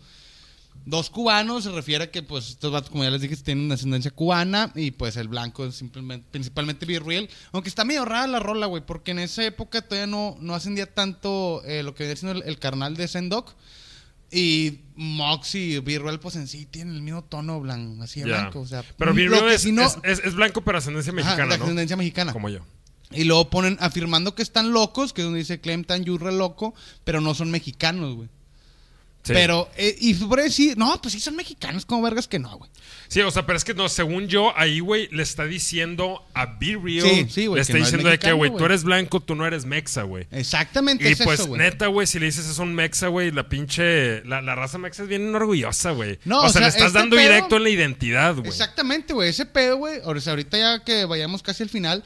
Dos 0.83 1.09
cubanos 1.11 1.63
se 1.65 1.71
refiere 1.71 2.05
a 2.05 2.11
que, 2.11 2.23
pues, 2.23 2.49
estos 2.49 2.71
vatos, 2.71 2.89
como 2.89 3.03
ya 3.03 3.11
les 3.11 3.21
dije, 3.21 3.35
tienen 3.37 3.71
ascendencia 3.71 4.09
cubana 4.09 4.71
y, 4.73 4.91
pues, 4.91 5.15
el 5.15 5.27
blanco 5.27 5.65
es 5.65 5.75
simplemente, 5.75 6.27
principalmente 6.31 6.85
Be 6.87 6.99
Real. 6.99 7.29
Aunque 7.51 7.69
está 7.69 7.85
medio 7.85 8.03
rara 8.03 8.25
la 8.25 8.39
rola, 8.39 8.65
güey, 8.65 8.83
porque 8.85 9.11
en 9.11 9.19
esa 9.19 9.43
época 9.45 9.81
todavía 9.83 10.07
no, 10.07 10.37
no 10.41 10.55
ascendía 10.55 10.87
tanto 10.91 11.61
eh, 11.65 11.83
lo 11.83 11.93
que 11.93 12.03
viene 12.05 12.15
siendo 12.15 12.39
el, 12.41 12.47
el 12.49 12.57
carnal 12.57 12.95
de 12.97 13.07
Sendoc. 13.07 13.53
Y 14.33 14.79
Mox 14.95 15.55
y 15.55 15.79
Be 15.79 15.99
Real, 15.99 16.19
pues, 16.19 16.35
en 16.37 16.47
sí 16.47 16.65
tienen 16.65 16.95
el 16.95 17.01
mismo 17.01 17.21
tono 17.23 17.59
blanco, 17.59 18.01
así 18.01 18.21
de 18.21 18.27
blanco. 18.27 18.61
O 18.61 18.65
sea, 18.65 18.83
Pero 18.97 19.13
que 19.13 19.25
es, 19.25 19.65
no- 19.71 19.85
es, 19.85 19.97
es- 20.03 20.19
es 20.25 20.35
blanco, 20.35 20.61
pero 20.63 20.77
ascendencia 20.77 21.11
Ajá, 21.11 21.21
mexicana, 21.21 21.51
de 21.51 21.57
¿no? 21.57 21.63
ascendencia 21.65 21.97
mexicana. 21.97 22.31
Como 22.33 22.47
yo. 22.49 22.61
Y 23.11 23.25
luego 23.25 23.49
ponen 23.49 23.77
afirmando 23.81 24.33
que 24.35 24.41
están 24.41 24.71
locos, 24.71 25.11
que 25.11 25.21
es 25.21 25.25
donde 25.25 25.39
dice 25.39 25.59
Clem 25.59 25.83
tan 25.83 26.05
re 26.05 26.31
loco, 26.31 26.73
pero 27.03 27.19
no 27.19 27.33
son 27.35 27.51
mexicanos, 27.51 28.15
güey. 28.15 28.29
Sí. 29.23 29.33
Pero, 29.33 29.69
eh, 29.77 29.95
y 29.99 30.15
tú 30.15 30.27
puedes 30.27 30.45
decir, 30.45 30.75
no, 30.75 30.99
pues 30.99 31.13
sí 31.13 31.19
son 31.19 31.35
mexicanos, 31.35 31.85
como 31.85 32.01
vergas 32.01 32.27
que 32.27 32.39
no, 32.39 32.57
güey. 32.57 32.71
Sí, 33.07 33.21
o 33.21 33.29
sea, 33.29 33.45
pero 33.45 33.55
es 33.55 33.63
que 33.63 33.75
no, 33.75 33.87
según 33.87 34.27
yo, 34.27 34.51
ahí, 34.57 34.79
güey, 34.79 35.09
le 35.11 35.21
está 35.21 35.45
diciendo 35.45 36.25
a 36.33 36.47
Be 36.47 36.75
Real. 36.81 37.07
Sí, 37.07 37.27
sí, 37.29 37.45
güey, 37.45 37.59
Le 37.61 37.65
que 37.65 37.71
está 37.71 37.77
es 37.77 37.83
diciendo 37.83 38.09
de 38.09 38.17
que, 38.17 38.31
güey, 38.31 38.49
tú 38.57 38.65
eres 38.65 38.83
blanco, 38.83 39.19
tú 39.19 39.35
no 39.35 39.45
eres 39.45 39.65
mexa, 39.65 40.01
güey. 40.03 40.25
Exactamente 40.31 41.07
Y 41.07 41.11
es 41.11 41.21
pues, 41.21 41.39
eso, 41.41 41.49
güey. 41.49 41.61
neta, 41.61 41.85
güey, 41.85 42.07
si 42.07 42.17
le 42.17 42.25
dices 42.25 42.47
es 42.47 42.57
un 42.57 42.73
mexa, 42.73 43.09
güey, 43.09 43.29
la 43.29 43.47
pinche. 43.47 44.23
La, 44.25 44.41
la 44.41 44.55
raza 44.55 44.79
mexa 44.79 45.03
es 45.03 45.09
bien 45.09 45.35
orgullosa, 45.35 45.91
güey. 45.91 46.17
No, 46.25 46.39
o, 46.39 46.45
o 46.45 46.49
sea, 46.49 46.53
sea, 46.53 46.61
le 46.61 46.67
estás 46.69 46.87
este 46.87 46.97
dando 46.97 47.15
pedo- 47.15 47.27
directo 47.27 47.57
en 47.57 47.63
la 47.63 47.69
identidad, 47.69 48.35
güey. 48.35 48.47
Exactamente, 48.47 49.13
güey. 49.13 49.29
Ese 49.29 49.45
pedo, 49.45 49.77
güey. 49.77 49.99
Ahorita 50.03 50.57
ya 50.57 50.83
que 50.83 51.05
vayamos 51.05 51.43
casi 51.43 51.61
al 51.61 51.69
final, 51.69 52.03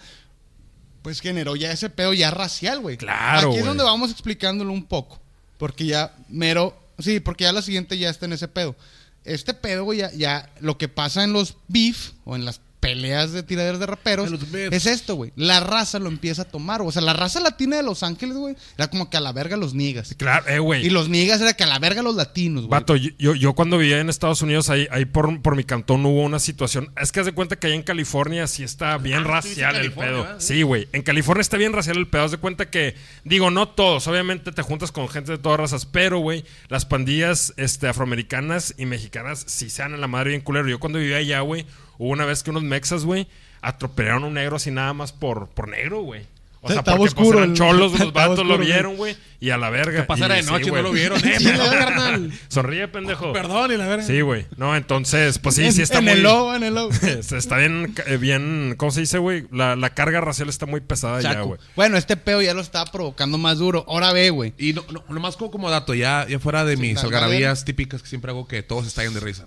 pues 1.01 1.21
generó 1.21 1.55
ya 1.55 1.71
ese 1.71 1.89
pedo 1.89 2.13
ya 2.13 2.29
racial, 2.31 2.81
güey. 2.81 2.97
Claro, 2.97 3.51
Aquí 3.51 3.59
es 3.59 3.65
donde 3.65 3.85
vamos 3.85 4.11
explicándolo 4.11 4.73
un 4.73 4.85
poco. 4.85 5.21
Porque 5.57 5.85
ya 5.85 6.13
mero. 6.27 6.81
Sí, 6.99 7.19
porque 7.19 7.43
ya 7.43 7.51
la 7.51 7.61
siguiente 7.61 7.97
ya 7.97 8.09
está 8.09 8.25
en 8.25 8.33
ese 8.33 8.47
pedo. 8.47 8.75
Este 9.23 9.53
pedo, 9.53 9.83
güey, 9.83 9.99
ya, 9.99 10.11
ya 10.13 10.53
lo 10.59 10.77
que 10.77 10.87
pasa 10.87 11.23
en 11.23 11.33
los 11.33 11.57
beef 11.67 12.11
o 12.25 12.35
en 12.35 12.45
las 12.45 12.61
peleas 12.85 13.31
de 13.31 13.43
tiraderos 13.43 13.79
de 13.79 13.85
raperos 13.85 14.31
es 14.71 14.85
esto, 14.85 15.15
güey. 15.15 15.31
La 15.35 15.59
raza 15.59 15.99
lo 15.99 16.07
empieza 16.07 16.43
a 16.43 16.45
tomar. 16.45 16.81
O 16.81 16.91
sea, 16.91 17.01
la 17.01 17.13
raza 17.13 17.39
latina 17.39 17.77
de 17.77 17.83
Los 17.83 18.03
Ángeles, 18.03 18.37
güey, 18.37 18.55
era 18.77 18.89
como 18.89 19.09
que 19.09 19.17
a 19.17 19.21
la 19.21 19.31
verga 19.31 19.57
los 19.57 19.73
niegas. 19.73 20.13
Claro, 20.17 20.47
eh, 20.47 20.59
güey. 20.59 20.85
Y 20.85 20.89
los 20.89 21.09
niegas 21.09 21.41
era 21.41 21.53
que 21.53 21.63
a 21.63 21.67
la 21.67 21.79
verga 21.79 22.01
los 22.01 22.15
latinos, 22.15 22.65
güey. 22.65 22.69
Vato, 22.69 22.95
yo, 22.95 23.11
yo, 23.17 23.35
yo 23.35 23.53
cuando 23.53 23.77
vivía 23.77 23.99
en 23.99 24.09
Estados 24.09 24.41
Unidos, 24.41 24.69
ahí, 24.69 24.87
ahí 24.91 25.05
por, 25.05 25.41
por 25.41 25.55
mi 25.55 25.63
cantón 25.63 26.05
hubo 26.05 26.21
una 26.21 26.39
situación. 26.39 26.91
Es 26.99 27.11
que 27.11 27.19
haz 27.19 27.25
de 27.25 27.33
cuenta 27.33 27.55
que 27.55 27.67
ahí 27.67 27.73
en 27.73 27.83
California 27.83 28.47
sí 28.47 28.63
está 28.63 28.97
bien 28.97 29.15
Ah, 29.15 29.23
tú 29.23 29.47
viviste 29.47 29.61
en 29.61 29.65
racial 29.65 29.75
el 29.75 29.91
pedo. 29.91 30.21
¿verdad? 30.23 30.35
Sí, 30.39 30.61
güey. 30.61 30.87
En 30.91 31.01
California 31.01 31.41
está 31.41 31.57
bien 31.57 31.73
racial 31.73 31.97
el 31.97 32.07
pedo. 32.07 32.23
Haz 32.23 32.31
de 32.31 32.37
cuenta 32.37 32.69
que, 32.69 32.95
digo, 33.23 33.51
no 33.51 33.69
todos. 33.69 34.07
Obviamente 34.07 34.51
te 34.51 34.61
juntas 34.61 34.91
con 34.91 35.07
gente 35.09 35.31
de 35.31 35.37
todas 35.37 35.59
razas, 35.59 35.85
pero, 35.85 36.19
güey, 36.19 36.43
las 36.67 36.85
pandillas 36.85 37.53
este, 37.57 37.87
afroamericanas 37.87 38.75
y 38.77 38.85
mexicanas 38.85 39.43
sí 39.47 39.69
se 39.69 39.81
dan 39.81 39.93
en 39.93 40.01
la 40.01 40.07
madre 40.07 40.31
bien 40.31 40.41
culero. 40.41 40.67
Yo 40.67 40.79
cuando 40.79 40.99
vivía 40.99 41.17
allá, 41.17 41.39
güey, 41.41 41.65
hubo 41.97 42.09
una 42.09 42.25
vez 42.25 42.43
que 42.43 42.51
unos 42.51 42.63
mexas, 42.63 43.05
güey, 43.05 43.27
atropellaron 43.61 44.23
a 44.23 44.27
un 44.27 44.33
negro 44.35 44.55
así 44.55 44.71
nada 44.71 44.93
más 44.93 45.11
por, 45.11 45.49
por 45.49 45.67
negro, 45.67 46.01
güey. 46.01 46.25
O 46.65 46.71
sea, 46.71 46.83
porque 46.83 46.97
pues, 46.97 47.13
oscuro 47.13 47.37
eran 47.39 47.53
cholos, 47.53 47.91
los 47.99 48.11
vatos 48.11 48.37
lo 48.37 48.53
oscuro, 48.53 48.57
vieron, 48.57 48.95
güey, 48.95 49.15
y 49.39 49.51
a 49.51 49.57
la 49.57 49.69
verga. 49.69 50.01
¿Qué 50.01 50.07
pasara 50.07 50.39
Y 50.39 50.43
de 50.43 50.51
noche 50.51 50.69
y 50.69 50.71
no 50.71 50.81
lo 50.81 50.91
vieron? 50.91 51.19
¡Eh, 51.23 51.37
perdón, 51.43 51.69
carnal! 51.69 52.31
Sonríe, 52.47 52.87
pendejo. 52.87 53.33
Perdón, 53.33 53.71
y 53.71 53.77
la 53.77 53.85
verga. 53.85 54.03
Sí, 54.03 54.21
güey. 54.21 54.47
No, 54.57 54.75
entonces, 54.75 55.37
pues 55.37 55.55
sí, 55.55 55.71
sí 55.71 55.83
está 55.83 55.99
en 55.99 56.05
muy... 56.05 56.13
el 56.13 56.23
lobo, 56.23 56.55
en 56.55 56.63
el 56.63 56.73
lobo. 56.73 56.89
está 57.37 57.57
bien, 57.57 57.93
eh, 58.07 58.17
bien, 58.17 58.73
¿cómo 58.77 58.89
se 58.91 59.01
dice, 59.01 59.19
güey? 59.19 59.45
La, 59.51 59.75
la 59.75 59.91
carga 59.91 60.21
racial 60.21 60.49
está 60.49 60.65
muy 60.65 60.81
pesada 60.81 61.21
ya, 61.21 61.39
güey. 61.41 61.59
Bueno, 61.75 61.97
este 61.97 62.17
pedo 62.17 62.41
ya 62.41 62.55
lo 62.55 62.61
estaba 62.61 62.91
provocando 62.91 63.37
más 63.37 63.59
duro. 63.59 63.85
Ahora 63.87 64.11
ve, 64.11 64.31
güey. 64.31 64.53
Y 64.57 64.73
no, 64.73 64.83
no, 64.91 65.03
nomás 65.09 65.37
como, 65.37 65.51
como 65.51 65.69
dato, 65.69 65.93
ya, 65.93 66.25
ya 66.27 66.39
fuera 66.39 66.65
de 66.65 66.77
mis 66.77 66.97
algarabías 67.03 67.63
típicas 67.63 68.01
que 68.01 68.09
siempre 68.09 68.31
hago 68.31 68.47
que 68.47 68.63
todos 68.63 68.87
estallen 68.87 69.13
de 69.13 69.19
risa. 69.19 69.45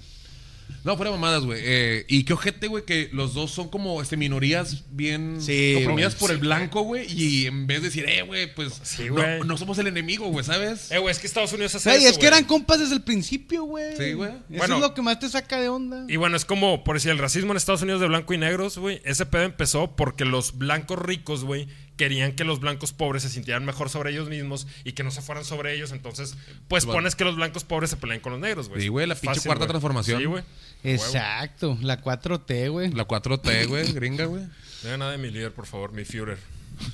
No, 0.84 0.96
fuera 0.96 1.10
mamadas, 1.10 1.44
güey. 1.44 1.60
Eh, 1.62 2.04
y 2.08 2.24
qué 2.24 2.32
ojete, 2.32 2.66
güey, 2.68 2.84
que 2.84 3.10
los 3.12 3.34
dos 3.34 3.50
son 3.50 3.68
como 3.68 4.00
este, 4.00 4.16
minorías 4.16 4.84
bien 4.90 5.38
Sí, 5.40 5.74
oprimidas 5.82 6.14
por 6.14 6.30
el 6.30 6.38
blanco, 6.38 6.82
güey. 6.82 7.06
Y 7.12 7.46
en 7.46 7.66
vez 7.66 7.82
de 7.82 7.88
decir, 7.88 8.04
eh, 8.08 8.22
güey, 8.22 8.54
pues 8.54 8.80
Sí, 8.82 9.06
no, 9.06 9.14
güey. 9.14 9.40
no 9.44 9.56
somos 9.58 9.78
el 9.78 9.86
enemigo, 9.88 10.26
güey, 10.28 10.44
¿sabes? 10.44 10.90
Eh, 10.90 10.98
güey, 10.98 11.12
es 11.12 11.18
que 11.18 11.26
Estados 11.26 11.52
Unidos 11.52 11.74
hace 11.74 11.90
Güey, 11.90 12.02
eso, 12.02 12.10
es 12.10 12.18
que 12.18 12.26
eran 12.26 12.44
compas 12.44 12.78
desde 12.80 12.94
el 12.94 13.02
principio, 13.02 13.64
güey. 13.64 13.96
Sí, 13.96 14.12
güey. 14.12 14.30
Eso 14.30 14.40
Bueno. 14.48 14.74
es 14.76 14.80
lo 14.80 14.94
que 14.94 15.02
más 15.02 15.18
te 15.18 15.28
saca 15.28 15.60
de 15.60 15.68
onda. 15.68 16.04
Y 16.08 16.16
bueno, 16.16 16.36
es 16.36 16.44
como, 16.44 16.84
por 16.84 16.96
decir, 16.96 17.10
el 17.10 17.18
racismo 17.18 17.52
en 17.52 17.56
Estados 17.56 17.82
Unidos 17.82 18.00
de 18.00 18.08
blanco 18.08 18.32
y 18.34 18.38
negros, 18.38 18.78
güey. 18.78 19.00
Ese 19.04 19.26
pedo 19.26 19.42
empezó 19.42 19.94
porque 19.96 20.24
los 20.24 20.58
blancos 20.58 20.98
ricos, 20.98 21.44
güey, 21.44 21.68
querían 21.96 22.32
que 22.36 22.44
los 22.44 22.60
blancos 22.60 22.92
pobres 22.92 23.24
se 23.24 23.28
sintieran 23.28 23.64
mejor 23.64 23.90
sobre 23.90 24.12
ellos 24.12 24.28
mismos 24.28 24.68
y 24.84 24.92
que 24.92 25.02
no 25.02 25.10
se 25.10 25.20
fueran 25.20 25.44
sobre 25.44 25.74
ellos. 25.74 25.90
Entonces, 25.90 26.36
pues 26.68 26.84
Bueno. 26.84 26.98
pones 26.98 27.16
que 27.16 27.24
los 27.24 27.34
blancos 27.34 27.64
pobres 27.64 27.90
se 27.90 27.96
peleen 27.96 28.20
con 28.20 28.30
los 28.32 28.40
negros, 28.40 28.68
güey. 28.68 28.82
Sí, 28.82 28.86
güey, 28.88 29.06
la 29.08 29.16
pinche 29.16 29.34
Fácil, 29.34 29.48
cuarta 29.48 29.66
transformación. 29.66 30.20
Sí, 30.20 30.24
güey. 30.26 30.44
Exacto, 30.84 31.76
la 31.82 32.00
4T, 32.02 32.70
güey. 32.70 32.90
La 32.92 33.06
4T, 33.06 33.66
güey, 33.66 33.92
gringa, 33.94 34.26
güey. 34.26 34.44
No 34.84 34.96
nada 34.96 35.12
de 35.12 35.18
mi 35.18 35.30
líder, 35.30 35.52
por 35.52 35.66
favor, 35.66 35.92
mi 35.92 36.04
Führer. 36.04 36.38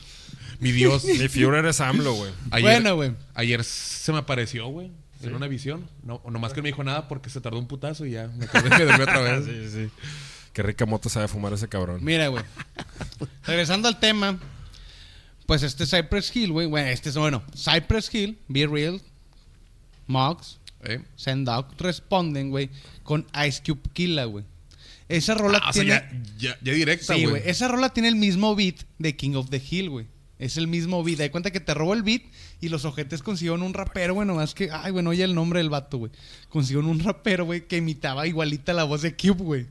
Mi 0.61 0.73
Dios. 0.73 1.05
Mi 1.19 1.29
Führer 1.29 1.67
es 1.67 1.81
AMLO, 1.81 2.15
güey. 2.15 2.33
Bueno, 2.63 2.97
güey. 2.97 3.13
Ayer 3.35 3.65
se 3.65 4.13
me 4.13 4.19
apareció, 4.19 4.69
güey, 4.69 4.91
en 5.23 5.35
una 5.35 5.49
visión. 5.49 5.89
No, 6.03 6.23
nomás 6.31 6.53
que 6.53 6.61
no 6.61 6.65
me 6.65 6.69
dijo 6.71 6.85
nada 6.85 7.09
porque 7.09 7.29
se 7.29 7.41
tardó 7.41 7.59
un 7.59 7.67
putazo 7.67 8.07
y 8.07 8.13
ya 8.13 8.29
me 8.29 8.45
acordé 8.47 8.71
que 8.71 8.85
dormí 8.85 9.03
otra 9.03 9.21
vez. 9.21 9.45
Sí, 9.45 9.69
sí. 9.71 9.91
Qué 10.53 10.63
rica 10.63 10.87
moto 10.87 11.09
sabe 11.09 11.27
fumar 11.27 11.53
ese 11.53 11.69
cabrón. 11.69 11.99
Mira, 12.03 12.29
güey. 12.29 12.45
Regresando 13.45 13.89
al 13.89 13.99
tema, 13.99 14.39
pues 15.47 15.65
este 15.65 15.85
Cypress 15.85 16.35
Hill, 16.35 16.53
güey. 16.53 16.69
Bueno, 16.69 16.89
este 16.89 17.09
es, 17.09 17.17
bueno, 17.17 17.43
Cypress 17.55 18.15
Hill, 18.15 18.39
Be 18.47 18.67
Real, 18.67 19.03
Mox, 20.07 20.59
¿Eh? 20.85 21.01
Sendog 21.17 21.67
responden, 21.79 22.51
güey, 22.51 22.71
con 23.03 23.27
Ice 23.47 23.63
Cube 23.65 23.81
Killa, 23.93 24.25
güey. 24.25 24.45
Esa 25.09 25.35
rola 25.35 25.61
Ah, 25.63 25.71
o 25.71 25.73
sea, 25.73 25.83
tiene. 25.83 26.23
ya, 26.39 26.51
ya, 26.51 26.59
ya 26.63 26.73
directa, 26.73 27.15
Sí, 27.15 27.25
güey. 27.27 27.43
Esa 27.45 27.69
rola 27.69 27.91
tiene 27.91 28.09
el 28.09 28.17
mismo 28.17 28.55
beat 28.57 28.77
de 28.99 29.15
King 29.17 29.35
of 29.35 29.51
the 29.51 29.63
Hill, 29.71 29.91
güey. 29.91 30.07
Es 30.39 30.57
el 30.57 30.67
mismo 30.67 31.03
beat. 31.05 31.19
Da 31.19 31.31
cuenta 31.31 31.51
que 31.51 31.61
te 31.61 31.75
robó 31.75 31.95
el 31.95 32.03
beat 32.03 32.23
y 32.61 32.69
los 32.69 32.85
ojetes 32.85 33.23
consiguieron 33.23 33.63
un 33.63 33.75
rapero, 33.75 34.15
güey. 34.15 34.27
Nomás 34.27 34.55
que, 34.55 34.71
ay, 34.73 34.91
güey, 34.93 35.05
no 35.05 35.11
oye 35.11 35.23
el 35.25 35.35
nombre 35.35 35.59
del 35.61 35.71
vato, 35.71 35.99
güey. 35.99 36.11
Consiguieron 36.49 36.91
un 36.91 37.01
rapero, 37.01 37.45
güey, 37.45 37.67
que 37.67 37.77
imitaba 37.77 38.27
igualita 38.27 38.73
la 38.73 38.85
voz 38.85 39.03
de 39.03 39.15
Cube, 39.15 39.43
güey. 39.45 39.67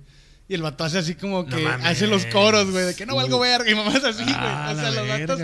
Y 0.48 0.54
el 0.56 0.62
vato 0.62 0.84
hace 0.84 1.00
así 1.00 1.16
como 1.16 1.46
que 1.46 1.66
hace 1.68 2.06
los 2.06 2.26
coros, 2.28 2.70
güey, 2.70 2.86
de 2.86 2.96
que 2.96 3.06
no 3.06 3.16
valgo 3.16 3.40
verga 3.40 3.70
y 3.70 3.76
mamás 3.76 4.04
así, 4.04 4.24
güey. 4.24 4.36
Ah, 4.38 4.72
o 4.74 4.80
sea, 4.80 4.92
los 4.92 5.08
verga, 5.08 5.36
vatos. 5.36 5.42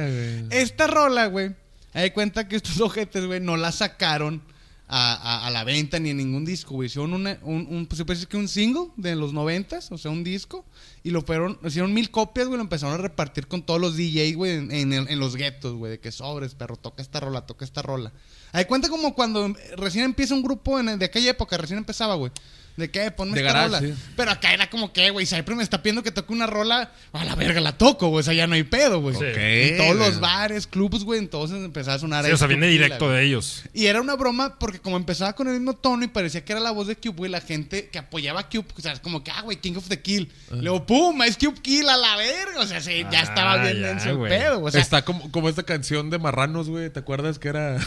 Esta 0.51 0.87
rola, 0.87 1.25
güey. 1.27 1.55
Hay 1.93 2.11
cuenta 2.11 2.47
que 2.47 2.55
estos 2.55 2.79
ojetes, 2.79 3.25
güey, 3.25 3.39
no 3.39 3.57
la 3.57 3.71
sacaron 3.71 4.41
a, 4.89 5.13
a- 5.13 5.47
a 5.47 5.51
la 5.51 5.63
venta 5.63 5.99
ni 5.99 6.09
en 6.09 6.17
ningún 6.17 6.43
disco, 6.45 6.73
güey. 6.73 6.87
Hicieron 6.87 7.13
una- 7.13 7.39
un, 7.43 7.67
un, 7.69 7.85
pues, 7.85 7.97
se 7.99 8.05
puede 8.05 8.25
que 8.25 8.35
un 8.37 8.47
single 8.47 8.87
de 8.97 9.15
los 9.15 9.31
noventas, 9.33 9.91
o 9.91 9.97
sea, 9.97 10.09
un 10.11 10.23
disco. 10.23 10.65
Y 11.03 11.11
lo 11.11 11.21
fueron, 11.21 11.57
hicieron 11.63 11.93
mil 11.93 12.09
copias, 12.11 12.47
güey, 12.47 12.57
lo 12.57 12.63
empezaron 12.63 12.95
a 12.95 12.97
repartir 12.97 13.47
con 13.47 13.61
todos 13.61 13.79
los 13.79 13.95
DJs, 13.95 14.35
güey, 14.35 14.51
en, 14.53 14.71
en 14.93 15.19
los 15.19 15.35
guetos, 15.35 15.75
güey, 15.75 15.91
de 15.91 15.99
que 15.99 16.11
sobres, 16.11 16.55
perro, 16.55 16.75
toca 16.75 17.01
esta 17.01 17.19
rola, 17.19 17.45
toca 17.45 17.63
esta 17.63 17.81
rola. 17.81 18.11
Hay 18.51 18.65
cuenta 18.65 18.89
como 18.89 19.13
cuando 19.13 19.53
recién 19.77 20.05
empieza 20.05 20.33
un 20.33 20.41
grupo 20.41 20.79
en, 20.79 20.97
de 20.97 21.05
aquella 21.05 21.31
época, 21.31 21.55
recién 21.57 21.77
empezaba, 21.77 22.15
güey. 22.15 22.31
De 22.77 22.89
que, 22.89 23.11
ponme 23.11 23.33
De 23.33 23.41
esta 23.41 23.53
garage, 23.53 23.67
rola. 23.67 23.79
sí. 23.95 24.01
Pero 24.15 24.31
acá 24.31 24.53
era 24.53 24.69
como 24.69 24.93
que, 24.93 25.09
güey, 25.09 25.25
Cypress 25.25 25.57
me 25.57 25.63
está 25.63 25.81
pidiendo 25.81 26.01
que 26.01 26.11
toque 26.11 26.31
una 26.31 26.47
rola, 26.47 26.91
a 27.11 27.25
la 27.25 27.35
verga 27.35 27.59
la 27.59 27.77
toco, 27.77 28.07
güey, 28.07 28.21
o 28.21 28.23
sea, 28.23 28.33
ya 28.33 28.47
no 28.47 28.55
hay 28.55 28.63
pedo, 28.63 29.01
güey. 29.01 29.15
Sí. 29.15 29.23
Ok, 29.25 29.37
En 29.37 29.77
todos 29.77 29.95
los 29.95 30.19
bares, 30.19 30.65
clubs, 30.67 31.03
güey, 31.03 31.19
entonces 31.19 31.57
empezaba 31.57 31.95
a 31.95 31.99
sonar 31.99 32.25
Sí, 32.25 32.31
o 32.31 32.37
sea, 32.37 32.45
Ice 32.47 32.55
viene 32.55 32.67
directo 32.67 33.09
de 33.11 33.23
ellos. 33.23 33.63
Y 33.73 33.87
era 33.87 33.99
una 33.99 34.15
broma 34.15 34.57
porque 34.59 34.79
como 34.79 34.95
empezaba 34.97 35.33
con 35.33 35.47
el 35.47 35.55
mismo 35.55 35.73
tono 35.75 36.03
y 36.03 36.07
parecía 36.07 36.45
que 36.45 36.53
era 36.53 36.61
la 36.61 36.71
voz 36.71 36.87
de 36.87 36.95
Cube, 36.95 37.15
güey, 37.17 37.31
la 37.31 37.41
gente 37.41 37.89
que 37.89 37.99
apoyaba 37.99 38.39
a 38.41 38.49
Cube, 38.49 38.65
o 38.77 38.81
sea, 38.81 38.93
es 38.93 38.99
como 39.01 39.23
que, 39.23 39.31
ah, 39.31 39.41
güey, 39.41 39.57
King 39.57 39.75
of 39.75 39.87
the 39.89 39.99
Kill. 40.01 40.31
Luego, 40.51 40.85
pum, 40.85 41.21
es 41.23 41.37
Cube 41.37 41.59
Kill 41.61 41.87
a 41.89 41.97
la 41.97 42.15
verga. 42.15 42.59
O 42.61 42.65
sea, 42.67 42.79
sí, 42.81 43.05
ya 43.11 43.19
Ah, 43.19 43.23
estaba 43.23 43.57
bien 43.63 43.81
ya, 43.81 43.87
denso 43.87 44.09
el 44.09 44.29
pedo. 44.29 44.61
O 44.63 44.71
sea, 44.71 44.79
Está 44.79 45.03
como, 45.03 45.29
como 45.31 45.49
esta 45.49 45.63
canción 45.63 46.09
de 46.09 46.17
Marranos, 46.19 46.69
güey. 46.69 46.89
¿Te 46.89 46.99
acuerdas 46.99 47.39
que 47.39 47.49
era 47.49 47.77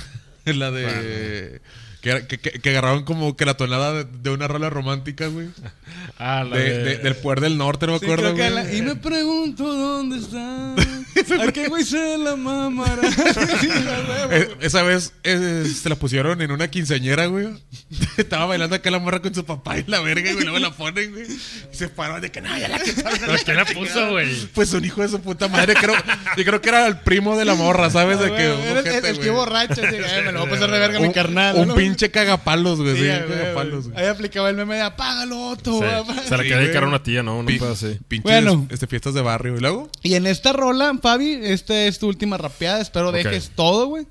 la 0.55 0.71
de... 0.71 1.61
Que, 2.01 2.27
que, 2.27 2.39
que- 2.39 2.71
agarraron 2.71 3.05
como 3.05 3.37
que 3.37 3.45
la 3.45 3.55
tonada 3.57 4.03
de, 4.03 4.31
una 4.31 4.49
rola 4.49 4.69
romántica, 4.71 5.29
güey. 5.29 5.49
Ah, 6.19 6.45
la 6.49 6.57
De, 6.57 6.79
de- 6.79 6.99
del 6.99 7.15
poder 7.17 7.41
del 7.41 7.57
norte, 7.59 7.87
no 7.87 7.93
me 7.93 7.99
sí, 8.01 8.05
acuerdo, 8.07 8.33
güey. 8.35 8.51
la- 8.51 8.73
y 8.75 8.83
me 8.83 8.97
pregunto 8.97 9.65
dónde 9.65 10.19
está. 10.19 10.75
¿A 11.49 11.53
qué 11.53 11.69
güey 11.69 11.85
se 11.85 12.19
la 12.19 12.37
mamara? 12.37 13.03
Eh, 14.31 14.49
esa 14.61 14.83
vez 14.83 15.13
eh, 15.25 15.65
se 15.81 15.89
la 15.89 15.97
pusieron 15.97 16.41
en 16.41 16.51
una 16.53 16.69
quinceañera, 16.69 17.27
güey. 17.27 17.49
Estaba 18.17 18.47
bailando 18.47 18.77
acá 18.77 18.91
la 18.91 18.99
morra 18.99 19.21
con 19.21 19.35
su 19.35 19.45
papá 19.45 19.79
y 19.79 19.85
la 19.87 20.01
verga, 20.01 20.33
güey. 20.33 20.45
Luego 20.45 20.59
la 20.59 20.71
ponen, 20.73 21.13
güey. 21.13 21.25
Y 21.73 21.77
se 21.77 21.89
paró 21.89 22.21
de 22.21 22.31
que 22.31 22.41
no, 22.41 22.57
ya 22.57 22.69
la 22.69 22.79
quitaron. 22.79 23.19
¿Pero 23.21 23.39
quién 23.45 23.57
la 23.57 23.65
puso, 23.67 24.11
güey? 24.11 24.29
Pues 24.55 24.73
un 24.73 24.85
hijo 24.85 25.03
de 25.03 25.09
su 25.09 25.21
puta 25.21 25.49
madre. 25.49 25.75
Creo, 25.75 25.95
yo 26.37 26.45
creo 26.45 26.61
que 26.61 26.69
era 26.69 26.87
el 26.87 26.99
primo 27.01 27.37
de 27.37 27.45
la 27.45 27.55
morra, 27.55 27.91
¿sabes? 27.91 28.19
De 28.21 28.27
que. 28.35 28.49
un 28.53 28.61
Era 28.61 28.81
el, 28.81 28.87
ojete, 28.89 28.99
el, 28.99 29.05
el 29.07 29.15
güey. 29.17 29.27
que 29.27 29.31
borracho. 29.31 29.73
así, 29.83 29.85
"Ay, 29.97 30.25
me 30.25 30.33
lo 30.33 30.41
voy 30.41 30.49
a 30.49 30.51
pasar 30.53 30.71
de 30.71 30.79
verga 30.79 30.99
un, 31.01 31.07
mi 31.09 31.13
carnal. 31.13 31.57
un 31.57 31.69
¿no? 31.69 31.75
pinche 31.75 32.11
cagapalos, 32.11 32.81
güey. 32.81 32.97
Sí, 32.97 33.03
güey, 33.07 33.29
cagapalos, 33.29 33.85
güey. 33.89 33.93
güey. 33.95 34.05
Ahí 34.05 34.11
aplicaba 34.11 34.49
el 34.51 34.57
meme 34.57 34.77
de 34.77 34.83
apágalo, 34.83 35.49
Otto. 35.49 35.79
Sí. 35.81 35.85
apá". 35.85 36.23
Se 36.27 36.37
la 36.37 36.43
quería 36.43 36.59
dedicar 36.59 36.85
a 36.85 36.89
una 36.89 37.03
tía, 37.03 37.23
¿no? 37.23 37.43
No 37.43 37.59
puede 37.59 37.73
así. 37.73 37.99
Pinches 38.09 38.23
Bueno. 38.25 38.67
este, 38.71 38.87
fiestas 38.87 39.15
de 39.15 39.21
barrio. 39.23 39.57
¿Y 39.57 39.61
luego? 39.61 39.91
Y 40.03 40.15
en 40.15 40.27
esta 40.27 40.53
rola, 40.53 40.89
Fabi, 41.13 41.39
esta 41.43 41.85
es 41.87 41.99
tu 41.99 42.09
última 42.09 42.39
rapeada. 42.39 42.81
Espero 42.81 43.09
Ok. 43.11 43.15
dejes 43.17 43.51
todo, 43.55 43.87
güey. 43.87 44.07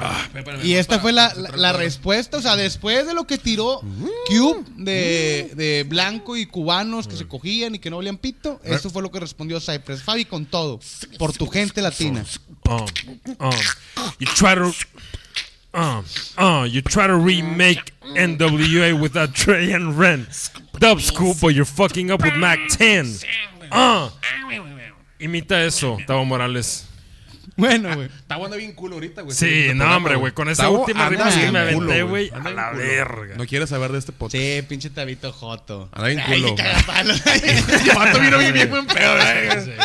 Ah, 0.00 0.28
Y 0.62 0.74
esta 0.74 1.00
fue 1.00 1.10
la, 1.12 1.34
la- 1.34 1.56
la 1.56 1.72
respuesta, 1.72 2.36
o 2.36 2.40
sea, 2.40 2.54
después 2.54 3.04
de 3.04 3.14
lo 3.14 3.26
que 3.26 3.36
tiró 3.36 3.80
Cube 4.28 4.64
de, 4.76 5.50
de 5.56 5.84
blanco 5.88 6.36
y 6.36 6.46
cubanos 6.46 7.08
que 7.08 7.16
se 7.16 7.26
cogían 7.26 7.74
y 7.74 7.80
que 7.80 7.90
no 7.90 7.96
olían 7.96 8.16
pito, 8.16 8.60
eso 8.62 8.90
fue 8.90 9.02
lo 9.02 9.10
que 9.10 9.18
respondió 9.18 9.58
Cypress. 9.60 10.04
Fabi 10.04 10.24
con 10.24 10.46
todo, 10.46 10.78
por 11.18 11.32
tu 11.32 11.48
gente 11.48 11.82
latina. 11.82 12.24
Um, 12.68 12.86
um, 13.40 13.50
you 14.20 14.28
try 14.36 14.54
to. 14.54 14.72
Um, 15.74 16.04
uh, 16.38 16.64
you 16.64 16.80
try 16.80 17.06
to 17.08 17.16
remake 17.16 17.92
NWA 18.14 18.92
without 19.00 19.34
Trey 19.34 19.72
and 19.72 19.98
Ren. 19.98 20.28
Dub 20.78 21.00
Scoop, 21.00 21.38
but 21.40 21.54
you're 21.54 21.64
fucking 21.66 22.10
up 22.12 22.22
with 22.22 22.34
Mac 22.36 22.58
10. 22.68 23.16
Uh, 23.72 24.10
imita 25.18 25.62
eso, 25.64 25.98
Tavo 26.06 26.24
Morales. 26.24 26.87
Bueno, 27.58 27.94
güey. 27.94 28.06
Está 28.06 28.36
anda 28.36 28.56
bien 28.56 28.72
culo 28.72 28.94
ahorita, 28.94 29.22
güey. 29.22 29.36
Sí, 29.36 29.46
Este 29.46 29.74
no, 29.74 29.94
hombre, 29.96 30.14
güey. 30.16 30.32
Con 30.32 30.48
esa 30.48 30.62
Tavo 30.62 30.80
última 30.80 31.06
anda 31.06 31.28
rima 31.28 31.40
que 31.40 31.50
me 31.52 31.72
culo, 31.74 31.90
aventé, 31.90 32.02
güey. 32.04 32.30
Anda 32.32 32.38
A 32.38 32.42
bien 32.44 32.56
la 32.56 32.70
culo. 32.70 32.82
verga. 32.82 33.36
No 33.36 33.46
quieres 33.46 33.68
saber 33.68 33.92
de 33.92 33.98
este 33.98 34.12
podcast. 34.12 34.42
Sí, 34.42 34.62
pinche 34.68 34.90
tabito 34.90 35.32
joto. 35.32 35.88
Anda 35.92 36.08
bien 36.08 36.20
Ay, 36.20 36.40
culo. 36.42 36.54
qué 36.54 36.62
cagapalos. 36.62 37.22
El 37.26 37.94
vato 37.96 38.20
vino 38.20 38.38
bien, 38.38 38.52
bien 38.54 38.70
buen 38.70 38.86
pedo, 38.86 39.12
güey. 39.14 39.76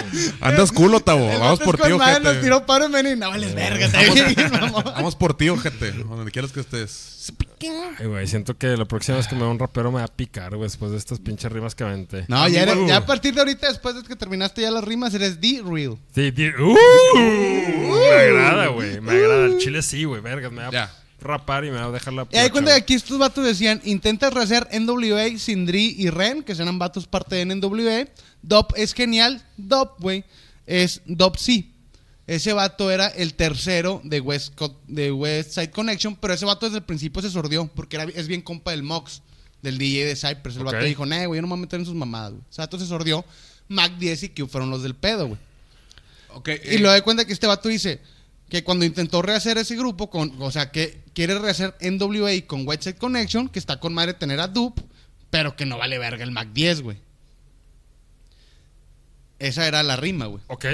Andas 0.41 0.71
culo, 0.71 0.99
Tavo. 0.99 1.27
Vamos 1.27 1.59
por 1.59 1.77
ti, 1.77 1.93
madre, 1.93 2.19
nos 2.19 2.27
ojete. 2.29 2.43
tiró 2.43 2.65
paro 2.65 2.85
en 2.85 2.91
venir. 2.91 3.17
No 3.17 3.29
vales 3.29 3.53
verga. 3.55 3.89
Vamos 4.95 5.15
por 5.15 5.35
ti, 5.35 5.49
ojete. 5.49 5.91
Donde 5.93 6.31
quieras 6.31 6.51
que 6.51 6.59
estés. 6.61 7.09
Ay, 7.97 8.07
güey, 8.07 8.27
siento 8.27 8.57
que 8.57 8.75
la 8.75 8.83
próxima 8.83 9.15
vez 9.17 9.27
que 9.29 9.35
me 9.35 9.41
vea 9.41 9.49
un 9.49 9.57
rapero 9.57 9.89
me 9.89 9.99
va 9.99 10.03
a 10.03 10.07
picar, 10.09 10.49
güey, 10.57 10.63
después 10.63 10.91
de 10.91 10.97
estas 10.97 11.19
pinches 11.19 11.49
rimas 11.49 11.73
que 11.73 11.85
aventé. 11.85 12.25
No, 12.27 12.45
ya, 12.49 12.63
eres- 12.63 12.75
Uh. 12.75 12.87
ya 12.87 12.97
a 12.97 13.05
partir 13.05 13.33
de 13.33 13.39
ahorita, 13.39 13.67
después 13.69 13.95
de 13.95 14.03
que 14.03 14.17
terminaste 14.17 14.61
ya 14.63 14.69
las 14.71 14.83
rimas, 14.83 15.13
eres 15.13 15.39
D-Real. 15.39 15.97
Sí, 16.13 16.31
di- 16.31 16.49
¡Uh! 16.49 16.75
Me 17.67 18.09
agrada, 18.13 18.67
güey. 18.67 19.01
Me 19.01 19.11
agrada. 19.13 19.45
El 19.45 19.57
chile 19.57 19.81
sí, 19.81 20.03
güey. 20.03 20.21
Vergas, 20.21 20.51
me 20.51 20.63
va 20.63 20.71
Ya. 20.71 20.83
a 20.83 20.91
rapar 21.21 21.65
y 21.65 21.71
me 21.71 21.77
va 21.77 21.85
a 21.85 21.91
dejar 21.91 22.13
la. 22.13 22.27
Y 22.31 22.37
ahí 22.37 22.49
cuenta 22.49 22.71
que 22.71 22.77
aquí 22.77 22.93
estos 22.93 23.17
vatos 23.17 23.45
decían, 23.45 23.81
intentas 23.83 24.33
rehacer 24.33 24.67
NWA, 24.71 25.37
Sindri 25.37 25.95
y 25.97 26.09
Ren, 26.09 26.43
que 26.43 26.51
eran 26.53 26.79
vatos 26.79 27.07
parte 27.07 27.35
de 27.35 27.45
NWA. 27.45 28.07
Dop 28.41 28.73
es 28.75 28.93
genial. 28.93 29.41
Dop, 29.57 29.99
güey, 29.99 30.23
es 30.65 31.01
Dop 31.05 31.37
C. 31.37 31.65
Ese 32.25 32.53
vato 32.53 32.89
era 32.89 33.07
el 33.07 33.33
tercero 33.33 33.99
de 34.05 34.21
West, 34.21 34.55
Co- 34.55 34.79
de 34.87 35.11
West 35.11 35.51
Side 35.51 35.71
Connection, 35.71 36.15
pero 36.15 36.33
ese 36.33 36.45
vato 36.45 36.65
desde 36.65 36.77
el 36.77 36.83
principio 36.85 37.21
se 37.21 37.29
sordió, 37.29 37.67
porque 37.75 37.97
era, 37.97 38.05
es 38.05 38.27
bien 38.29 38.41
compa 38.41 38.71
del 38.71 38.81
Mox, 38.81 39.21
del 39.61 39.77
DJ 39.77 40.05
de 40.05 40.15
Cypress. 40.15 40.55
El 40.55 40.61
Ok. 40.61 40.71
vato 40.73 40.85
dijo, 40.85 41.05
nah, 41.05 41.25
güey, 41.25 41.37
yo 41.37 41.41
no 41.41 41.47
me 41.47 41.51
voy 41.55 41.59
a 41.59 41.61
meter 41.63 41.79
en 41.81 41.85
sus 41.85 41.95
mamadas, 41.95 42.31
güey. 42.31 42.43
Ese 42.49 42.61
vato 42.61 42.79
se 42.79 42.85
sordió. 42.85 43.25
Mac 43.67 43.93
10 43.97 44.23
y 44.23 44.29
Q 44.29 44.47
fueron 44.47 44.69
los 44.69 44.83
del 44.83 44.95
pedo, 44.95 45.27
güey. 45.27 45.39
Y 46.71 46.77
lo 46.77 46.91
de 46.91 47.01
cuenta 47.01 47.25
que 47.25 47.33
este 47.33 47.47
vato 47.47 47.69
dice 47.69 47.99
que 48.49 48.63
cuando 48.63 48.85
intentó 48.85 49.21
rehacer 49.21 49.57
ese 49.57 49.75
grupo, 49.75 50.09
con, 50.09 50.39
o 50.39 50.51
sea, 50.51 50.71
que 50.71 51.03
quiere 51.13 51.39
rehacer 51.39 51.75
NWA 51.81 52.31
con 52.45 52.67
Whiteside 52.67 52.97
Connection, 52.97 53.49
que 53.49 53.59
está 53.59 53.79
con 53.79 53.93
madre 53.93 54.13
tener 54.13 54.39
a 54.39 54.47
Dupe, 54.47 54.83
pero 55.29 55.55
que 55.55 55.65
no 55.65 55.77
vale 55.77 55.97
verga 55.97 56.23
el 56.23 56.31
Mac 56.31 56.49
10, 56.53 56.81
güey. 56.81 56.97
Esa 59.39 59.67
era 59.67 59.83
la 59.83 59.95
rima, 59.95 60.27
güey. 60.27 60.43
Ok. 60.47 60.65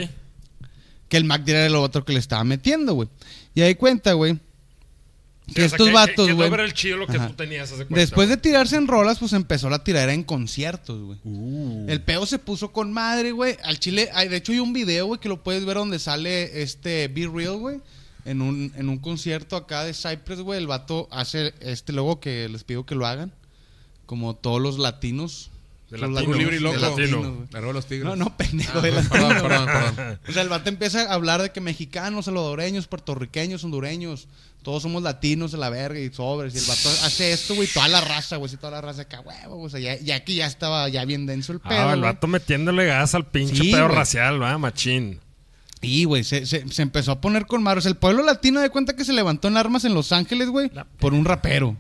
Que 1.08 1.17
el 1.17 1.24
Mac 1.24 1.43
10 1.43 1.58
era 1.58 1.69
lo 1.69 1.82
otro 1.82 2.06
que 2.06 2.13
le 2.13 2.19
estaba 2.19 2.43
metiendo, 2.43 2.93
güey. 2.93 3.10
Y 3.56 3.62
ahí 3.62 3.76
cuenta, 3.76 4.13
güey. 4.13 4.39
Sí, 5.50 5.56
Que 5.56 5.62
o 5.66 5.68
sea, 5.70 5.76
estos 5.76 5.88
que- 5.88 5.94
vatos, 5.94 6.32
güey. 6.32 6.50
no 6.50 6.56
era 6.56 6.64
el 6.66 6.74
chido 6.74 6.98
lo 6.98 7.08
que 7.08 7.18
Ajá. 7.18 7.28
tú 7.28 7.34
tenías, 7.34 7.72
haz 7.72 7.80
de 7.80 7.86
cuenta, 7.86 8.00
Después 8.00 8.30
de 8.30 8.38
tirarse 8.38 8.76
en 8.76 8.88
rolas, 8.88 9.20
pues 9.20 9.34
empezó 9.34 9.70
la 9.70 9.84
tiradera 9.84 10.14
en 10.14 10.24
conciertos, 10.24 11.02
güey. 11.02 11.20
Uh. 11.24 11.86
El 11.90 12.02
peo 12.02 12.26
se 12.26 12.40
puso 12.40 12.72
con 12.72 12.94
madre, 12.94 13.32
güey. 13.32 13.58
Al 13.64 13.80
chile, 13.80 14.10
hay, 14.14 14.28
de 14.30 14.38
hecho 14.38 14.52
hay 14.52 14.60
un 14.60 14.74
video, 14.74 15.08
güey, 15.08 15.20
que 15.20 15.28
lo 15.30 15.44
puedes 15.44 15.66
ver 15.66 15.76
donde 15.78 16.00
sale 16.00 16.62
este 16.62 17.08
Be 17.10 17.28
Real, 17.28 17.58
güey. 17.58 17.80
En 18.26 18.42
un, 18.42 18.72
en 18.76 18.90
un 18.90 19.00
concierto 19.00 19.56
acá 19.56 19.84
de 19.84 19.94
Cypress, 19.94 20.42
güey. 20.42 20.60
El 20.60 20.68
vato 20.68 21.08
hace 21.12 21.54
este 21.62 21.94
logo 21.94 22.20
que 22.20 22.48
les 22.50 22.64
pido 22.64 22.86
que 22.86 22.94
lo 22.96 23.08
hagan. 23.08 23.32
Como 24.06 24.36
todos 24.36 24.62
los 24.62 24.78
latinos. 24.80 25.52
De 25.89 25.97
Los 25.97 26.12
latino, 26.12 26.32
Un 26.34 26.38
libre 26.38 26.56
y 26.56 26.60
de 26.60 26.63
loco. 26.63 26.75
La 27.52 27.62
de 27.62 27.73
los 27.73 27.86
tigres. 27.88 28.06
No, 28.06 28.15
no, 28.15 28.38
pendejo. 28.38 28.78
Ah, 28.78 28.82
de 28.82 28.91
latino, 28.91 29.10
perdón, 29.12 29.38
perdón, 29.41 29.65
perdón. 29.95 30.19
O 30.28 30.32
sea, 30.32 30.41
el 30.43 30.49
vato 30.49 30.69
empieza 30.69 31.02
a 31.10 31.13
hablar 31.13 31.41
de 31.41 31.52
que 31.52 31.62
mexicanos, 31.62 32.25
salvadoreños, 32.25 32.88
puertorriqueños, 32.88 33.63
hondureños, 33.63 34.28
todos 34.62 34.84
somos 34.84 35.02
latinos 35.02 35.52
de 35.52 35.58
la 35.58 35.69
verga 35.71 35.99
y 35.99 36.12
sobres. 36.13 36.54
Y 36.54 36.60
el 36.60 36.65
vato 36.65 36.89
hace 37.06 37.32
esto, 37.32 37.56
güey, 37.56 37.67
toda 37.67 37.88
la 37.88 38.02
raza, 38.02 38.36
güey, 38.36 38.49
sí, 38.52 38.58
toda 38.58 38.71
la 38.73 38.82
raza 38.82 39.04
acá, 39.04 39.21
huevo. 39.21 39.63
O 39.63 39.69
sea, 39.69 39.80
ya, 39.80 39.97
ya 39.99 40.15
aquí 40.15 40.36
ya 40.36 40.45
estaba 40.45 40.88
ya 40.89 41.06
bien 41.06 41.25
denso 41.25 41.54
el 41.54 41.60
pedo. 41.60 41.89
Ah, 41.89 41.93
el 41.93 42.02
vato 42.02 42.28
metiéndole 42.28 42.86
gas 42.86 43.15
al 43.15 43.25
pinche 43.25 43.56
Sí, 43.56 43.71
pedo 43.71 43.88
racial, 43.88 44.39
va, 44.41 44.58
machín. 44.60 45.19
Y, 45.82 46.04
güey, 46.04 46.25
se, 46.25 46.45
se- 46.45 46.67
se 46.67 46.82
empezó 46.82 47.13
a 47.13 47.21
poner 47.21 47.45
con 47.45 47.63
maros. 47.63 47.86
El 47.86 47.95
pueblo 47.95 48.21
latino 48.21 48.60
de 48.60 48.69
cuenta 48.69 48.95
que 48.97 49.06
se 49.06 49.13
levantó 49.13 49.47
en 49.47 49.56
armas 49.56 49.86
en 49.86 49.93
Los 49.93 50.12
Ángeles, 50.12 50.49
güey, 50.49 50.69
por 50.99 51.13
un 51.13 51.23
rapero. 51.23 51.78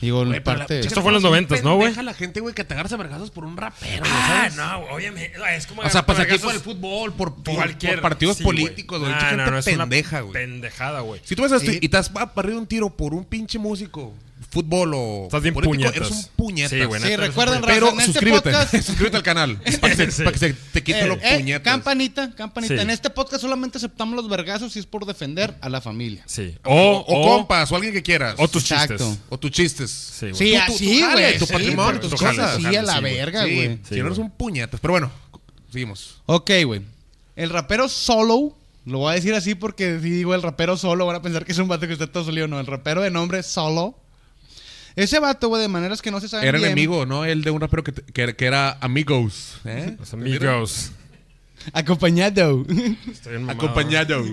Digo, 0.00 0.22
en 0.22 0.42
parte. 0.42 0.80
Esto 0.80 1.02
fue 1.02 1.10
en 1.10 1.14
los 1.14 1.22
noventas, 1.22 1.62
¿no, 1.64 1.74
güey? 1.76 1.88
Deja 1.88 2.00
a 2.00 2.04
la 2.04 2.14
gente, 2.14 2.40
güey, 2.40 2.54
que 2.54 2.62
te 2.64 2.74
agarras 2.74 2.92
a 2.92 2.96
vergazos 2.96 3.30
por 3.30 3.44
un 3.44 3.56
rapero, 3.56 4.00
güey, 4.00 4.12
Ah, 4.14 4.48
¿sabes? 4.50 4.56
no, 4.56 4.94
obviamente. 4.94 5.32
Es 5.56 5.66
como. 5.66 5.82
O 5.82 5.90
sea, 5.90 6.06
pues 6.06 6.18
aquí 6.20 6.38
por 6.38 6.54
el 6.54 6.60
fútbol, 6.60 7.12
por, 7.14 7.34
por, 7.42 7.54
cualquier- 7.56 7.94
por 7.94 8.02
partidos 8.02 8.38
políticos, 8.40 9.00
güey. 9.00 9.12
Ah, 9.12 9.20
gente 9.30 9.50
no, 9.50 9.58
es 9.58 9.66
una 9.66 9.84
pendeja, 9.84 10.20
güey. 10.20 10.32
Pendejada, 10.34 11.00
güey. 11.00 11.20
Si 11.24 11.34
tú 11.34 11.44
esto 11.44 11.58
Sí. 11.58 11.78
y 11.82 11.88
te 11.88 11.96
has 11.96 12.12
barrido 12.12 12.58
un 12.58 12.66
tiro 12.66 12.90
por 12.90 13.12
un 13.14 13.24
pinche 13.24 13.58
músico, 13.58 14.14
fútbol 14.58 14.92
o 14.94 15.24
Estás 15.24 15.42
bien 15.42 15.54
político, 15.54 15.76
puñetas. 15.90 15.96
eres 15.96 16.10
un 16.10 16.24
puñetas. 16.36 16.70
Sí, 16.70 16.84
güey, 16.84 17.00
Sí, 17.02 17.08
neta, 17.08 17.22
recuerden, 17.26 17.54
eres 17.58 17.66
raza, 17.68 17.74
Pero 17.74 17.88
en 17.92 18.00
este 18.00 18.12
suscríbete, 18.12 18.50
podcast- 18.52 18.82
suscríbete 18.82 19.16
al 19.16 19.22
canal. 19.22 19.56
Para 19.80 19.96
que, 19.96 20.04
se, 20.06 20.10
Sí. 20.12 20.22
para 20.24 20.32
que 20.32 20.38
se 20.38 20.52
te 20.52 20.82
quite 20.82 21.00
Eh, 21.00 21.06
los 21.06 21.18
eh, 21.22 21.36
puñetas. 21.38 21.62
campanita, 21.72 22.34
campanita. 22.34 22.74
Sí. 22.74 22.80
En 22.80 22.90
este 22.90 23.10
podcast 23.10 23.40
solamente 23.42 23.78
aceptamos 23.78 24.16
los 24.16 24.28
vergazos 24.28 24.72
si 24.72 24.78
es 24.80 24.86
por 24.86 25.06
defender 25.06 25.54
a 25.60 25.68
la 25.68 25.80
familia. 25.80 26.24
Sí. 26.26 26.56
O, 26.64 26.74
O, 26.74 26.98
o 27.00 27.20
o, 27.22 27.28
compas, 27.38 27.70
o 27.70 27.76
alguien 27.76 27.92
que 27.94 28.02
quieras. 28.02 28.34
o 28.38 28.48
tus 28.48 28.70
Exacto. 28.70 28.96
chistes. 28.96 29.18
O 29.28 29.38
tus 29.38 29.50
chistes. 29.50 29.90
Sí, 29.90 30.30
güey. 30.30 30.34
Sí, 30.34 30.52
Tú- 30.52 30.66
tú- 30.66 30.72
así, 30.74 30.98
tú 31.00 31.06
jale, 31.06 31.22
güey. 31.22 31.38
tu 31.38 31.46
sí, 31.46 31.52
patrimonio, 31.52 32.00
tus 32.00 32.20
jale, 32.20 32.36
cosas. 32.38 32.56
Sí, 32.56 32.62
jale, 32.64 32.78
a 32.78 32.82
la 32.82 32.92
sí, 32.94 33.00
güey. 33.00 33.14
verga, 33.14 33.44
Sí, 33.44 33.54
güey. 33.54 33.78
si 33.88 33.96
no 34.00 34.06
eres 34.06 34.18
un 34.18 34.30
puñetas. 34.30 34.80
Pero 34.80 34.92
bueno, 34.92 35.10
seguimos. 35.70 36.20
Ok, 36.26 36.50
güey. 36.64 36.82
El 37.36 37.50
rapero 37.50 37.88
Solo, 37.88 38.56
lo 38.84 38.98
voy 38.98 39.12
a 39.12 39.14
decir 39.14 39.34
así 39.34 39.54
porque 39.54 40.00
si 40.02 40.10
digo 40.10 40.34
el 40.34 40.42
rapero 40.42 40.76
Solo, 40.76 41.06
van 41.06 41.16
a 41.16 41.22
pensar 41.22 41.44
que 41.44 41.52
es 41.52 41.58
un 41.58 41.68
vato 41.68 41.86
que 41.86 41.92
está 41.92 42.06
todo 42.10 42.24
salido. 42.24 42.48
No, 42.48 42.58
el 42.58 42.66
rapero 42.66 43.00
de 43.02 43.10
nombre 43.10 43.42
Solo. 43.42 43.94
Ese 44.98 45.20
vato, 45.20 45.48
güey, 45.48 45.62
de 45.62 45.68
maneras 45.68 46.02
que 46.02 46.10
no 46.10 46.20
se 46.20 46.28
saben 46.28 46.48
Era 46.48 46.58
bien. 46.58 46.72
enemigo, 46.72 47.06
¿no? 47.06 47.24
El 47.24 47.42
de 47.42 47.52
un 47.52 47.60
rapero 47.60 47.84
que, 47.84 47.92
que, 47.92 48.34
que 48.34 48.44
era 48.46 48.78
Amigos. 48.80 49.60
¿eh? 49.64 49.94
Los 49.98 50.12
amigos. 50.12 50.90
Acompañado. 51.72 52.64
Estoy. 53.10 53.48
Acompañado. 53.48 54.24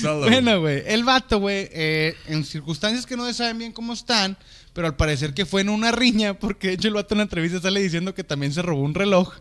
Solo. 0.00 0.28
bueno, 0.28 0.60
güey. 0.60 0.82
El 0.86 1.04
vato, 1.04 1.38
güey, 1.38 1.68
eh, 1.72 2.16
en 2.26 2.44
circunstancias 2.44 3.06
que 3.06 3.16
no 3.16 3.26
se 3.26 3.34
saben 3.34 3.58
bien 3.58 3.72
cómo 3.72 3.92
están, 3.92 4.36
pero 4.72 4.86
al 4.86 4.96
parecer 4.96 5.34
que 5.34 5.46
fue 5.46 5.60
en 5.60 5.68
una 5.68 5.92
riña, 5.92 6.34
porque 6.34 6.68
de 6.68 6.74
hecho 6.74 6.88
el 6.88 6.94
vato 6.94 7.14
en 7.14 7.18
la 7.18 7.22
entrevista 7.24 7.60
sale 7.60 7.80
diciendo 7.80 8.14
que 8.14 8.24
también 8.24 8.52
se 8.52 8.62
robó 8.62 8.82
un 8.82 8.94
reloj. 8.94 9.34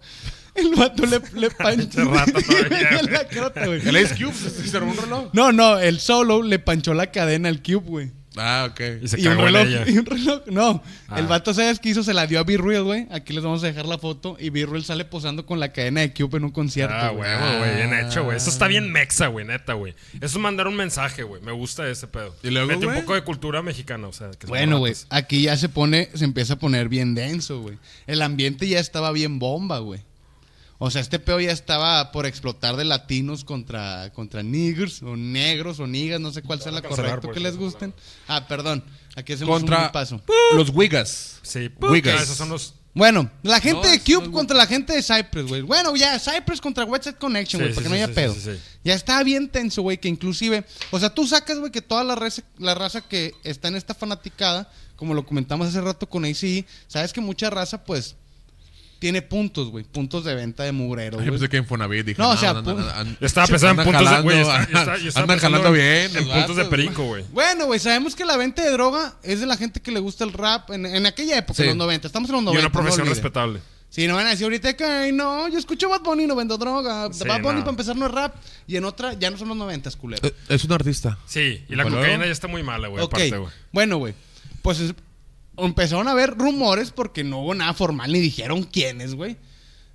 El 0.56 0.76
vato 0.76 1.06
le, 1.06 1.22
le 1.40 1.50
panchó. 1.58 2.10
güey. 3.66 3.88
El 3.88 3.96
Ace 3.96 4.16
Cube 4.16 4.34
se 4.34 4.68
se 4.68 4.80
robó 4.80 4.92
un 4.92 4.98
reloj. 4.98 5.30
No, 5.34 5.52
no, 5.52 5.80
el 5.80 6.00
solo 6.00 6.42
le 6.44 6.60
panchó 6.60 6.94
la 6.94 7.12
cadena 7.12 7.50
al 7.50 7.62
Cube, 7.62 7.88
güey. 7.88 8.12
Ah, 8.40 8.68
ok. 8.70 8.82
Y 9.04 9.08
se 9.08 9.20
y 9.20 9.28
un 9.28 9.34
en 9.34 9.40
reloj, 9.40 9.62
ella. 9.68 9.84
y 9.88 9.98
un 9.98 10.06
reloj, 10.06 10.42
no. 10.48 10.84
Ah. 11.08 11.20
El 11.20 11.28
vato, 11.28 11.54
¿sabes 11.54 11.80
qué 11.80 11.90
hizo? 11.90 12.04
Se 12.04 12.14
la 12.14 12.28
dio 12.28 12.40
a 12.40 12.44
B-Real, 12.44 12.84
güey. 12.84 13.08
Aquí 13.12 13.34
les 13.34 13.44
vamos 13.44 13.64
a 13.64 13.68
dejar 13.68 13.86
la 13.86 13.98
foto. 13.98 14.38
Y 14.40 14.50
B-Real 14.50 14.84
sale 14.84 15.06
posando 15.06 15.46
con 15.46 15.60
la 15.60 15.72
cadena 15.72 16.02
de 16.02 16.14
Cube 16.14 16.38
en 16.38 16.46
un 16.46 16.52
concierto. 16.52 16.96
Ah, 16.96 17.10
güey. 17.10 17.30
huevo, 17.30 17.58
güey. 17.60 17.76
Bien 17.76 17.94
hecho, 17.94 18.24
güey. 18.24 18.38
Eso 18.38 18.50
está 18.50 18.68
bien 18.68 18.92
mexa, 18.92 19.28
güey, 19.28 19.46
neta, 19.46 19.74
güey. 19.74 19.94
Eso 20.16 20.26
es 20.26 20.38
mandar 20.38 20.68
un 20.68 20.76
mensaje, 20.76 21.24
güey. 21.24 21.42
Me 21.42 21.52
gusta 21.52 21.88
ese 21.90 22.08
pedo. 22.08 22.36
¿Y 22.44 22.50
luego, 22.50 22.68
Mete 22.68 22.88
un 22.88 22.96
poco 22.96 23.16
de 23.16 23.24
cultura 23.24 23.62
mexicana, 23.62 24.08
o 24.08 24.14
sea. 24.14 24.32
que 24.32 24.48
Bueno, 24.48 24.80
güey, 24.80 24.94
aquí 25.10 25.44
ya 25.44 25.58
se 25.58 25.70
pone, 25.70 26.10
se 26.14 26.26
empieza 26.26 26.54
a 26.54 26.60
poner 26.60 26.90
bien 26.90 27.16
denso, 27.16 27.62
güey. 27.62 27.78
El 28.06 28.22
ambiente 28.22 28.68
ya 28.68 28.80
estaba 28.80 29.12
bien 29.12 29.40
bomba, 29.40 29.80
güey. 29.80 30.02
O 30.80 30.92
sea, 30.92 31.02
este 31.02 31.18
peo 31.18 31.40
ya 31.40 31.52
estaba 31.52 32.12
por 32.12 32.26
explotar 32.28 32.76
de 32.76 32.86
latinos 32.86 33.44
contra, 33.44 34.12
contra 34.14 34.44
niggers, 34.44 35.02
o 35.02 35.16
negros, 35.16 35.80
o 35.80 35.88
niggas, 35.88 36.20
no 36.20 36.32
sé 36.32 36.44
cuál 36.44 36.62
sea 36.62 36.72
la 36.72 36.82
por 36.84 37.34
que 37.34 37.40
les 37.40 37.58
gusten. 37.58 37.94
Ah, 38.28 38.48
perdón, 38.48 38.84
aquí 39.16 39.34
hacemos 39.34 39.58
Contra 39.60 39.88
un 39.88 39.92
paso. 39.92 40.22
los 40.56 40.70
Wigas. 40.70 41.40
Sí, 41.42 41.72
Wigas. 41.80 42.20
ah, 42.20 42.24
esos 42.24 42.38
son 42.38 42.50
los. 42.50 42.74
Bueno, 42.94 43.30
la 43.44 43.60
gente 43.60 43.84
No, 43.88 43.92
de 43.92 44.00
Cube 44.00 44.26
no 44.26 44.32
contra 44.32 44.58
la 44.58 44.66
gente 44.66 44.92
de 44.94 45.04
Cypress, 45.04 45.48
güey. 45.48 45.62
Bueno, 45.62 45.96
ya, 45.96 46.18
Cypress 46.20 46.60
contra 46.60 46.84
Website 46.84 47.18
Connection, 47.20 47.62
güey, 47.62 47.72
sí, 47.72 47.76
para 47.76 47.84
que 47.84 47.90
no 47.90 47.96
haya 47.96 48.08
sí, 48.08 48.14
pedo. 48.14 48.34
sí, 48.34 48.42
sí. 48.42 48.60
Ya 48.84 48.96
está 48.96 49.22
bien 49.24 49.50
tenso, 49.50 49.84
güey, 49.84 50.00
que 50.00 50.08
inclusive, 50.08 50.66
o 50.90 51.00
sea, 51.00 51.14
tú 51.14 51.28
sacas, 51.28 51.60
güey, 51.60 51.72
que 51.72 51.82
toda 51.84 52.04
la 52.04 52.16
raza, 52.16 52.42
la 52.58 52.74
raza 52.74 53.02
que 53.02 53.34
está 53.44 53.68
en 53.68 53.76
esta 53.76 53.94
fanaticada, 53.94 54.72
como 54.96 55.14
lo 55.14 55.26
comentamos 55.28 55.68
hace 55.68 55.80
rato 55.82 56.10
con 56.10 56.26
ACE, 56.26 56.66
sabes 56.88 57.14
que 57.14 57.22
mucha 57.22 57.52
raza, 57.52 57.84
pues, 57.84 58.16
tiene 59.00 59.22
puntos, 59.22 59.70
güey, 59.70 59.84
puntos 59.86 60.24
de 60.24 60.34
venta 60.36 60.64
de 60.64 60.72
mugrero, 60.72 61.22
Yo 61.22 61.32
pensé 61.32 61.48
que 61.50 61.58
en 61.58 61.66
Fonavit 61.66 62.06
dije, 62.06 62.22
No, 62.22 62.32
o 62.32 62.38
sea, 62.38 62.52
andan- 62.52 62.80
andan- 62.80 63.18
estaba 63.22 63.48
pensando 63.48 63.82
en 63.84 63.88
puntos 63.92 64.10
de, 64.10 64.22
güey, 64.22 64.40
está- 64.40 65.22
andan 65.22 65.40
jalando 65.40 65.68
en- 65.68 65.74
bien. 65.74 66.18
En 66.18 66.28
puntos 66.30 66.56
de 66.56 66.66
perico, 66.66 67.04
güey. 67.04 67.24
Bueno, 67.32 67.66
güey, 67.66 67.80
sabemos 67.80 68.16
que 68.16 68.26
la 68.26 68.38
venta 68.38 68.64
de 68.64 68.72
droga 68.72 69.16
es 69.24 69.40
de 69.40 69.46
la 69.46 69.58
gente 69.58 69.80
que 69.80 69.92
le 69.92 70.00
gusta 70.00 70.24
el 70.24 70.34
rap 70.34 70.72
en, 70.72 70.86
en 70.86 71.06
aquella 71.06 71.38
época, 71.38 71.56
Sí. 71.56 71.62
en 71.64 71.70
los 71.70 71.78
90. 71.78 72.08
Estamos 72.08 72.30
en 72.30 72.34
los 72.36 72.42
Y 72.42 72.46
90. 72.46 72.68
una 72.68 72.72
profesión 72.74 73.06
no 73.06 73.14
respetable. 73.14 73.60
Si 73.90 74.06
no 74.06 74.16
van 74.16 74.28
a 74.28 74.32
decir 74.32 74.44
ahorita 74.44 74.76
que, 74.76 74.84
"Ay, 74.84 75.12
no, 75.14 75.48
yo 75.48 75.58
escucho 75.58 75.88
Bad 75.88 76.02
Bunny 76.02 76.24
y 76.26 76.28
no 76.28 76.36
vendo 76.36 76.58
droga. 76.58 77.08
Sí, 77.14 77.24
Bad 77.26 77.42
Bunny 77.42 77.56
no. 77.60 77.62
para 77.62 77.70
empezar 77.72 77.96
no 77.96 78.06
es 78.06 78.12
rap. 78.12 78.36
Y 78.68 78.76
en 78.76 78.84
otra 78.84 79.14
ya 79.14 79.30
no 79.32 79.38
son 79.38 79.48
los 79.48 79.56
90, 79.58 79.90
culero. 79.92 80.28
Eh, 80.28 80.34
Es 80.50 80.66
un 80.66 80.74
artista. 80.74 81.18
Sí, 81.26 81.64
y 81.70 81.76
la 81.76 81.84
cocaína 81.84 82.26
ya 82.26 82.32
está 82.32 82.48
muy 82.48 82.64
mala, 82.64 82.90
güey, 82.90 83.02
ok, 83.02 83.14
aparte, 83.14 83.38
güey. 83.38 83.52
bueno, 83.72 83.98
güey. 83.98 84.14
Pues 84.62 84.82
es- 84.82 84.94
empezaron 85.58 86.08
a 86.08 86.12
haber 86.12 86.38
rumores 86.38 86.92
porque 86.92 87.24
no 87.24 87.40
hubo 87.40 87.56
nada 87.56 87.74
formal 87.74 88.12
ni 88.12 88.20
dijeron 88.20 88.64
quiénes, 88.64 89.16
güey. 89.16 89.38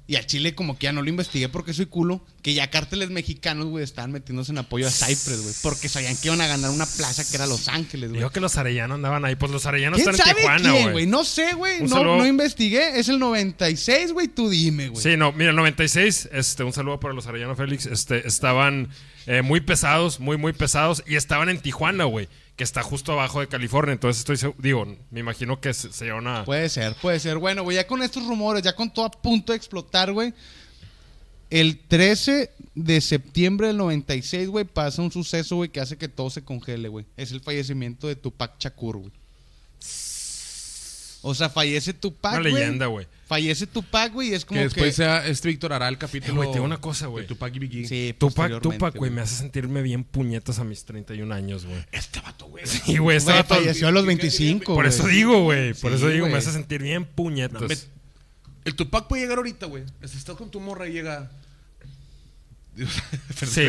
Y 0.09 0.17
al 0.17 0.27
Chile 0.27 0.55
como 0.55 0.77
que 0.77 0.85
ya 0.85 0.93
no 0.93 1.01
lo 1.01 1.09
investigué 1.09 1.49
porque 1.49 1.73
soy 1.73 1.87
culo. 1.87 2.25
Que 2.43 2.55
ya 2.55 2.69
cárteles 2.71 3.11
mexicanos, 3.11 3.67
güey, 3.67 3.85
estaban 3.85 4.11
metiéndose 4.11 4.51
en 4.51 4.59
apoyo 4.59 4.87
a 4.87 4.91
Cypress, 4.91 5.43
güey. 5.43 5.55
Porque 5.63 5.89
sabían 5.89 6.17
que 6.17 6.29
iban 6.29 6.41
a 6.41 6.49
ganar 6.49 6.71
una 6.71 6.87
plaza 6.87 7.25
que 7.25 7.37
era 7.37 7.47
Los 7.47 7.69
Ángeles, 7.69 8.11
güey. 8.11 8.19
Digo 8.19 8.31
que 8.31 8.41
los 8.41 8.59
arellanos 8.59 8.97
andaban 8.97 9.25
ahí. 9.25 9.37
Pues 9.37 9.53
los 9.53 9.65
arellanos 9.65 10.01
¿Quién 10.01 10.11
están 10.11 10.31
en 10.31 10.37
Tijuana, 10.37 10.91
güey. 10.91 11.07
No 11.07 11.25
sé, 11.25 11.55
güey. 11.55 11.83
No, 11.85 12.03
no 12.03 12.27
investigué. 12.27 12.99
Es 12.99 13.09
el 13.09 13.21
96, 13.21 14.13
güey. 14.13 14.27
Tú 14.27 14.51
dime, 14.51 14.89
güey. 14.89 15.03
Sí, 15.03 15.17
no, 15.17 15.33
mira, 15.33 15.51
el 15.51 15.57
96, 15.57 16.31
este, 16.33 16.65
un 16.65 16.73
saludo 16.73 16.99
para 16.99 17.15
los 17.15 17.27
Arellano 17.29 17.55
Félix, 17.55 17.87
este, 17.87 18.27
estaban 18.27 18.89
eh, 19.27 19.43
muy 19.43 19.61
pesados, 19.61 20.19
muy, 20.19 20.37
muy 20.37 20.53
pesados, 20.53 21.05
y 21.07 21.15
estaban 21.15 21.49
en 21.49 21.61
Tijuana, 21.61 22.05
güey, 22.05 22.29
que 22.57 22.65
está 22.65 22.83
justo 22.83 23.13
abajo 23.13 23.41
de 23.41 23.49
California, 23.49 23.93
entonces 23.93 24.25
estoy, 24.29 24.55
digo, 24.59 24.87
me 25.11 25.21
imagino 25.21 25.61
que 25.61 25.73
se, 25.73 25.93
se 25.93 26.05
llevaron 26.05 26.29
a... 26.29 26.45
Puede 26.45 26.69
ser, 26.69 26.95
puede 26.97 27.19
ser. 27.19 27.39
Bueno, 27.39 27.63
güey, 27.63 27.77
ya 27.77 27.87
con 27.87 28.03
estos 28.03 28.27
rumores, 28.27 28.63
ya 28.63 28.77
con 28.77 28.93
todo 28.93 29.07
a 29.07 29.11
punto 29.11 29.53
de 29.53 29.57
explotar, 29.57 30.13
güey. 30.13 30.35
El 31.49 31.79
13 31.81 32.51
de 32.75 33.01
septiembre 33.01 33.67
del 33.69 33.77
96, 33.77 34.49
güey, 34.49 34.65
pasa 34.65 35.03
un 35.03 35.13
suceso, 35.13 35.57
güey, 35.57 35.71
que 35.71 35.81
hace 35.81 35.99
que 35.99 36.09
todo 36.09 36.31
se 36.31 36.43
congele, 36.43 36.89
güey. 36.89 37.07
Es 37.17 37.33
el 37.33 37.41
fallecimiento 37.41 38.07
de 38.09 38.17
Tupac 38.17 38.59
Shakur, 38.59 38.97
güey. 38.99 39.13
O 41.25 41.35
sea, 41.37 41.49
fallece 41.49 41.93
Tupac, 41.95 42.33
Una 42.33 42.41
güey. 42.43 42.53
leyenda, 42.55 42.87
güey. 42.87 43.07
Fallece 43.27 43.67
Tupac, 43.69 44.13
güey, 44.13 44.31
y 44.31 44.35
es 44.35 44.45
como 44.45 44.59
Que 44.59 44.63
que... 44.65 44.69
después 44.75 44.95
sea 44.97 45.25
este 45.27 45.49
Víctor 45.49 45.73
hará 45.73 45.87
el 45.89 45.95
Eh, 45.95 45.99
capítulo. 45.99 46.35
güey, 46.35 46.49
te 46.49 46.55
digo 46.55 46.65
una 46.65 46.81
cosa, 46.81 47.07
güey. 47.07 47.25
de 47.25 47.29
Tupac 47.29 47.55
y 47.55 47.59
Biggie. 47.61 47.87
Sí, 47.87 48.15
Tupac, 48.19 48.61
Tupac, 48.61 48.97
güey, 48.97 49.11
me 49.13 49.21
hace 49.21 49.37
sentirme 49.37 49.83
bien 49.83 50.03
puñetas 50.05 50.59
a 50.59 50.65
mis 50.65 50.85
31 50.85 51.33
años, 51.33 51.65
güey. 51.65 51.79
Este 51.93 52.21
vato, 52.21 52.47
güey. 52.47 52.67
Sí, 52.67 52.99
güey, 52.99 53.17
este 53.17 53.33
vato- 53.33 53.55
falleció 53.55 53.87
a 53.89 53.93
los 53.93 54.05
25, 54.05 54.75
Por 54.75 54.85
eso 54.87 55.07
digo, 55.07 55.45
güey, 55.45 55.73
por 55.75 55.93
Sí, 55.93 55.97
eso 55.97 56.09
digo, 56.09 56.27
me 56.29 56.37
hace 56.39 56.51
sentir 56.53 56.83
bien 56.83 57.05
puñetas. 57.05 57.63
No, 57.63 57.69
me- 57.69 57.77
El 58.65 58.75
Tupac 58.75 59.07
puede 59.07 59.23
llegar 59.23 59.39
ahorita, 59.39 59.67
güey. 59.67 59.85
Si 60.05 60.19
estás 60.19 60.37
con 60.37 60.51
tu 60.51 60.59
morra 60.61 60.89
y 60.89 60.93
llega. 60.93 61.31
Sí. 63.47 63.63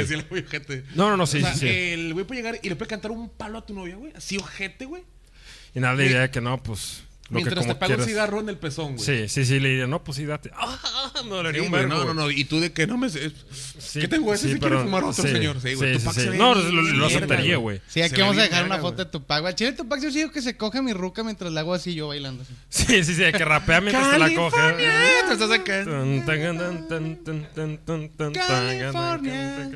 No, 0.95 1.10
no, 1.10 1.18
no, 1.18 1.28
sí, 1.28 1.38
O 1.38 1.41
sea, 1.41 1.54
sí, 1.54 1.60
sí. 1.62 1.68
El 1.68 2.14
güey 2.14 2.26
puede 2.26 2.41
llegar 2.41 2.60
y 2.64 2.70
le 2.70 2.76
puede 2.76 2.89
cantar 2.89 3.12
un 3.12 3.30
palo 3.30 3.58
a 3.60 3.66
tu 3.66 3.74
novia, 3.74 3.95
güey. 3.95 4.12
Así, 4.16 4.38
ojete, 4.38 4.86
güey. 4.86 5.04
Y 5.76 5.80
nada, 5.80 5.95
la 5.95 6.06
idea 6.06 6.22
de 6.22 6.32
que 6.32 6.39
no, 6.41 6.62
pues, 6.62 7.04
lo 7.30 7.36
Mientras 7.36 7.66
te 7.66 7.76
paga 7.76 7.96
un 7.96 8.04
cigarro 8.04 8.42
en 8.42 8.50
el 8.50 8.58
pezón, 8.58 8.96
güey. 8.96 9.06
Sí, 9.06 9.30
sí, 9.30 9.46
sí, 9.46 9.60
le 9.60 9.70
diría, 9.70 9.88
no, 9.88 10.04
pues 10.04 10.18
sí, 10.18 10.26
date. 10.26 10.52
Ah, 10.54 11.12
me 11.24 11.30
dolería 11.30 11.62
Sí, 11.62 11.66
un 11.68 11.72
vergo, 11.72 11.88
no, 11.88 12.06
no, 12.06 12.14
no. 12.14 12.30
Y 12.30 12.44
tú 12.44 12.60
de 12.60 12.74
que 12.74 12.86
no 12.86 12.98
me. 12.98 13.10
Sí, 13.10 13.20
¿Qué 14.00 14.08
tengo 14.08 14.34
ese 14.34 14.48
sí, 14.48 14.54
si 14.54 14.60
quiere 14.60 14.76
pero- 14.76 14.84
fumar 14.84 15.04
otro 15.06 15.24
sí, 15.24 15.32
señor? 15.32 15.60
Sí, 15.62 15.74
güey. 15.76 15.98
No, 16.38 16.54
lo, 16.54 17.06
aceptaría, 17.06 17.58
güey. 17.58 17.82
Sí, 17.88 18.02
aquí 18.02 18.20
vamos 18.20 18.36
a 18.38 18.42
bien 18.42 18.50
dejar 18.52 18.66
una 18.66 18.80
foto 18.80 19.06
de 19.06 19.10
Tupac, 19.10 19.42
güey. 19.42 19.56
Chile 19.56 19.72
Tupac 19.72 20.02
yo 20.02 20.12
sigo 20.12 20.32
que 20.32 20.42
se 20.42 20.58
coge 20.58 20.82
mi 20.82 20.94
ruca 20.94 21.24
mientras 21.24 21.52
la 21.52 21.62
hago 21.62 21.74
así 21.74 21.94
yo 21.94 22.10
bailando 22.10 22.44
así. 22.44 22.54
Sí, 22.70 23.04
sí, 23.04 23.16
sí, 23.16 23.22
de 23.22 23.32
que 23.32 23.46
rapea 23.46 23.80
mientras 23.80 24.12
te 24.12 24.20
la 24.20 24.34
coge. 24.34 24.58
California, 24.58 24.92
te 25.28 25.34
estás 25.34 25.52
acá. 25.52 25.84
Tun, 25.86 26.24
tan, 26.26 26.58
tan, 26.58 26.88
tan, 26.88 27.24
tan, 27.24 27.48
tan, 27.54 27.78
tan, 27.78 28.10
tan, 28.10 28.34
California. 28.34 29.72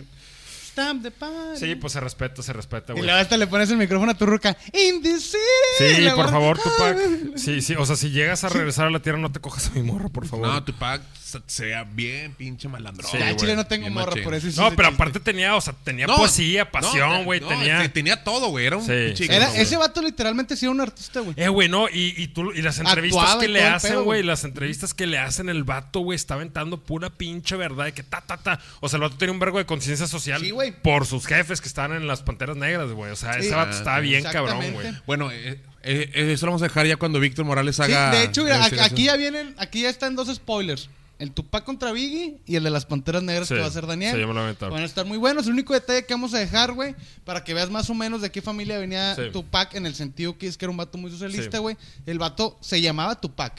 Sí, 1.56 1.76
pues 1.76 1.94
se 1.94 2.00
respeta, 2.00 2.42
se 2.44 2.54
respeta, 2.54 2.94
Y 2.94 2.96
güey. 2.96 3.06
luego 3.06 3.20
hasta 3.20 3.38
le 3.38 3.48
pones 3.48 3.70
el 3.70 3.78
micrófono 3.78 4.12
a 4.12 4.16
tu 4.18 4.26
ruca. 4.26 4.56
In 4.74 5.02
the 5.02 5.20
city. 5.20 5.38
Sí, 5.78 5.86
Y 6.06 6.10
por 6.12 6.30
favor, 6.30 6.58
Tupac. 6.58 6.98
Sí, 7.38 7.62
sí, 7.62 7.76
o 7.78 7.86
sea, 7.86 7.96
si 7.96 8.10
llegas 8.12 8.44
a 8.44 8.50
regresar 8.50 8.88
a 8.88 8.90
la 8.90 9.00
tierra, 9.00 9.18
no 9.20 9.32
te 9.32 9.40
cojas 9.40 9.68
a 9.68 9.72
mi 9.72 9.84
morra, 9.84 10.10
por 10.10 10.26
favor. 10.28 10.48
No, 10.48 10.64
Tupac 10.64 11.02
se- 11.28 11.42
se 11.46 11.66
vea 11.66 11.84
bien 11.84 12.34
pinche 12.34 12.68
malandro. 12.68 13.08
Sí, 13.08 13.18
Ya, 13.18 13.26
güey. 13.26 13.36
Chile 13.38 13.56
no 13.56 13.68
tengo 13.68 13.90
morra, 13.90 14.08
machín. 14.12 14.24
por 14.24 14.34
eso 14.34 14.48
No, 14.62 14.70
pero 14.76 14.90
chiste. 14.90 14.96
aparte 14.96 15.20
tenía, 15.20 15.56
o 15.56 15.62
sea, 15.62 15.74
tenía 15.84 16.08
No, 16.08 16.16
poesía, 16.16 16.72
pasión, 16.72 17.26
güey. 17.26 17.42
no, 17.42 17.48
tenía. 17.50 17.80
te- 17.82 17.90
tenía 17.90 18.24
todo, 18.24 18.48
güey. 18.50 18.66
Era 18.66 18.78
un 18.78 18.86
Sí. 18.86 18.92
pinche 19.08 19.26
Era, 19.26 19.36
ícono, 19.36 19.50
güey. 19.52 19.62
ese 19.62 19.78
vato 19.78 20.02
literalmente 20.02 20.56
sí 20.56 20.66
era 20.66 20.72
un 20.72 20.82
artista, 20.82 21.20
güey. 21.20 21.36
Eh, 21.38 21.50
güey, 21.50 21.68
no, 21.70 21.90
y, 21.90 22.14
y, 22.16 22.28
tú, 22.30 22.52
y 22.54 22.62
las 22.62 22.80
entrevistas 22.80 23.22
Actuaba 23.24 23.42
que 23.42 23.48
le 23.50 23.64
hacen, 23.66 24.04
güey, 24.04 24.24
las 24.24 24.44
entrevistas 24.46 24.94
que 24.94 25.06
le 25.08 25.18
hacen, 25.18 25.50
el 25.50 25.64
vato, 25.64 26.00
güey, 26.00 26.16
está 26.16 26.36
aventando 26.36 26.80
pura 26.82 27.10
pinche 27.10 27.56
verdad 27.58 27.86
de 27.86 27.94
que 27.94 28.04
ta, 28.04 28.22
ta, 28.22 28.38
ta. 28.38 28.60
O 28.80 28.88
sea, 28.90 28.98
el 28.98 29.02
vato 29.02 29.18
tenía 29.18 29.34
un 29.34 29.40
vergo 29.40 29.58
de 29.58 29.66
conciencia 29.66 30.08
social 30.08 30.40
Sí, 30.42 30.52
güey. 30.52 30.72
por 30.82 31.06
sus 31.06 31.26
jefes 31.26 31.60
que 31.62 31.68
estaban 31.68 31.92
en 31.98 32.08
las 32.08 32.22
panteras 32.22 32.56
negras, 32.56 32.90
güey. 32.92 33.12
O 33.12 33.16
sea, 33.16 33.34
Sí. 33.34 33.40
ese 33.48 33.56
vato 33.56 33.72
Ah, 33.74 33.78
estaba 33.78 34.00
bien 34.00 34.24
cabrón, 34.24 34.72
güey. 34.72 34.88
Bueno, 35.06 35.30
eh, 35.32 35.60
eh, 35.84 36.12
eh, 36.14 36.32
eso 36.34 36.46
lo 36.46 36.52
vamos 36.52 36.62
a 36.62 36.66
dejar 36.68 36.86
ya 36.86 36.98
cuando 36.98 37.20
Víctor 37.20 37.46
Morales 37.46 37.76
Sí, 37.78 37.82
haga. 37.84 38.12
de 38.12 38.24
hecho, 38.24 38.44
mira, 38.44 38.64
aquí 38.82 39.06
ya 39.06 39.16
vienen, 39.16 39.56
aquí 39.58 39.82
ya 39.82 39.90
están 39.90 40.16
dos 40.16 40.34
spoilers. 40.34 40.90
El 41.20 41.32
Tupac 41.32 41.64
contra 41.64 41.92
Biggie 41.92 42.38
y 42.46 42.56
el 42.58 42.64
de 42.64 42.70
las 42.70 42.86
Panteras 42.86 43.24
Negras 43.24 43.48
Sí, 43.48 43.56
que 43.56 43.60
va 43.62 43.66
a 43.68 43.72
ser 43.72 43.88
Daniel. 43.88 44.12
sí, 44.12 44.18
me 44.26 44.34
lo. 44.34 44.70
Van 44.70 44.82
a 44.82 44.86
estar 44.86 45.06
muy 45.06 45.18
buenos. 45.18 45.48
El 45.48 45.54
único 45.54 45.74
detalle 45.74 46.06
que 46.06 46.14
vamos 46.14 46.34
a 46.36 46.38
dejar, 46.40 46.74
güey, 46.74 46.96
para 47.26 47.44
que 47.44 47.54
veas 47.56 47.72
más 47.72 47.90
o 47.90 47.96
menos 47.96 48.22
de 48.22 48.30
qué 48.32 48.42
familia 48.42 48.78
venía 48.78 49.16
Sí. 49.16 49.24
Tupac 49.34 49.74
en 49.74 49.86
el 49.88 49.96
sentido 49.96 50.38
que 50.38 50.46
es 50.48 50.58
que 50.58 50.66
era 50.66 50.70
un 50.72 50.78
vato 50.78 50.98
muy 51.00 51.10
socialista, 51.10 51.58
güey. 51.60 51.76
El 52.06 52.20
vato 52.20 52.58
se 52.62 52.82
llamaba 52.82 53.20
Tupac. 53.20 53.54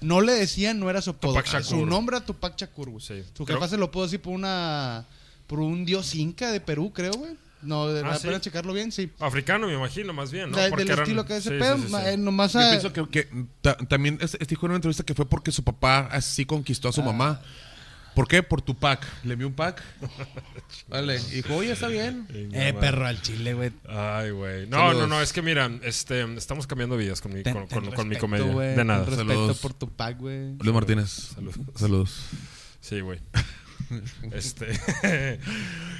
No 0.00 0.20
le 0.20 0.32
decían, 0.32 0.78
no 0.80 0.90
era 0.90 1.00
su 1.00 1.10
apodo. 1.10 1.40
Su 1.62 1.86
nombre 1.86 2.16
era 2.16 2.26
Tupac 2.26 2.56
Shakur, 2.56 2.90
güey. 2.90 3.04
Sí. 3.04 3.22
Su 3.36 3.44
Creo- 3.44 3.58
jefa 3.58 3.68
se 3.68 3.76
lo 3.76 3.90
pudo 3.90 4.04
decir 4.04 4.20
por 4.20 4.32
una 4.34 5.04
por 5.46 5.60
un 5.60 5.84
dios 5.84 6.12
inca 6.16 6.50
de 6.50 6.60
Perú, 6.60 6.92
creo, 6.92 7.12
güey. 7.12 7.34
No, 7.62 7.88
de 7.88 8.00
Ah, 8.00 8.10
la 8.10 8.18
¿sí? 8.18 8.26
pena 8.26 8.40
checarlo 8.40 8.72
bien, 8.72 8.92
sí. 8.92 9.10
Africano, 9.18 9.66
me 9.66 9.74
imagino, 9.74 10.12
más 10.12 10.30
bien, 10.30 10.50
¿no? 10.50 10.56
De- 10.58 10.70
del 10.70 10.88
eran- 10.90 11.00
estilo 11.00 11.24
que 11.24 11.36
es 11.36 11.46
ese 11.46 11.54
sí, 11.56 11.60
pedo, 11.60 11.76
sí, 11.78 11.82
sí, 11.86 11.88
ma- 11.92 12.02
sí. 12.02 12.08
eh, 12.10 12.16
nomás 12.16 12.52
Yo 12.52 12.60
a- 12.60 12.70
pienso 12.70 12.92
que, 12.92 13.08
que 13.08 13.28
ta- 13.62 13.76
también 13.76 14.18
este 14.20 14.36
este 14.42 14.46
dijo 14.54 14.66
en 14.66 14.70
una 14.70 14.76
entrevista 14.76 15.02
que 15.04 15.14
fue 15.14 15.26
porque 15.28 15.50
su 15.50 15.64
papá 15.64 16.08
así 16.12 16.44
conquistó 16.46 16.88
a 16.88 16.90
Ah. 16.90 16.94
su 16.94 17.02
mamá. 17.02 17.40
¿Por 18.14 18.28
qué? 18.28 18.42
Por 18.42 18.62
tu 18.62 18.74
pack. 18.74 19.06
Le 19.24 19.34
envió 19.34 19.46
un 19.46 19.52
pack. 19.52 19.82
Vale. 20.88 21.20
Y 21.32 21.36
dijo, 21.42 21.54
oye, 21.56 21.72
está 21.72 21.88
bien. 21.88 22.26
Eh, 22.30 22.74
perro 22.80 23.06
al 23.06 23.20
chile, 23.20 23.52
güey. 23.52 23.72
Ay, 23.88 24.30
güey. 24.30 24.66
No, 24.68 24.78
Saludos. 24.78 25.08
no, 25.08 25.16
no, 25.16 25.20
es 25.22 25.32
que 25.34 25.42
mira, 25.42 25.70
este, 25.82 26.22
estamos 26.34 26.66
cambiando 26.66 26.96
vidas 26.96 27.20
con 27.20 27.34
mi, 27.34 27.42
Ten- 27.42 27.52
con, 27.54 27.68
ten 27.68 27.84
con- 27.84 27.92
con 27.94 28.08
mi 28.08 28.16
comedia. 28.16 28.46
de 28.46 28.84
nada. 28.84 29.04
respeto 29.04 29.28
Saludos. 29.28 29.58
por 29.58 29.74
Tupac, 29.74 30.18
güey. 30.18 30.54
Luis 30.58 30.72
Martínez. 30.74 31.10
Saludos. 31.34 31.56
Saludos. 31.74 32.20
Sí, 32.80 33.00
güey. 33.00 33.20
Este. 34.32 34.66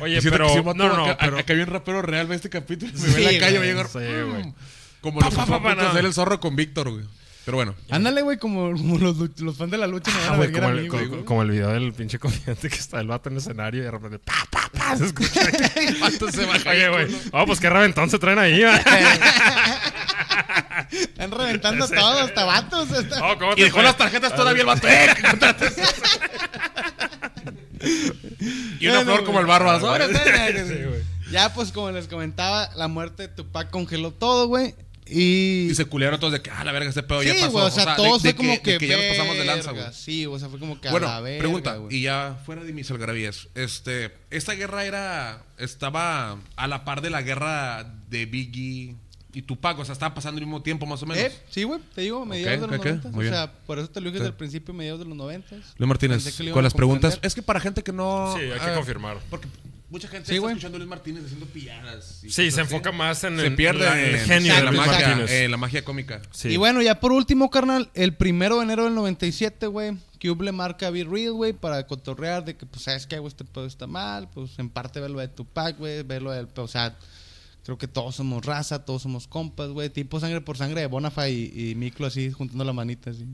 Oye, 0.01 0.21
pero. 0.23 0.49
que 0.53 0.63
No, 0.63 0.75
no, 0.75 1.05
acá, 1.07 1.17
pero. 1.21 1.39
acá 1.39 1.53
había 1.53 1.65
un 1.65 1.71
rapero 1.71 2.03
real, 2.03 2.27
ve 2.27 2.35
este 2.37 2.49
capítulo. 2.51 2.93
Sí, 2.95 3.13
ve 3.15 3.27
en 3.29 3.35
la 3.35 3.41
calle, 3.41 3.41
va 3.41 3.47
a 3.47 3.51
güey, 3.59 3.69
llegar. 3.71 3.87
sí, 3.89 3.99
güey. 4.31 4.55
Como 5.01 5.21
Pa, 5.21 5.27
lo 5.27 5.31
que 5.31 5.37
pa, 5.37 5.63
pa, 5.63 5.75
no. 5.75 5.89
hacer 5.89 6.05
el 6.05 6.13
zorro 6.15 6.41
con 6.41 6.57
Víctor, 6.57 6.91
güey. 6.91 7.05
Pero 7.45 7.59
bueno. 7.59 7.77
Ándale, 7.91 8.23
güey, 8.23 8.39
como, 8.39 8.73
como 8.73 8.99
los, 8.99 9.17
los 9.41 9.57
fans 9.57 9.71
de 9.71 9.79
la 9.79 9.87
lucha 9.87 10.11
me 10.11 10.19
van 10.19 10.29
Ah, 10.31 10.33
a 10.33 10.37
güey, 10.37 10.51
como, 10.53 10.67
a 10.67 10.71
el, 10.73 10.83
mí, 10.83 10.89
como- 10.89 11.07
güey. 11.07 11.25
como 11.25 11.43
el 11.43 11.51
video 11.53 11.69
del 11.71 11.93
pinche 11.93 12.19
comediante 12.19 12.69
que 12.69 12.75
está 12.77 13.01
el 13.01 13.07
vato 13.07 13.29
en 13.29 13.35
el 13.37 13.39
escenario 13.41 13.83
y 13.83 13.85
de 13.85 13.91
repente 13.93 14.19
pa, 14.19 14.35
pa, 14.51 14.69
pa, 14.77 14.97
se 14.97 15.05
escucha. 15.07 15.43
El 15.77 15.95
vato 15.97 16.33
se 16.33 16.45
baja 16.45 16.71
Oye, 16.71 16.89
güey. 16.89 17.07
Oh, 17.33 17.47
pues 17.47 17.61
qué 17.61 17.71
reventón 17.71 18.11
se 18.11 18.19
traen 18.19 18.41
ahí, 18.41 18.61
va. 18.63 18.77
Están 20.91 21.31
reventando 21.31 21.87
todo, 21.89 22.19
hasta 22.21 22.45
vatos. 22.45 22.91
hasta- 22.91 23.25
Oh, 23.25 23.39
¿cómo 23.39 23.53
Y 23.57 23.63
dejó 23.63 23.77
fue? 23.77 23.85
las 23.85 23.97
tarjetas 23.97 24.35
todavía 24.35 24.63
el 24.63 24.67
vato. 24.67 24.89
¡Eh! 24.89 25.09
Y 28.81 28.87
una 28.87 29.03
Bueno, 29.03 29.13
flor 29.13 29.25
como 29.25 29.41
el 29.41 29.47
Sí, 30.67 30.85
güey. 30.85 31.03
Ya, 31.31 31.53
pues, 31.53 31.73
como 31.73 31.91
les 31.91 32.07
comentaba, 32.07 32.71
la 32.77 32.89
muerte 32.89 33.25
de 33.25 33.29
Tupac 33.29 33.71
congeló 33.71 34.13
todo, 34.13 34.47
güey. 34.49 34.75
Y... 35.09 35.69
Y 35.71 35.75
se 35.75 35.85
culearon 35.85 36.19
todos 36.19 36.33
de 36.33 36.43
que, 36.43 36.51
ah, 36.51 36.65
la 36.65 36.73
verga, 36.73 36.89
este 36.89 37.03
pedo 37.03 37.23
ya 37.23 37.33
pasó. 37.35 37.51
güey, 37.51 37.65
o 37.65 37.71
sea, 37.71 37.95
todos 37.97 38.23
de 38.23 38.35
fue 38.35 38.37
como 38.37 38.63
que, 38.63 38.79
de 38.79 38.87
ya 38.89 38.97
nos 38.97 39.07
pasamos 39.07 39.37
de 39.37 39.45
lanza, 39.45 39.71
güey. 39.71 39.85
Sí, 39.93 40.27
o 40.27 40.39
sea, 40.39 40.49
fue 40.49 40.59
como 40.59 40.81
que 40.81 40.89
a 40.89 40.91
Bueno, 40.91 41.07
la 41.07 41.21
verga, 41.21 41.39
pregunta, 41.39 41.77
güey. 41.77 41.97
y 41.97 42.03
ya 42.03 42.41
fuera 42.45 42.65
de 42.65 42.73
mis 42.73 42.91
algarabías, 42.91 43.49
este, 43.55 44.13
esta 44.31 44.55
guerra 44.55 44.85
era, 44.85 45.45
estaba 45.59 46.39
a 46.57 46.67
la 46.67 46.85
par 46.85 47.03
de 47.03 47.11
la 47.11 47.23
guerra 47.23 47.85
de 48.09 48.27
Biggie 48.27 48.97
y 49.39 49.43
Tupac, 49.43 49.79
o 49.79 49.85
sea, 49.85 49.93
estaba 49.93 50.15
pasando 50.15 50.39
al 50.39 50.47
mismo 50.47 50.63
tiempo 50.63 50.87
más 50.87 51.03
o 51.03 51.07
menos. 51.07 51.23
Eh, 51.25 51.33
sí, 51.51 51.65
güey, 51.65 51.79
te 51.95 52.01
digo, 52.01 52.25
mediados 52.25 52.59
de 52.63 52.67
los 52.69 52.77
ok, 52.79 52.81
ok, 52.81 52.87
90. 52.87 53.09
muy 53.11 53.27
O 53.27 53.29
sea, 53.31 53.53
por 53.67 53.79
eso 53.79 53.89
te 53.91 54.01
lo 54.01 54.07
dije 54.07 54.17
Sí. 54.17 54.21
desde 54.21 54.31
el 54.31 54.35
principio, 54.37 54.73
mediados 54.73 55.01
de 55.01 55.05
los 55.07 55.15
90. 55.17 55.57
Luis 55.77 55.89
Martínez, 55.89 56.41
con 56.53 56.65
las 56.65 56.73
preguntas, 56.73 57.19
es 57.21 57.35
que 57.35 57.43
para 57.43 57.61
gente 57.61 57.83
que 57.83 57.93
no... 57.93 58.35
Sí, 58.35 58.45
hay 58.45 58.59
que 58.59 58.71
ah, 58.71 58.75
confirmar. 58.75 59.19
Porque 59.29 59.47
mucha 59.91 60.09
gente 60.09 60.27
Sí, 60.29 60.37
está 60.37 60.49
escuchando 60.49 60.77
a 60.77 60.79
Luis 60.79 60.89
Martínez 60.89 61.25
haciendo 61.27 61.45
pilladas. 61.47 62.25
y 62.25 62.31
Sí, 62.31 62.51
se 62.51 62.61
así. 62.63 62.75
enfoca 62.75 62.93
más 62.93 63.23
en 63.25 63.39
Se 63.39 63.47
el, 63.49 63.57
pierde 63.57 63.85
la- 63.85 64.01
el 64.01 64.19
genio 64.21 64.53
en 64.55 64.59
de 64.59 64.65
la, 64.65 64.71
Luis 64.71 64.87
magia, 64.87 65.07
Martínez. 65.09 65.31
en 65.31 65.51
la 65.51 65.57
magia 65.59 65.85
cómica. 65.85 66.23
Sí. 66.31 66.49
Y 66.49 66.57
bueno, 66.57 66.81
ya 66.81 66.99
por 66.99 67.13
último, 67.13 67.51
carnal, 67.51 67.91
el 67.93 68.15
primero 68.15 68.57
de 68.57 68.63
enero 68.63 68.85
del 68.85 68.95
97, 68.95 69.67
güey, 69.67 69.99
Cube 70.19 70.47
le 70.47 70.53
marca 70.53 70.87
a 70.87 70.91
Be 70.91 71.05
Real, 71.05 71.33
güey, 71.35 71.53
para 71.53 71.87
cotorrear 71.87 72.43
de 72.43 72.57
que, 72.57 72.65
pues, 72.65 72.85
¿sabes 72.85 73.07
qué, 73.07 73.19
güey? 73.19 73.29
Este 73.29 73.45
pedo 73.45 73.67
está 73.67 73.87
mal. 73.87 74.29
Pues, 74.33 74.59
en 74.59 74.71
parte, 74.71 74.99
ver 74.99 75.11
lo 75.11 75.19
de 75.21 75.29
Tupac, 75.29 75.77
güey, 75.77 76.03
ver 76.05 76.23
lo 76.23 76.31
del... 76.31 76.49
O 76.57 76.67
sea, 76.69 76.97
creo 77.67 77.79
que 77.79 77.89
todos 77.89 78.15
somos 78.15 78.45
raza, 78.47 78.85
todos 78.85 79.03
somos 79.03 79.27
compas, 79.27 79.71
güey. 79.71 79.91
Tipo 79.91 80.21
sangre 80.21 80.41
por 80.41 80.57
sangre 80.57 80.81
de 80.83 80.87
Bonafide 80.87 81.31
y, 81.33 81.71
y 81.71 81.75
Miklo 81.75 82.07
así, 82.07 82.31
juntando 82.31 82.65
la 82.65 82.73
manita, 82.73 83.11
así. 83.11 83.27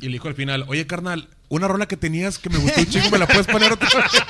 Y 0.00 0.06
le 0.06 0.12
dijo 0.12 0.28
al 0.28 0.34
final, 0.34 0.64
oye, 0.68 0.86
carnal, 0.86 1.28
una 1.48 1.66
rola 1.68 1.86
que 1.86 1.96
tenías 1.96 2.38
que 2.38 2.48
me 2.48 2.58
gustó 2.58 2.80
un 2.80 2.86
chingo, 2.86 3.10
¿me 3.10 3.18
la 3.18 3.26
puedes 3.26 3.46
poner 3.48 3.72
otra 3.72 3.88
vez? 3.88 4.12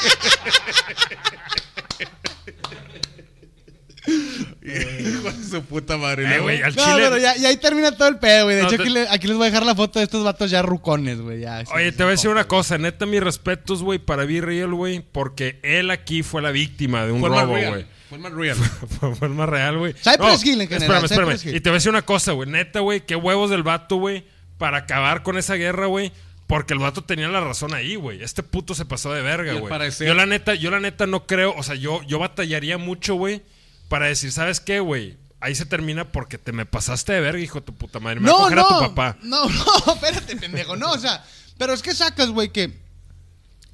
Hijo 4.04 5.30
de 5.32 5.44
su 5.44 5.62
puta 5.62 5.96
madre. 5.96 6.36
Eh, 6.36 6.40
güey, 6.40 6.62
al 6.62 6.74
No, 6.74 6.84
chile. 6.84 6.96
pero 7.04 7.18
ya, 7.18 7.36
ya 7.36 7.48
ahí 7.48 7.56
termina 7.56 7.92
todo 7.92 8.08
el 8.08 8.18
pedo, 8.18 8.44
güey. 8.44 8.56
De 8.56 8.62
No, 8.62 8.68
hecho, 8.68 8.76
te- 8.76 8.82
aquí, 8.82 8.92
le- 8.92 9.08
aquí 9.08 9.26
les 9.28 9.36
voy 9.36 9.46
a 9.46 9.50
dejar 9.50 9.64
la 9.66 9.74
foto 9.74 9.98
de 9.98 10.04
estos 10.04 10.24
vatos 10.24 10.50
ya 10.50 10.62
rucones, 10.62 11.20
güey. 11.20 11.40
Ya, 11.40 11.62
Oye, 11.74 11.88
así, 11.88 11.96
te 11.96 12.02
voy 12.02 12.10
a 12.10 12.12
decir 12.12 12.30
una 12.30 12.44
cosa, 12.48 12.78
neta, 12.78 13.06
mis 13.06 13.22
respetos, 13.22 13.82
güey, 13.82 13.98
para 13.98 14.24
Be 14.24 14.40
Real, 14.40 14.72
güey, 14.74 15.00
porque 15.12 15.60
él 15.62 15.90
aquí 15.90 16.22
fue 16.22 16.42
la 16.42 16.50
víctima 16.50 17.04
de 17.06 17.12
un 17.12 17.20
Fue 17.20 17.28
robo, 17.28 17.46
güey. 17.52 17.86
Fue 18.12 18.16
el 18.18 18.22
más 18.22 18.32
real. 18.32 18.56
fue, 19.00 19.14
fue 19.16 19.28
el 19.28 19.34
más 19.34 19.48
real, 19.48 19.78
güey. 19.78 19.94
Cypress 19.94 20.44
Hill 20.44 20.60
en 20.60 20.68
general, 20.68 21.04
Espérame, 21.04 21.30
espérame. 21.30 21.48
Hill. 21.52 21.56
Y 21.56 21.60
te 21.60 21.70
voy 21.70 21.74
a 21.74 21.78
decir 21.78 21.90
una 21.90 22.02
cosa, 22.02 22.32
güey. 22.32 22.48
Neta, 22.48 22.80
güey, 22.80 23.06
qué 23.06 23.16
huevos 23.16 23.48
del 23.50 23.62
vato, 23.62 23.96
güey, 23.96 24.24
para 24.58 24.78
acabar 24.78 25.22
con 25.22 25.38
esa 25.38 25.54
guerra, 25.54 25.86
güey. 25.86 26.12
Porque 26.46 26.74
el 26.74 26.80
vato 26.80 27.02
tenía 27.02 27.28
la 27.28 27.40
razón 27.40 27.72
ahí, 27.72 27.94
güey. 27.94 28.22
Este 28.22 28.42
puto 28.42 28.74
se 28.74 28.84
pasó 28.84 29.12
de 29.14 29.22
verga, 29.22 29.54
güey. 29.54 29.70
parecer- 29.72 30.06
Yo 30.06 30.12
la 30.12 30.26
neta, 30.26 30.54
yo 30.54 30.70
la 30.70 30.80
neta 30.80 31.06
no 31.06 31.26
creo, 31.26 31.54
o 31.56 31.62
sea, 31.62 31.74
yo, 31.76 32.02
yo 32.02 32.18
batallaría 32.18 32.76
mucho, 32.76 33.14
güey, 33.14 33.40
para 33.88 34.06
decir, 34.06 34.30
¿sabes 34.32 34.60
qué, 34.60 34.80
güey? 34.80 35.16
Ahí 35.40 35.54
se 35.54 35.64
termina 35.64 36.04
porque 36.12 36.36
te 36.36 36.52
me 36.52 36.66
pasaste 36.66 37.14
de 37.14 37.20
verga, 37.20 37.40
hijo 37.40 37.60
de 37.60 37.66
tu 37.66 37.74
puta 37.74 37.98
madre. 38.00 38.20
Me 38.20 38.30
voy 38.30 38.34
a 38.34 38.36
No, 38.36 38.42
coger 38.42 38.56
no, 38.58 38.64
a 38.66 38.68
tu 38.88 38.94
papá. 38.94 39.16
no, 39.22 39.48
no, 39.48 39.64
espérate, 39.94 40.36
pendejo, 40.36 40.76
no, 40.76 40.90
o 40.90 40.98
sea, 40.98 41.24
pero 41.56 41.72
es 41.72 41.80
que 41.80 41.94
sacas, 41.94 42.28
güey, 42.28 42.50
que 42.52 42.72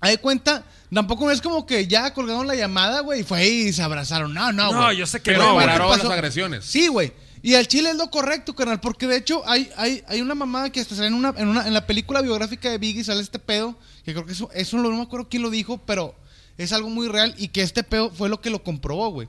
hay 0.00 0.16
cuenta, 0.18 0.64
tampoco 0.92 1.30
es 1.30 1.40
como 1.40 1.66
que 1.66 1.86
ya 1.86 2.12
colgaron 2.14 2.46
la 2.46 2.54
llamada, 2.54 3.00
güey, 3.00 3.20
y 3.20 3.24
fue 3.24 3.38
ahí 3.38 3.68
y 3.68 3.72
se 3.72 3.82
abrazaron, 3.82 4.32
no, 4.34 4.52
no, 4.52 4.72
No, 4.72 4.84
güey. 4.84 4.96
yo 4.98 5.06
sé 5.06 5.18
que 5.20 5.32
Pero, 5.32 5.38
no, 5.44 5.52
güey, 5.54 5.54
güey. 5.54 5.66
¿qué 5.66 5.72
Pararon 5.72 5.90
pasó? 5.96 6.08
las 6.08 6.12
agresiones. 6.18 6.64
Sí, 6.64 6.88
güey. 6.88 7.12
Y 7.40 7.54
al 7.54 7.68
chile 7.68 7.90
es 7.90 7.96
lo 7.96 8.10
correcto, 8.10 8.54
carnal, 8.54 8.80
porque 8.80 9.06
de 9.06 9.16
hecho 9.16 9.42
hay, 9.46 9.70
hay, 9.76 10.02
hay 10.08 10.20
una 10.20 10.34
mamada 10.34 10.70
que 10.70 10.80
hasta 10.80 10.96
sale 10.96 11.06
en 11.08 11.14
una, 11.14 11.32
en 11.36 11.46
una, 11.48 11.66
en 11.66 11.72
la 11.72 11.86
película 11.86 12.20
biográfica 12.20 12.68
de 12.70 12.78
Biggie 12.78 13.04
sale 13.04 13.20
este 13.20 13.38
pedo, 13.38 13.76
que 14.04 14.12
creo 14.12 14.26
que 14.26 14.32
eso, 14.32 14.50
eso 14.54 14.76
no 14.78 14.90
me 14.90 15.02
acuerdo 15.02 15.28
quién 15.28 15.42
lo 15.42 15.50
dijo, 15.50 15.78
pero 15.78 16.14
es 16.56 16.72
algo 16.72 16.90
muy 16.90 17.06
real 17.06 17.34
y 17.38 17.48
que 17.48 17.62
este 17.62 17.84
pedo 17.84 18.10
fue 18.10 18.28
lo 18.28 18.40
que 18.40 18.50
lo 18.50 18.64
comprobó, 18.64 19.10
güey. 19.10 19.28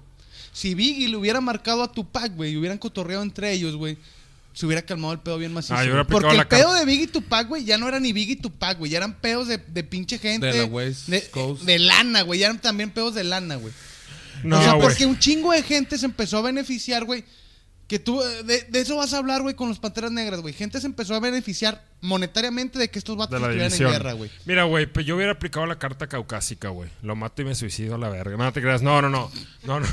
Si 0.51 0.73
Biggie 0.73 1.07
le 1.07 1.17
hubiera 1.17 1.39
marcado 1.39 1.83
a 1.83 1.91
Tupac, 1.91 2.35
güey, 2.35 2.53
y 2.53 2.57
hubieran 2.57 2.79
cotorreado 2.79 3.21
entre 3.21 3.51
ellos, 3.51 3.75
güey, 3.75 3.97
se 4.59 4.65
hubiera 4.65 4.81
calmado 4.81 5.13
el 5.13 5.21
pedo 5.21 5.37
bien 5.37 5.53
macizo. 5.53 5.73
Ah, 5.73 5.85
yo 5.85 5.91
hubiera 5.91 6.03
Porque 6.03 6.35
el 6.35 6.45
pedo 6.45 6.73
de 6.73 6.83
Biggie 6.83 7.07
Tupac, 7.07 7.47
güey, 7.47 7.63
ya 7.63 7.77
no 7.77 7.87
era 7.87 7.97
ni 7.97 8.11
Biggie 8.11 8.33
y 8.33 8.35
Tupac, 8.35 8.77
güey, 8.77 8.91
ya 8.91 8.97
eran 8.97 9.13
pedos 9.13 9.47
de, 9.47 9.57
de 9.57 9.83
pinche 9.85 10.17
gente. 10.17 10.47
De 10.47 10.57
la 10.57 10.65
West 10.65 11.07
de, 11.07 11.21
Coast. 11.29 11.63
de 11.63 11.79
lana, 11.79 12.23
güey, 12.23 12.41
ya 12.41 12.47
eran 12.47 12.59
también 12.59 12.91
pedos 12.91 13.15
de 13.15 13.23
lana, 13.23 13.55
güey. 13.55 13.73
No, 14.43 14.59
o 14.59 14.61
sea, 14.61 14.77
porque 14.77 15.05
un 15.05 15.17
chingo 15.17 15.53
de 15.53 15.63
gente 15.63 15.97
se 15.97 16.05
empezó 16.05 16.39
a 16.39 16.41
beneficiar, 16.41 17.05
güey. 17.05 17.23
Que 17.87 17.99
tú, 17.99 18.19
de, 18.19 18.63
de 18.63 18.81
eso 18.81 18.97
vas 18.97 19.13
a 19.13 19.17
hablar, 19.19 19.43
güey, 19.43 19.55
con 19.55 19.69
los 19.69 19.79
Panteras 19.79 20.11
Negras, 20.11 20.41
güey. 20.41 20.53
Gente 20.53 20.81
se 20.81 20.87
empezó 20.87 21.15
a 21.15 21.21
beneficiar 21.21 21.81
monetariamente 22.01 22.77
de 22.79 22.89
que 22.89 22.99
estos 22.99 23.15
vatos 23.15 23.35
de 23.35 23.39
la 23.39 23.47
estuvieran 23.47 23.69
división. 23.69 23.93
en 23.93 23.97
guerra, 23.97 24.13
güey. 24.13 24.29
Mira, 24.45 24.63
güey, 24.65 24.87
pues 24.87 25.05
yo 25.05 25.15
hubiera 25.15 25.31
aplicado 25.31 25.67
la 25.67 25.79
carta 25.79 26.07
caucásica, 26.07 26.67
güey. 26.67 26.89
Lo 27.01 27.15
mato 27.15 27.41
y 27.43 27.45
me 27.45 27.55
suicido 27.55 27.95
a 27.95 27.97
la 27.97 28.09
verga. 28.09 28.35
No 28.35 28.51
te 28.51 28.61
creas. 28.61 28.81
No, 28.81 29.01
no, 29.01 29.09
no. 29.09 29.31
No, 29.63 29.79
no. 29.79 29.87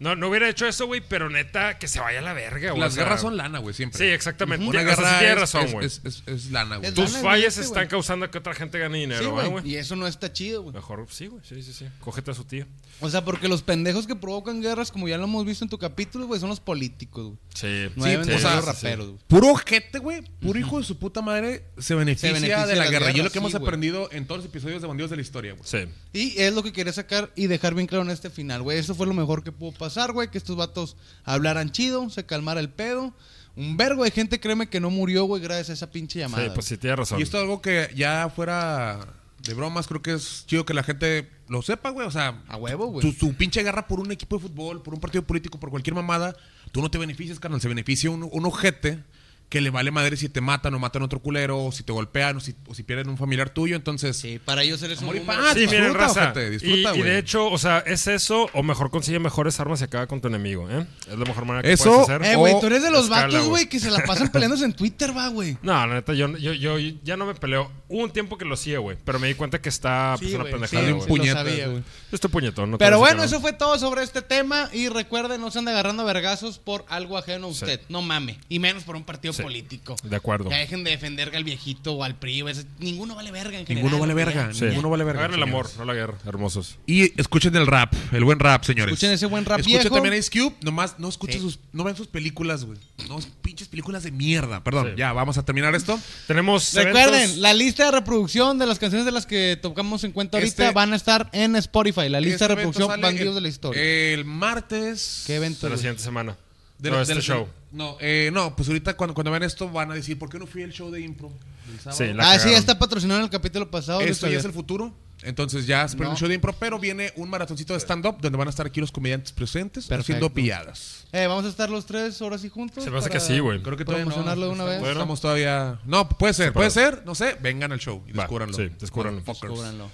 No, 0.00 0.14
no 0.14 0.28
hubiera 0.28 0.48
hecho 0.48 0.66
eso, 0.66 0.86
güey, 0.86 1.00
pero 1.00 1.28
neta, 1.28 1.76
que 1.78 1.88
se 1.88 1.98
vaya 1.98 2.20
a 2.20 2.22
la 2.22 2.32
verga, 2.32 2.70
güey. 2.70 2.80
Las 2.80 2.92
o 2.92 2.94
sea, 2.94 3.04
guerras 3.04 3.20
son 3.20 3.36
lana, 3.36 3.58
güey, 3.58 3.74
siempre. 3.74 3.98
Sí, 3.98 4.04
exactamente. 4.12 4.64
Una 4.64 4.80
sí 4.80 4.86
guerra 4.86 5.18
tienes 5.18 5.34
es, 5.34 5.40
razón, 5.40 5.64
es- 5.66 5.72
güey. 5.72 5.86
es, 5.86 6.00
es- 6.04 6.22
es 6.26 6.50
lana, 6.52 6.76
güey. 6.76 6.94
Tus 6.94 7.12
lana, 7.14 7.24
fallas 7.24 7.58
están 7.58 7.74
güey. 7.74 7.88
causando 7.88 8.30
que 8.30 8.38
otra 8.38 8.54
gente 8.54 8.78
gane 8.78 8.98
dinero, 8.98 9.20
Sí, 9.20 9.26
¿eh, 9.26 9.30
güey. 9.30 9.48
güey. 9.48 9.68
Y 9.68 9.76
eso 9.76 9.96
no 9.96 10.06
está 10.06 10.32
chido, 10.32 10.62
güey. 10.62 10.74
Mejor, 10.74 11.04
sí, 11.10 11.26
güey. 11.26 11.42
Sí, 11.44 11.62
sí, 11.64 11.72
sí. 11.72 11.86
Cógete 12.00 12.30
a 12.30 12.34
su 12.34 12.44
tío. 12.44 12.64
O 13.00 13.08
sea, 13.10 13.24
porque 13.24 13.46
los 13.48 13.62
pendejos 13.62 14.06
que 14.06 14.16
provocan 14.16 14.60
guerras, 14.60 14.90
como 14.90 15.06
ya 15.08 15.16
lo 15.18 15.24
hemos 15.24 15.44
visto 15.46 15.64
en 15.64 15.68
tu 15.68 15.78
capítulo, 15.78 16.26
güey, 16.26 16.40
son 16.40 16.48
los 16.48 16.58
políticos, 16.58 17.26
güey. 17.26 17.38
Sí, 17.54 17.92
No 17.96 18.04
Sí, 18.04 18.10
deben 18.10 18.26
de 18.26 18.34
o 18.34 18.38
ser 18.38 18.40
sea, 18.40 18.56
los 18.56 18.64
sí, 18.64 18.70
raperos, 18.72 19.06
güey. 19.06 19.18
Puro 19.28 19.54
gente, 19.54 19.98
güey. 19.98 20.22
Puro 20.40 20.58
hijo 20.58 20.78
de 20.78 20.84
su 20.84 20.98
puta 20.98 21.22
madre 21.22 21.64
se 21.78 21.94
beneficia, 21.94 22.32
beneficia 22.32 22.66
de 22.66 22.72
de 22.72 22.76
la 22.78 22.90
guerra. 22.90 23.06
y 23.06 23.10
es 23.10 23.10
lo 23.10 23.16
guerras, 23.22 23.32
que 23.32 23.38
hemos 23.38 23.52
sí, 23.52 23.58
güey. 23.58 23.68
aprendido 23.68 24.08
en 24.12 24.26
todos 24.26 24.38
los 24.42 24.46
episodios 24.50 24.82
de 24.82 24.88
Bandidos 24.88 25.10
de 25.10 25.16
la 25.16 25.22
historia, 25.22 25.52
güey. 25.52 25.62
Sí. 25.64 25.78
Y 26.12 26.40
es 26.40 26.52
lo 26.52 26.62
que 26.62 26.72
quería 26.72 26.92
sacar 26.92 27.30
y 27.36 27.46
dejar 27.46 27.74
bien 27.74 27.86
claro 27.86 28.04
en 28.04 28.10
este 28.10 28.30
final, 28.30 28.62
güey. 28.62 28.78
Eso 28.78 28.94
fue 28.94 29.06
lo 29.06 29.14
mejor 29.14 29.44
que 29.44 29.52
pudo 29.52 29.72
pasar, 29.78 30.12
güey. 30.12 30.30
Que 30.30 30.38
estos 30.38 30.56
vatos 30.56 30.96
hablaran 31.24 31.70
chido, 31.70 32.10
se 32.10 32.26
calmara 32.26 32.58
el 32.60 32.70
pedo. 32.70 33.14
Un 33.54 33.76
vergo 33.76 34.04
de 34.04 34.12
gente, 34.12 34.38
créeme, 34.38 34.68
que 34.68 34.78
no 34.80 34.88
murió, 34.90 35.24
güey, 35.24 35.42
gracias 35.42 35.70
a 35.70 35.72
esa 35.72 35.90
pinche 35.90 36.20
llamada. 36.20 36.44
Sí, 36.44 36.50
pues 36.54 36.66
sí, 36.66 36.76
tienes 36.78 36.98
razón. 36.98 37.18
Y 37.18 37.22
esto 37.22 37.38
es 37.38 37.42
algo 37.42 37.60
que 37.60 37.90
ya 37.96 38.30
fuera 38.34 39.04
de 39.48 39.54
bromas, 39.54 39.86
creo 39.88 40.00
que 40.02 40.12
es 40.12 40.44
chido 40.46 40.64
que 40.64 40.74
la 40.74 40.82
gente 40.84 41.28
lo 41.48 41.62
sepa, 41.62 41.90
güey. 41.90 42.06
O 42.06 42.10
sea, 42.10 42.42
A 42.48 42.56
huevo, 42.56 42.86
güey. 42.86 43.00
tu, 43.04 43.12
tu 43.12 43.34
pinche 43.34 43.62
guerra 43.62 43.88
por 43.88 43.98
un 43.98 44.12
equipo 44.12 44.36
de 44.36 44.42
fútbol, 44.42 44.82
por 44.82 44.94
un 44.94 45.00
partido 45.00 45.22
político, 45.26 45.58
por 45.58 45.70
cualquier 45.70 45.94
mamada, 45.94 46.36
tú 46.70 46.80
no 46.82 46.90
te 46.90 46.98
beneficias, 46.98 47.40
carnal. 47.40 47.60
Se 47.60 47.68
beneficia 47.68 48.10
un, 48.10 48.28
un 48.30 48.46
ojete 48.46 49.02
que 49.48 49.60
le 49.62 49.70
vale 49.70 49.90
madre 49.90 50.16
si 50.16 50.28
te 50.28 50.40
matan 50.40 50.74
o 50.74 50.78
matan 50.78 51.02
a 51.02 51.04
otro 51.06 51.20
culero, 51.20 51.64
o 51.64 51.72
si 51.72 51.82
te 51.82 51.92
golpean, 51.92 52.36
o 52.36 52.40
si, 52.40 52.54
o 52.66 52.74
si 52.74 52.82
pierden 52.82 53.08
un 53.08 53.16
familiar 53.16 53.48
tuyo. 53.50 53.76
Entonces, 53.76 54.16
Sí, 54.16 54.38
para 54.44 54.62
ellos 54.62 54.82
eres 54.82 55.00
un 55.00 55.16
y 55.16 55.20
paz. 55.20 55.54
Sí, 55.54 55.60
disfruta, 55.60 55.80
miren, 55.80 55.94
raza. 55.94 56.22
ojete, 56.24 56.46
y, 56.46 56.50
disfruta, 56.50 56.94
y 56.94 56.98
güey. 56.98 57.02
de 57.02 57.18
hecho, 57.18 57.46
o 57.50 57.56
sea, 57.58 57.78
es 57.86 58.06
eso, 58.08 58.48
o 58.52 58.62
mejor 58.62 58.90
consigue 58.90 59.18
mejores 59.18 59.58
armas 59.60 59.80
y 59.80 59.84
acaba 59.84 60.06
con 60.06 60.20
tu 60.20 60.28
enemigo, 60.28 60.68
¿eh? 60.70 60.86
Es 61.10 61.18
la 61.18 61.24
mejor 61.24 61.44
manera 61.46 61.62
que 61.62 61.72
Eso, 61.72 61.84
puedes 62.04 62.10
hacer. 62.10 62.24
Eh, 62.24 62.36
güey, 62.36 62.60
tú 62.60 62.66
eres 62.66 62.82
de 62.82 62.90
los 62.90 63.04
escala, 63.04 63.26
vatos, 63.26 63.48
güey. 63.48 63.68
que 63.68 63.80
se 63.80 63.90
la 63.90 64.00
pasan 64.04 64.28
peleándose 64.32 64.64
en 64.66 64.74
Twitter, 64.74 65.16
va, 65.16 65.28
güey. 65.28 65.56
No, 65.62 65.86
la 65.86 65.94
neta, 65.94 66.12
yo, 66.12 66.36
yo, 66.36 66.52
yo 66.52 66.78
ya 67.02 67.16
no 67.16 67.24
me 67.26 67.34
peleo. 67.34 67.70
Hubo 67.88 68.02
un 68.04 68.10
tiempo 68.12 68.36
que 68.36 68.44
lo 68.44 68.52
hacía, 68.54 68.80
güey. 68.80 68.98
Pero 69.02 69.18
me 69.18 69.28
di 69.28 69.34
cuenta 69.34 69.62
que 69.62 69.70
está 69.70 70.14
pues, 70.18 70.28
Sí, 70.28 70.34
una 70.34 70.44
güey, 70.44 70.52
pendejada, 70.52 70.84
sí, 70.86 70.90
güey. 70.92 71.02
sí, 71.02 71.08
lo 71.08 71.14
Puñetas, 71.16 71.46
sabía, 71.46 71.68
güey. 71.68 71.82
estoy 72.12 72.30
puñetón, 72.30 72.70
no 72.72 72.76
te 72.78 72.84
Pero 72.84 72.98
bueno, 72.98 73.16
no. 73.18 73.22
eso 73.24 73.40
fue 73.40 73.54
todo 73.54 73.78
sobre 73.78 74.02
este 74.02 74.20
tema. 74.20 74.68
Y 74.74 74.88
recuerden, 74.90 75.40
no 75.40 75.50
se 75.50 75.58
ande 75.60 75.70
agarrando 75.70 76.02
a 76.02 76.06
vergazos 76.06 76.58
por 76.58 76.84
algo 76.90 77.16
ajeno 77.16 77.46
a 77.46 77.50
usted. 77.50 77.80
No 77.88 78.02
mame. 78.02 78.38
Y 78.50 78.58
menos 78.58 78.82
por 78.84 78.94
un 78.94 79.04
partido 79.04 79.32
Sí. 79.38 79.42
político. 79.42 79.96
De 80.02 80.14
acuerdo. 80.16 80.50
Ya 80.50 80.58
dejen 80.58 80.84
de 80.84 80.90
defender 80.90 81.34
al 81.34 81.44
viejito 81.44 81.94
o 81.94 82.04
al 82.04 82.16
PRI. 82.18 82.42
güey. 82.42 82.54
Ninguno 82.78 83.14
vale 83.14 83.30
verga 83.30 83.58
en 83.58 83.66
general. 83.66 83.84
Ninguno 83.84 83.98
vale 84.00 84.14
verga, 84.14 84.52
Sí. 84.52 84.64
ninguno 84.66 84.90
vale 84.90 85.04
verga. 85.04 85.24
Hagan 85.24 85.34
el 85.34 85.42
amor, 85.42 85.68
no 85.78 85.84
la 85.84 85.94
guerra, 85.94 86.14
hermosos. 86.26 86.76
Y 86.86 87.18
escuchen 87.20 87.56
el 87.56 87.66
rap, 87.66 87.94
el 88.12 88.24
buen 88.24 88.38
rap, 88.38 88.64
señores. 88.64 88.92
Escuchen 88.92 89.12
ese 89.12 89.26
buen 89.26 89.44
rap 89.44 89.60
Escuchen 89.60 89.80
viejo. 89.80 89.94
también 89.94 90.14
Ice 90.14 90.30
Cube, 90.30 90.54
nomás 90.62 90.98
no 90.98 91.08
escuchen 91.08 91.36
Sí. 91.36 91.40
sus, 91.40 91.58
no 91.72 91.84
vean 91.84 91.96
sus 91.96 92.06
películas, 92.06 92.64
güey. 92.64 92.78
No, 93.08 93.18
pinches 93.42 93.68
películas 93.68 94.02
de 94.02 94.10
mierda. 94.10 94.62
Perdón, 94.62 94.88
Sí. 94.88 94.92
ya, 94.98 95.12
vamos 95.12 95.38
a 95.38 95.44
terminar 95.44 95.74
esto. 95.74 95.98
Tenemos 96.26 96.74
Recuerden, 96.74 97.14
eventos- 97.22 97.36
la 97.38 97.54
lista 97.54 97.84
de 97.86 97.90
reproducción 97.92 98.58
de 98.58 98.66
las 98.66 98.78
canciones 98.78 99.04
de 99.06 99.12
las 99.12 99.26
que 99.26 99.58
tocamos 99.60 100.04
en 100.04 100.12
cuenta 100.12 100.36
ahorita 100.38 100.64
Este- 100.64 100.74
van 100.74 100.92
a 100.92 100.96
estar 100.96 101.28
en 101.32 101.56
Spotify. 101.56 102.08
La 102.08 102.20
lista 102.20 102.44
Este 102.44 102.48
de 102.48 102.52
evento 102.62 102.78
reproducción 102.78 103.00
Bandidos 103.00 103.28
el- 103.28 103.34
de 103.36 103.40
la 103.40 103.48
Historia. 103.48 103.82
El 103.82 104.24
martes. 104.24 105.24
¿Qué 105.26 105.36
evento? 105.36 105.66
de 105.66 105.70
la 105.70 105.76
siguiente 105.76 106.02
semana. 106.02 106.36
de 106.78 106.90
no, 106.90 107.00
este 107.00 107.14
del- 107.14 107.22
show. 107.24 107.48
No, 107.70 107.96
eh, 108.00 108.30
no, 108.32 108.56
pues 108.56 108.68
ahorita 108.68 108.96
cuando, 108.96 109.12
cuando 109.14 109.30
vean 109.30 109.42
esto 109.42 109.68
van 109.70 109.90
a 109.90 109.94
decir, 109.94 110.18
¿por 110.18 110.30
qué 110.30 110.38
no 110.38 110.46
fui 110.46 110.62
al 110.62 110.72
show 110.72 110.90
de 110.90 111.00
impro? 111.02 111.30
del 111.66 111.78
sábado? 111.80 111.98
Sí, 111.98 112.14
la 112.14 112.22
Ah, 112.22 112.26
sí, 112.32 112.38
cagaron. 112.38 112.52
ya 112.52 112.58
está 112.58 112.78
patrocinado 112.78 113.20
en 113.20 113.24
el 113.24 113.30
capítulo 113.30 113.70
pasado. 113.70 114.00
Esto 114.00 114.26
ya 114.28 114.38
es 114.38 114.44
el 114.46 114.52
futuro. 114.52 114.94
Entonces 115.22 115.66
ya 115.66 115.86
se 115.88 115.96
pone 115.96 116.06
No. 116.06 116.10
un 116.12 116.16
show 116.16 116.28
de 116.28 116.34
impro, 116.36 116.52
pero 116.54 116.78
viene 116.78 117.12
un 117.16 117.28
maratoncito 117.28 117.72
de 117.74 117.80
stand-up 117.80 118.18
donde 118.20 118.38
van 118.38 118.46
a 118.46 118.50
estar 118.50 118.64
aquí 118.66 118.80
los 118.80 118.92
comediantes 118.92 119.32
presentes 119.32 119.86
Perfecto. 119.86 120.12
haciendo 120.12 120.32
pilladas. 120.32 121.06
Eh, 121.12 121.26
vamos 121.26 121.44
a 121.44 121.48
estar 121.48 121.68
los 121.68 121.84
tres 121.86 122.22
horas 122.22 122.44
y 122.44 122.48
juntos. 122.48 122.84
Se 122.84 122.90
me 122.90 122.98
hace 122.98 123.08
para 123.08 123.20
que 123.20 123.26
sí, 123.26 123.38
güey. 123.40 123.60
Creo 123.60 123.76
que 123.76 123.84
todavía 123.84 124.04
no. 124.04 124.10
Promocionarlo 124.12 124.46
de 124.46 124.52
una 124.52 124.64
vez. 124.64 124.74
Estamos, 124.76 124.92
estamos 124.92 125.20
todavía. 125.20 125.80
No, 125.84 126.08
puede 126.08 126.34
ser, 126.34 126.52
puede 126.52 126.70
ser, 126.70 127.02
no 127.04 127.14
sé. 127.16 127.36
Vengan 127.42 127.72
al 127.72 127.80
show 127.80 128.02
y 128.06 128.12
Va, 128.12 128.22
descúbranlo. 128.22 128.56
sí, 128.56 128.70
descúbranlo. 128.78 129.20
Motherfuckers. 129.20 129.50
Descúbranlo. 129.52 129.90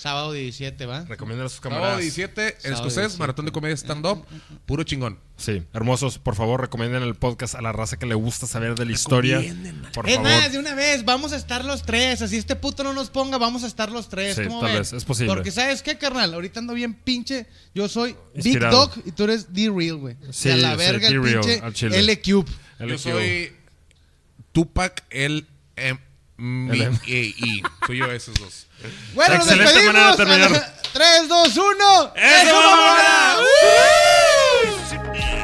Sábado 0.00 0.32
17, 0.32 0.86
¿va? 0.86 1.04
Recomienden 1.04 1.46
a 1.46 1.48
sus 1.48 1.58
Sábado 1.58 1.76
camaradas. 1.76 2.00
17, 2.00 2.42
en 2.42 2.52
Sábado 2.62 2.74
escocés, 2.74 2.96
17. 2.96 3.18
maratón 3.18 3.44
de 3.44 3.52
comedia 3.52 3.76
stand-up, 3.76 4.24
puro 4.66 4.82
chingón. 4.82 5.18
Sí, 5.36 5.62
hermosos, 5.72 6.18
por 6.18 6.34
favor, 6.34 6.60
recomienden 6.60 7.02
el 7.02 7.14
podcast 7.14 7.54
a 7.54 7.62
la 7.62 7.72
raza 7.72 7.98
que 7.98 8.06
le 8.06 8.14
gusta 8.14 8.46
saber 8.46 8.74
de 8.74 8.84
la 8.84 8.92
historia. 8.92 9.38
Por 9.94 10.08
es 10.08 10.16
favor. 10.16 10.30
más, 10.30 10.52
de 10.52 10.58
una 10.58 10.74
vez, 10.74 11.04
vamos 11.04 11.32
a 11.32 11.36
estar 11.36 11.64
los 11.64 11.82
tres. 11.82 12.22
Así 12.22 12.36
este 12.36 12.56
puto 12.56 12.84
no 12.84 12.92
nos 12.92 13.10
ponga, 13.10 13.38
vamos 13.38 13.62
a 13.64 13.66
estar 13.66 13.90
los 13.90 14.08
tres. 14.08 14.36
Sí, 14.36 14.44
¿Cómo 14.44 14.60
tal 14.60 14.70
ven? 14.70 14.78
vez, 14.80 14.92
es 14.92 15.04
posible. 15.04 15.34
Porque, 15.34 15.50
¿sabes 15.50 15.82
qué, 15.82 15.96
carnal? 15.98 16.32
Ahorita 16.34 16.60
ando 16.60 16.74
bien 16.74 16.94
pinche. 16.94 17.46
Yo 17.74 17.88
soy 17.88 18.16
Big. 18.34 18.58
Dog 18.58 18.92
y 19.04 19.12
tú 19.12 19.24
eres 19.24 19.52
D-Real, 19.52 19.96
güey. 19.96 20.16
Sí, 20.30 20.48
la 20.54 20.72
sí, 20.72 20.76
verga 20.76 21.08
el 21.08 21.20
pinche. 21.20 21.62
L-Cube. 21.98 22.50
El 22.78 22.88
Yo 22.88 22.98
soy 22.98 23.52
Tupac, 24.52 25.04
el 25.10 25.46
M, 25.76 26.00
mi, 26.40 26.80
E 27.06 27.34
y, 27.36 27.62
soy 27.86 27.98
yo 27.98 28.10
esos 28.10 28.34
dos. 28.36 28.66
Bueno, 29.14 29.36
nos 29.36 29.46
despedimos. 29.46 30.16
De 30.16 30.62
3, 30.94 31.28
2, 31.28 31.56
1. 31.56 32.12
¡Eso, 32.16 32.58
¡Eso 34.74 35.39